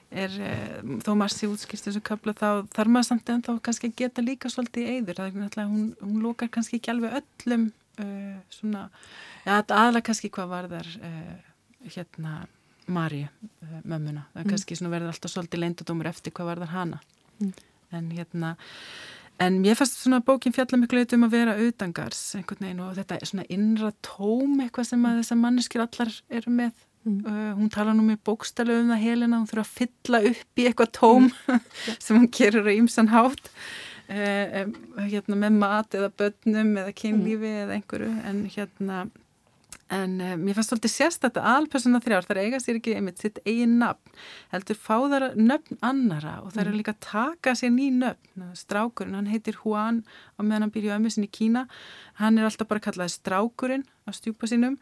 er 0.07 0.35
eh, 0.39 0.77
þó 1.03 1.11
massi 1.19 1.49
útskýrst 1.51 1.89
þessu 1.89 2.01
kapla 2.05 2.33
þá 2.37 2.49
þarf 2.75 2.91
maður 2.93 3.07
samt 3.09 3.31
en 3.31 3.43
þá 3.43 3.51
kannski 3.63 3.89
að 3.91 3.97
geta 4.01 4.23
líka 4.23 4.51
svolítið 4.51 4.85
í 4.85 4.93
eyður, 4.95 5.19
það 5.19 5.27
er 5.27 5.41
náttúrulega 5.41 5.73
hún, 5.73 5.89
hún 5.99 6.21
lókar 6.23 6.51
kannski 6.53 6.79
ekki 6.79 6.93
alveg 6.93 7.17
öllum 7.19 7.65
uh, 8.03 8.37
svona, 8.55 8.85
já 9.43 9.57
aðla 9.59 10.03
kannski 10.07 10.31
hvað 10.31 10.53
var 10.53 10.69
þar 10.71 10.91
uh, 11.01 11.33
hérna 11.95 12.47
Maríu, 12.87 13.27
uh, 13.63 13.79
mömmuna 13.83 14.25
það 14.33 14.41
er 14.41 14.45
Mm. 14.45 14.51
kannski 14.53 14.77
svona 14.79 14.93
verður 14.95 15.11
alltaf 15.11 15.31
svolítið 15.33 15.63
leindadómur 15.63 16.07
eftir 16.07 16.31
hvað 16.31 16.45
var 16.45 16.63
þar 16.63 16.75
hana 16.75 16.99
Mm. 17.39 17.53
en 17.91 18.11
hérna 18.11 18.57
En 19.39 19.61
mér 19.61 19.75
fannst 19.77 19.99
svona 20.01 20.17
bókin 20.25 20.53
fjalla 20.53 20.79
miklu 20.81 21.03
um 21.13 21.25
að 21.27 21.33
vera 21.35 21.53
utangars 21.61 22.35
einhvern 22.35 22.63
veginn 22.65 22.79
og 22.81 22.95
þetta 22.97 23.17
er 23.19 23.29
svona 23.29 23.45
innra 23.53 23.91
tóm 24.01 24.55
eitthvað 24.63 24.87
sem 24.89 25.03
að 25.05 25.19
þessar 25.19 25.37
manneskir 25.37 25.83
allar 25.83 26.13
eru 26.39 26.53
með 26.57 26.71
mm. 27.05 27.19
uh, 27.21 27.51
hún 27.59 27.69
tala 27.69 27.93
nú 27.93 28.07
mér 28.07 28.17
bókstælu 28.25 28.79
um 28.81 28.89
það 28.89 29.03
helina, 29.03 29.37
hún 29.37 29.49
þurfa 29.51 29.65
að 29.67 29.75
fylla 29.77 30.23
upp 30.31 30.61
í 30.63 30.65
eitthvað 30.65 30.91
tóm 30.97 31.29
mm. 31.51 31.61
sem 32.07 32.17
hún 32.17 32.31
gerur 32.33 32.65
á 32.65 32.73
ýmsan 32.73 33.11
hátt 33.13 33.51
uh, 34.09 34.63
um, 34.63 34.73
hérna 35.05 35.39
með 35.45 35.61
mat 35.61 35.97
eða 36.01 36.11
börnum 36.17 36.73
eða 36.81 36.97
kynlífi 36.97 37.53
mm. 37.53 37.61
eða 37.63 37.77
einhverju 37.77 38.11
en 38.31 38.43
hérna 38.55 38.99
En 39.93 40.17
uh, 40.19 40.33
mér 40.35 40.57
fannst 40.57 40.73
svolítið 40.73 40.91
sérstætt 40.91 41.37
að 41.39 41.47
alpersona 41.53 42.01
þrjár 42.03 42.25
þar 42.27 42.39
eiga 42.41 42.59
sér 42.59 42.79
ekki 42.79 42.95
einmitt 42.97 43.21
sitt 43.23 43.37
eigin 43.45 43.77
nafn, 43.79 44.15
heldur 44.51 44.79
fá 44.79 44.95
þar 45.07 45.25
nöfn 45.39 45.79
annara 45.85 46.33
og 46.43 46.51
það 46.51 46.63
er 46.63 46.71
mm. 46.71 46.79
líka 46.81 46.95
að 46.95 47.05
taka 47.07 47.53
sér 47.55 47.71
ný 47.71 47.87
nöfn. 47.95 48.49
Strákurinn, 48.59 49.15
hann 49.15 49.29
heitir 49.31 49.55
Juan 49.61 50.01
á 50.35 50.39
meðan 50.43 50.67
hann 50.67 50.73
byrjuði 50.75 50.97
ömmu 50.97 51.13
sinni 51.13 51.29
í 51.29 51.35
Kína, 51.39 51.67
hann 52.19 52.39
er 52.39 52.49
alltaf 52.49 52.67
bara 52.67 52.83
kallaði 52.83 53.15
Strákurinn 53.15 53.87
á 54.03 54.11
stjúpa 54.15 54.51
sínum 54.51 54.75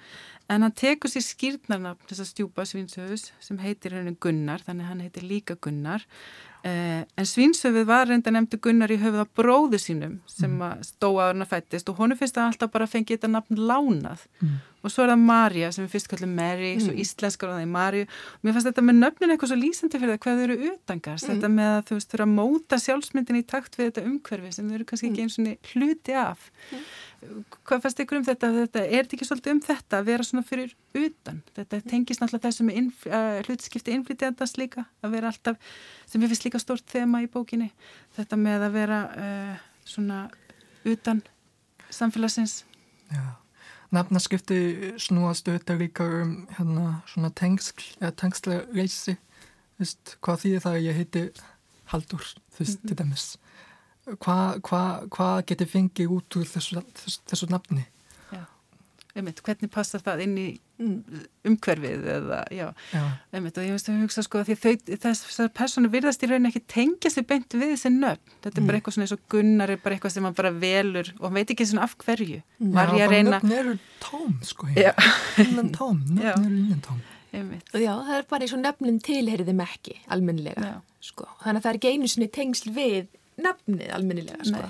en 0.50 0.66
hann 0.66 0.74
tekur 0.74 1.14
sér 1.14 1.26
skýrnarnafn 1.26 2.10
þess 2.10 2.26
að 2.26 2.32
stjúpa 2.32 2.66
Svínsöfus 2.66 3.30
sem 3.42 3.62
heitir 3.62 3.94
henni 3.98 4.18
Gunnar, 4.22 4.66
þannig 4.66 4.90
hann 4.90 5.06
heitir 5.06 5.26
líka 5.26 5.58
Gunnar 5.62 6.06
en 6.66 7.28
Svínsöfið 7.30 7.84
var 7.86 8.08
reynda 8.10 8.32
nefndu 8.34 8.58
Gunnar 8.64 8.90
í 8.90 8.98
höfuða 8.98 9.28
bróðu 9.38 9.78
sínum 9.82 10.16
sem 10.30 10.50
mm. 10.50 10.64
að 10.66 11.18
að 11.22 11.44
fættist 11.52 11.92
og 11.92 12.00
honu 12.00 12.18
finnst 12.18 12.40
að 12.40 12.50
alltaf 12.50 12.72
bara 12.74 12.88
fengi 12.90 13.14
þetta 13.14 13.30
nafn 13.30 13.60
lánað. 13.70 14.24
Mm. 14.42 14.56
og 14.86 14.94
svo 14.94 15.04
er 15.06 15.12
það 15.14 15.22
Marja 15.28 15.72
sem 15.74 15.86
við 15.86 15.94
fyrst 15.96 16.10
kallum 16.10 16.34
Mary, 16.38 16.72
mm. 16.76 16.84
svo 16.86 16.94
íslenskar 17.06 17.52
og 17.52 17.56
það 17.56 17.66
er 17.66 17.72
Marju 17.76 18.08
mér 18.42 18.56
fannst 18.56 18.70
þetta 18.72 18.86
með 18.86 19.00
nöfnin 19.04 19.34
eitthvað 19.34 19.52
svo 19.52 19.60
lýsandi 19.62 20.02
fyrir 20.02 20.14
það 20.16 20.22
hvað 20.26 20.42
þau 20.42 20.46
eru 20.46 20.58
utangast, 20.72 21.30
þetta 21.30 21.52
með 21.54 21.72
að 21.72 21.82
þú 21.88 21.98
veist 22.00 22.14
þurfa 22.14 22.28
að 22.28 22.36
móta 22.36 22.82
sjálfsmyndin 22.84 23.40
í 23.40 23.46
takt 23.54 23.80
við 23.80 23.90
þetta 23.90 24.06
umhverfi 24.10 24.54
sem 24.58 24.70
þau 24.70 24.78
eru 24.80 24.88
kannski 24.90 25.12
ekki 25.12 25.26
eins 25.26 25.40
og 25.42 25.72
hluti 25.74 26.18
af 26.22 26.50
hvað 27.66 27.84
fannst 27.84 28.02
ykkur 28.04 28.20
um 28.20 28.26
þetta? 28.26 28.50
þetta 28.56 28.82
er 28.86 29.06
þetta 29.06 29.16
ekki 29.18 29.28
svolítið 29.28 29.54
um 29.54 29.62
þetta 29.66 30.00
að 30.00 30.10
vera 30.10 30.26
svona 30.28 30.46
fyrir 30.46 30.76
utan? 30.98 31.42
Þetta 31.56 31.80
tengist 31.90 32.22
náttúrulega 32.22 32.50
þessu 32.50 32.66
með 32.68 32.80
innf, 32.82 33.06
hlutskipti 33.48 33.96
innflytjandast 33.96 34.60
líka 34.62 34.86
að 35.06 35.16
vera 35.18 35.32
alltaf, 35.32 35.72
sem 36.10 36.24
ég 36.24 36.32
finnst 36.32 36.48
líka 36.48 36.62
stórt 36.62 36.86
þema 36.92 37.24
í 37.26 37.30
bókinni, 37.32 37.72
þetta 38.18 38.40
með 38.42 38.68
að 38.68 38.78
vera 38.78 39.00
uh, 39.14 39.66
svona 39.88 40.20
utan 40.86 41.24
samfélagsins 41.94 42.64
Já, 43.14 43.26
nafnaskipti 43.94 44.60
snúast 45.02 45.48
auðvitað 45.50 45.82
líka 45.84 46.08
um 46.22 46.38
hérna 46.58 47.00
svona 47.12 47.32
tengsl, 47.38 47.92
eða 48.02 48.16
tengslega 48.22 48.66
reysi, 48.74 49.18
veist, 49.82 50.18
hvað 50.26 50.46
því 50.46 50.56
það 50.68 50.82
ég 50.86 51.02
heiti 51.02 51.28
Haldur, 51.92 52.24
þú 52.26 52.64
veist, 52.64 52.80
mm 52.80 52.82
-hmm. 52.82 52.88
til 52.88 52.98
dæmis 52.98 53.26
hvað 54.14 54.62
hva, 54.70 54.86
hva 55.14 55.30
getur 55.50 55.70
fengið 55.70 56.16
út 56.18 56.40
úr 56.40 56.50
þessu, 56.50 56.82
þessu, 57.02 57.22
þessu 57.32 57.52
nafni? 57.52 57.88
Einmitt, 59.16 59.38
hvernig 59.48 59.70
passar 59.72 60.02
það 60.04 60.26
inn 60.26 60.32
í 60.36 60.46
mm, 60.84 61.20
umhverfið 61.48 62.08
eða, 62.18 62.40
já, 62.52 62.66
já. 62.92 63.04
einmitt. 63.32 63.56
Og 63.56 63.64
ég 63.64 63.78
veist 63.78 63.88
að 63.88 64.02
hugsa 64.02 64.24
sko 64.26 64.42
því 64.44 64.58
þau, 64.60 64.74
þessar 65.06 65.52
personu 65.56 65.92
virðast 65.94 66.26
í 66.26 66.28
rauninni 66.28 66.52
ekki 66.52 66.62
tengja 66.74 67.14
sig 67.14 67.24
beint 67.30 67.56
við 67.56 67.72
þessi 67.78 67.94
nöfn. 67.94 68.36
Þetta 68.44 68.52
er 68.52 68.60
mm. 68.60 68.68
bara 68.68 68.82
eitthvað 68.82 68.98
svona 68.98 69.08
eins 69.08 69.16
og 69.16 69.24
gunnar 69.32 69.72
er 69.72 69.80
bara 69.86 69.96
eitthvað 69.96 70.16
sem 70.18 70.28
maður 70.28 70.40
bara 70.42 70.54
velur 70.66 71.14
og 71.16 71.24
hann 71.30 71.40
veit 71.40 71.56
ekki 71.56 71.70
svona 71.72 71.88
af 71.88 71.96
hverju. 72.04 72.42
Já, 72.44 72.70
bara 72.76 73.08
reyna... 73.14 73.38
nöfn 73.38 73.56
eru 73.62 73.80
tóm 74.04 74.36
sko 74.52 74.72
innan 74.76 75.72
tóm, 75.80 76.04
nöfn 76.20 76.50
eru 76.50 76.60
innan 76.66 76.84
tóm. 76.84 77.00
Einmitt. 77.32 77.72
Já, 77.72 77.94
það 77.94 78.16
er 78.20 78.32
bara 78.34 78.44
eins 78.44 78.58
og 78.58 78.66
nöfnin 78.66 79.04
tilheriðum 79.04 79.64
ekki 79.64 80.02
almenlega, 80.12 80.82
sko. 81.04 81.32
Þannig 81.40 81.62
að 81.62 81.70
það 81.70 81.72
er 81.72 81.80
ekki 81.80 81.96
einu 81.96 82.12
sinni 82.12 82.34
tengsl 82.36 82.76
við 82.76 83.08
nafnið 83.42 83.94
almennilega 83.96 84.48
sko. 84.48 84.66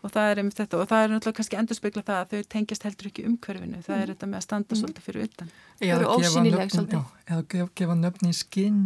og 0.00 0.12
það 0.14 0.30
er 0.30 0.40
einmitt 0.40 0.60
þetta 0.60 0.80
og 0.80 0.88
það 0.88 1.04
er 1.04 1.12
náttúrulega 1.12 1.38
kannski 1.38 1.58
endur 1.60 1.78
spekla 1.78 2.02
það 2.06 2.20
að 2.20 2.32
þau 2.32 2.50
tengjast 2.54 2.86
heldur 2.88 3.10
ekki 3.10 3.26
umhverfinu. 3.28 3.82
Það 3.86 3.96
mm. 3.96 4.02
er 4.02 4.12
þetta 4.14 4.30
með 4.30 4.40
að 4.40 4.46
standa 4.46 4.74
mm. 4.74 4.80
svolítið 4.80 5.08
fyrir 5.08 5.28
utan. 5.28 5.52
Það 5.80 5.94
eru 5.96 6.10
ósynileg 6.14 6.74
svolítið. 6.74 7.14
Eða 7.26 7.46
gef, 7.54 7.72
gefa 7.80 7.96
nöfni 8.00 8.32
í 8.32 8.38
skinn 8.40 8.82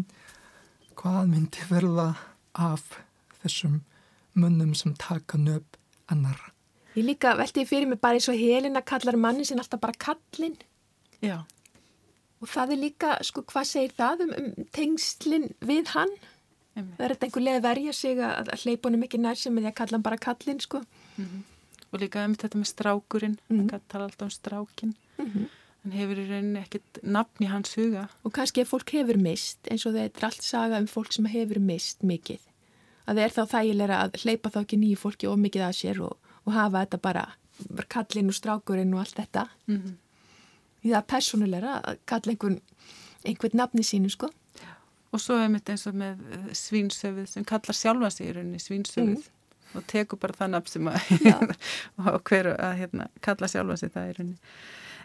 hvað 0.99 1.23
myndi 1.31 1.69
verða 1.71 2.09
af 2.55 2.99
þessum 3.43 3.81
munnum 4.35 4.75
sem 4.79 4.95
taka 4.99 5.39
nöfn 5.39 5.81
annar. 6.11 6.39
Ég 6.95 7.07
líka 7.07 7.35
veldi 7.39 7.65
fyrir 7.67 7.91
mig 7.91 7.99
bara 8.03 8.19
eins 8.19 8.31
og 8.31 8.39
helina 8.39 8.83
kallar 8.87 9.19
manni 9.19 9.47
sin 9.47 9.59
alltaf 9.63 9.81
bara 9.83 9.97
kallin 9.99 10.55
Já. 11.25 11.43
Og 12.43 12.51
það 12.51 12.75
er 12.75 12.81
líka, 12.83 13.11
sko, 13.25 13.45
hvað 13.49 13.69
segir 13.71 13.95
það 13.97 14.25
um, 14.27 14.33
um 14.41 14.71
tengslinn 14.75 15.47
við 15.65 15.93
hann 15.95 16.13
Það 16.75 17.05
er 17.07 17.13
einhver 17.23 17.45
leið 17.45 17.57
að 17.57 17.67
verja 17.69 17.93
sig 17.95 18.19
að, 18.19 18.49
að 18.51 18.63
hleypa 18.65 18.89
honum 18.89 19.05
ekki 19.07 19.19
nær 19.23 19.39
sem 19.39 19.59
því 19.59 19.69
að 19.71 19.77
kalla 19.79 19.95
hann 19.95 20.07
bara 20.07 20.19
kallin 20.19 20.61
sko. 20.61 20.81
Mm 21.17 21.27
-hmm. 21.27 21.43
Og 21.93 22.01
líka 22.03 22.25
um 22.27 22.35
þetta 22.35 22.59
með 22.59 22.71
strákurinn, 22.71 23.37
mm 23.49 23.59
-hmm. 23.59 23.69
það 23.71 23.81
tala 23.89 24.05
alltaf 24.05 24.27
um 24.27 24.31
strákin, 24.31 24.95
mm 25.19 25.27
-hmm. 25.27 25.47
hann 25.83 25.93
hefur 25.93 26.19
í 26.19 26.27
rauninni 26.31 26.59
ekkert 26.59 26.99
nafn 27.03 27.45
í 27.45 27.47
hans 27.47 27.75
huga. 27.75 28.09
Og 28.25 28.33
kannski 28.33 28.61
ef 28.61 28.69
fólk 28.69 28.91
hefur 28.91 29.19
mist, 29.19 29.59
eins 29.71 29.87
og 29.87 29.95
þetta 29.95 30.19
er 30.19 30.25
allt 30.25 30.43
saga 30.43 30.79
um 30.79 30.87
fólk 30.87 31.13
sem 31.13 31.25
hefur 31.25 31.61
mist 31.61 32.03
mikið, 32.03 32.41
að 33.07 33.17
það 33.17 33.25
er 33.25 33.31
þá 33.31 33.45
þægilega 33.55 33.97
að 34.03 34.11
hleypa 34.23 34.51
þá 34.51 34.61
ekki 34.61 34.77
nýju 34.77 34.97
fólki 34.97 35.27
of 35.29 35.39
mikið 35.39 35.63
að 35.63 35.75
sér 35.79 36.01
og, 36.01 36.17
og 36.45 36.53
hafa 36.53 36.81
þetta 36.85 36.99
bara, 36.99 37.37
kallin 37.89 38.29
og 38.29 38.35
strákurinn 38.35 38.95
og 38.95 39.01
allt 39.01 39.17
þetta. 39.17 39.49
Mhm. 39.67 39.97
Því 40.83 40.91
það 40.91 40.97
er 40.97 41.13
personulega 41.15 41.81
að 41.81 41.99
kalla 42.07 42.33
einhvern, 42.33 42.61
einhvern 43.25 43.57
nafni 43.57 43.83
sínu 43.83 44.11
sko. 44.11 44.29
Og 45.15 45.23
svo 45.23 45.39
hefum 45.39 45.55
við 45.59 45.73
eins 45.75 45.87
og 45.91 45.97
með 45.99 46.23
eh, 46.35 46.51
svínsöfið 46.59 47.31
sem 47.31 47.47
kallar 47.47 47.79
sjálfa 47.79 48.11
sig 48.11 48.31
í 48.31 48.35
rauninni 48.35 48.63
svínsöfið 48.63 49.21
mm. 49.21 49.79
og 49.79 49.87
tekur 49.91 50.21
bara 50.23 50.37
það 50.41 50.55
nafn 50.57 50.73
sem 50.73 50.91
að 50.91 51.53
hverju 52.29 52.55
að 52.57 52.79
hérna, 52.81 53.09
kalla 53.25 53.51
sjálfa 53.51 53.79
sig 53.81 53.95
það 53.95 54.11
í 54.11 54.17
rauninni. 54.19 54.59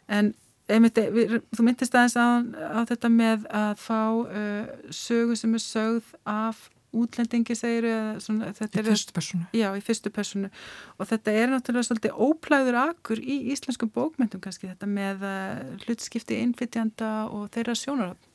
En 0.10 0.34
einmitt, 0.70 1.00
við, 1.14 1.38
þú 1.54 1.68
myndist 1.68 1.96
aðeins 1.98 2.18
á, 2.18 2.28
á 2.42 2.80
þetta 2.90 3.14
með 3.14 3.48
að 3.62 3.72
fá 3.84 4.02
uh, 4.10 4.92
sögu 4.94 5.38
sem 5.38 5.56
er 5.58 5.66
sögð 5.66 6.12
af 6.30 6.68
útlendingi 6.90 7.54
segir 7.54 7.86
svona, 8.18 8.50
í 8.50 8.82
fyrstu 8.82 9.14
personu 9.14 9.44
já, 9.54 9.68
í 9.78 9.82
fyrstu 9.86 10.10
personu 10.14 10.50
og 10.98 11.10
þetta 11.10 11.36
er 11.38 11.52
náttúrulega 11.54 11.86
svolítið 11.86 12.24
óplæður 12.26 12.80
akkur 12.82 13.22
í 13.22 13.36
íslenskum 13.54 13.92
bókmyndum 13.94 14.42
kannski 14.42 14.72
þetta 14.72 14.90
með 14.90 15.22
uh, 15.30 15.76
hlutskipti 15.86 16.40
innflytjanda 16.42 17.12
og 17.30 17.52
þeirra 17.54 17.78
sjónaröfn 17.78 18.29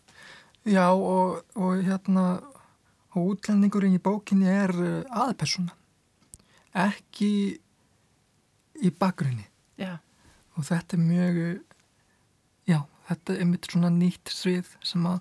Já 0.65 0.89
og, 0.93 1.43
og 1.55 1.81
hérna 1.85 2.27
og 3.15 3.35
útlendingurinn 3.35 3.99
í 3.99 4.03
bókinni 4.03 4.49
er 4.51 4.73
eh, 4.75 5.03
aðpersona 5.13 5.75
ekki 6.75 7.31
í 8.83 8.91
bakgrunni. 8.99 9.47
Já. 9.79 9.99
og 10.55 10.67
þetta 10.69 10.95
er 10.95 11.01
mjög 11.03 11.39
já, 12.71 12.79
þetta 13.09 13.35
er 13.35 13.49
mitt 13.51 13.67
svona 13.67 13.91
nýtt 13.91 14.31
svið 14.31 14.69
sem 14.87 15.07
að 15.11 15.19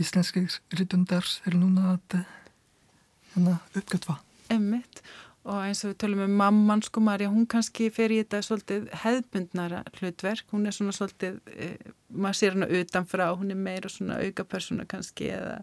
íslenski 0.00 0.42
ritundar 0.76 1.24
er 1.48 1.56
núna 1.56 1.94
að 1.94 2.18
hérna, 3.32 3.54
uppgötva. 3.72 4.18
Emmitt 4.52 5.00
og 5.48 5.56
eins 5.64 5.80
og 5.84 5.92
við 5.92 5.98
tölum 6.02 6.22
um 6.26 6.34
mamman 6.36 6.82
sko 6.84 7.00
Marja, 7.04 7.30
hún 7.32 7.46
kannski 7.48 7.88
fer 7.94 8.12
í 8.12 8.20
þetta 8.20 8.42
svolítið 8.44 8.88
hefðbundnara 9.02 9.82
hlutverk, 9.96 10.44
hún 10.52 10.68
er 10.68 10.76
svona 10.76 10.92
svolítið, 10.96 11.38
e, 11.54 11.70
maður 12.12 12.38
sér 12.40 12.56
hana 12.58 12.68
utanfrá, 12.80 13.28
hún 13.40 13.54
er 13.54 13.60
meira 13.60 13.88
svona 13.92 14.18
auka 14.20 14.44
persóna 14.44 14.84
kannski 14.90 15.30
eða, 15.32 15.60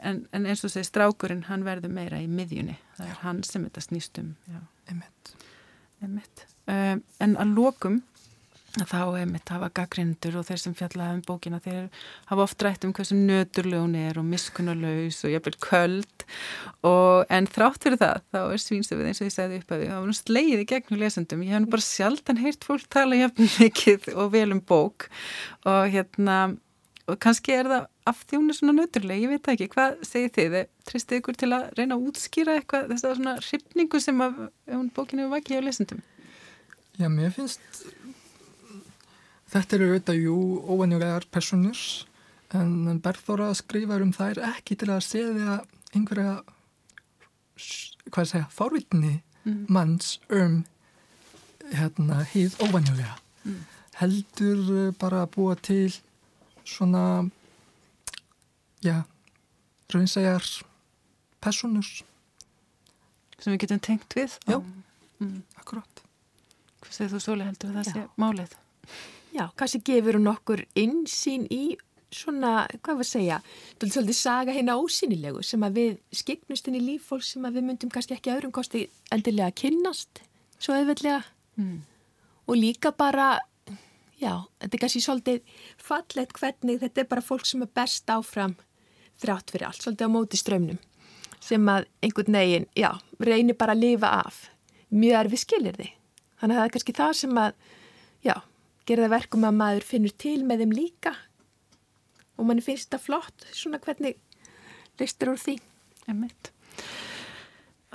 en, 0.00 0.24
en 0.32 0.48
eins 0.48 0.64
og 0.64 0.72
segi 0.72 0.88
strákurinn, 0.88 1.44
hann 1.50 1.66
verður 1.68 1.92
meira 1.92 2.22
í 2.22 2.30
miðjunni, 2.32 2.78
það 2.96 3.12
er 3.12 3.20
hann 3.26 3.42
sem 3.46 3.66
þetta 3.68 3.84
snýstum. 3.84 4.32
Emitt. 4.88 5.34
Emitt. 6.04 6.46
Um, 6.68 7.04
en 7.24 7.36
að 7.40 7.54
lokum 7.56 8.02
þá 8.76 9.00
er 9.16 9.28
mitt 9.30 9.48
hafa 9.48 9.70
gaggrindur 9.74 10.36
og 10.38 10.44
þeir 10.48 10.60
sem 10.60 10.74
fjallaði 10.76 11.16
um 11.16 11.22
bókina 11.24 11.60
þeir 11.64 11.88
hafa 12.28 12.44
oft 12.44 12.62
rætt 12.62 12.84
um 12.84 12.92
hversu 12.92 13.16
nöturlega 13.16 13.80
hún 13.80 13.96
er 13.96 14.20
og 14.20 14.26
miskunnarlaus 14.28 15.22
og 15.24 15.32
jafnvel 15.32 15.56
köld. 15.64 16.26
Og 16.86 17.24
en 17.32 17.48
þrátt 17.48 17.86
fyrir 17.86 18.00
það 18.02 18.22
þá 18.34 18.40
er 18.44 18.62
svínstöfið 18.64 19.10
eins 19.10 19.22
og 19.22 19.30
ég 19.30 19.34
segði 19.34 19.60
upp 19.62 19.74
að 19.74 19.82
við 19.82 19.92
hafa 19.94 20.16
slegið 20.20 20.62
í 20.62 20.68
gegnum 20.74 21.02
lesendum. 21.02 21.44
Ég 21.46 21.56
hef 21.56 21.68
bara 21.72 21.88
sjaldan 21.88 22.42
heyrt 22.44 22.68
fólk 22.68 22.88
tala 22.92 23.18
jafn 23.18 23.48
mikið 23.62 24.10
og 24.14 24.32
vel 24.36 24.48
um 24.52 24.62
bók. 24.62 25.08
Og 25.64 25.88
hérna 25.94 26.38
og 27.08 27.16
kannski 27.24 27.54
er 27.56 27.68
það 27.70 27.86
af 28.08 28.20
því 28.28 28.40
hún 28.40 28.52
er 28.52 28.56
svona 28.58 28.74
nöturlega, 28.76 29.22
ég 29.22 29.32
veit 29.32 29.48
ekki, 29.48 29.68
hvað 29.72 29.96
segir 30.04 30.32
þið? 30.36 30.56
Tristið 30.88 31.22
ykkur 31.22 31.38
til 31.40 31.50
að 31.56 31.66
reyna 31.78 31.96
að 31.96 32.08
útskýra 32.10 32.56
eitthvað 32.58 32.90
þess 32.92 33.06
að 33.08 33.14
svona 33.16 33.34
hrifningu 33.40 34.00
sem 34.04 34.24
að 34.24 34.38
bókinu 34.96 35.28
var 35.32 35.40
ekki 35.40 35.56
á 35.56 35.64
lesendum? 35.64 36.02
Já, 36.98 37.06
mér 37.12 37.32
finnst 37.32 37.62
Þetta 39.48 39.76
eru 39.78 39.88
auðvitað, 39.88 40.20
jú, 40.26 40.36
óvenjulegar 40.68 41.24
personur 41.32 41.80
en 42.56 43.00
Berþóra 43.04 43.48
skrifar 43.56 44.04
um 44.04 44.12
þær 44.12 44.40
ekki 44.54 44.76
til 44.80 44.90
að 44.92 45.04
segja 45.04 45.58
einhverja, 45.96 46.40
hvað 48.12 48.28
segja, 48.30 48.48
fórvitni 48.52 49.18
mm. 49.44 49.64
manns 49.72 50.18
um 50.32 50.62
hérna 51.72 52.22
hýð 52.32 52.56
óvenjulega. 52.64 53.16
Mm. 53.44 53.60
Heldur 53.98 54.62
eh, 54.76 54.90
bara 55.00 55.24
að 55.24 55.32
búa 55.36 55.56
til 55.60 55.90
svona, 56.68 57.04
já, 58.84 59.02
raunsæjar 59.92 60.44
personur. 61.44 61.88
Sem 63.38 63.54
við 63.54 63.64
getum 63.64 63.84
tengt 63.84 64.16
við? 64.16 64.38
Já, 64.48 64.60
mm. 65.20 65.36
akkurát. 65.60 66.04
Hvað 66.84 66.94
segir 66.94 67.14
þú 67.16 67.22
Sóli 67.24 67.48
heldur 67.48 67.76
það 67.76 67.92
sé 67.92 68.08
málið? 68.20 68.58
Já, 69.34 69.44
kannski 69.58 69.82
gefur 69.84 70.18
hún 70.18 70.30
okkur 70.32 70.64
insýn 70.78 71.46
í 71.52 71.76
svona, 72.14 72.62
hvað 72.80 73.00
var 73.00 73.04
að 73.04 73.10
segja, 73.10 73.38
svolítið 73.82 74.16
saga 74.16 74.54
hérna 74.56 74.78
ósynilegu 74.80 75.42
sem 75.44 75.64
að 75.66 75.80
við 75.80 75.98
skiknust 76.22 76.70
inn 76.70 76.78
í 76.78 76.84
líffólk 76.86 77.26
sem 77.26 77.44
að 77.44 77.58
við 77.58 77.66
myndum 77.68 77.92
kannski 77.92 78.16
ekki 78.16 78.32
öðrum 78.32 78.54
kosti 78.56 78.86
endilega 79.12 79.52
kynnast 79.60 80.22
svo 80.56 80.78
auðveldlega 80.78 81.20
mm. 81.60 81.76
og 82.48 82.56
líka 82.56 82.94
bara, 82.96 83.34
já, 84.16 84.32
þetta 84.62 84.72
er 84.72 84.82
kannski 84.84 85.04
svolítið 85.04 85.60
fallet 85.90 86.32
hvernig 86.40 86.80
þetta 86.80 87.04
er 87.04 87.10
bara 87.12 87.24
fólk 87.24 87.44
sem 87.48 87.64
er 87.66 87.72
best 87.76 88.08
áfram 88.08 88.56
þrátt 89.20 89.52
fyrir 89.52 89.68
allt, 89.68 89.82
svolítið 89.84 90.08
á 90.08 90.14
móti 90.16 90.40
strömmnum 90.40 90.80
sem 91.44 91.70
að 91.70 91.86
einhvern 92.02 92.38
veginn, 92.38 92.66
já, 92.76 92.90
reynir 93.22 93.56
bara 93.58 93.74
að 93.76 93.84
lifa 93.84 94.10
af 94.24 94.46
mjög 94.88 95.20
erfið 95.22 95.42
skilir 95.42 95.78
þið. 95.78 95.90
Þannig 96.38 96.54
að 96.54 96.60
það 96.60 96.68
er 96.68 96.72
kannski 96.74 96.94
það 96.96 97.12
sem 97.18 97.40
að, 97.42 97.52
já, 98.26 98.34
gera 98.88 99.06
það 99.06 99.14
verkum 99.14 99.46
að 99.48 99.58
maður 99.58 99.86
finnur 99.88 100.14
til 100.24 100.38
með 100.48 100.64
þeim 100.64 100.76
líka 100.76 101.14
og 102.38 102.46
manni 102.48 102.64
finnst 102.64 102.92
það 102.92 103.04
flott, 103.06 103.48
svona 103.52 103.80
hvernig 103.82 104.18
listur 105.00 105.32
úr 105.32 105.40
því. 105.42 105.58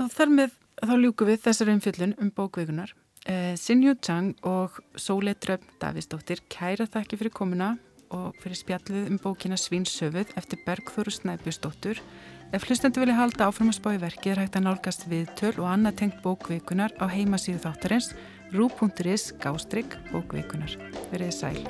Og 0.02 0.12
þar 0.12 0.34
með 0.34 0.60
þá 0.84 0.94
ljúku 1.00 1.30
við 1.30 1.42
þessar 1.46 1.72
umfjöllun 1.74 2.18
um 2.22 2.30
bókveikunar. 2.36 2.94
Eh, 3.24 3.56
Sinju 3.56 3.96
Chang 4.04 4.36
og 4.44 4.82
Sólei 5.00 5.36
Dröfn 5.40 5.78
Davísdóttir 5.80 6.44
kæra 6.52 6.90
þakki 6.92 7.22
fyrir 7.22 7.34
komuna 7.34 7.70
og 8.14 8.36
fyrir 8.44 8.60
spjallið 8.60 9.10
um 9.14 9.20
bókina 9.24 9.56
Svínsöfuð 9.58 10.36
eftir 10.38 10.60
Bergþóru 10.68 11.14
Snæbjörnsdóttur 11.16 12.02
Ef 12.54 12.68
hlustendur 12.68 13.02
vilja 13.02 13.16
halda 13.18 13.48
áfram 13.50 13.72
að 13.72 13.80
spá 13.80 13.88
í 13.96 14.02
verkið 14.04 14.32
er 14.36 14.40
hægt 14.44 14.58
að 14.60 14.66
nálgast 14.68 15.08
við 15.10 15.30
töl 15.40 15.56
og 15.56 15.70
annað 15.72 15.96
tengt 16.04 16.20
bókveikunar 16.22 16.92
á 17.02 17.10
heimasíðu 17.10 17.64
þáttarins 17.64 18.12
rú.is 18.54 19.34
gástrygg 19.42 19.98
bókveikunar. 20.12 20.78
Verðið 21.12 21.34
sæl. 21.34 21.62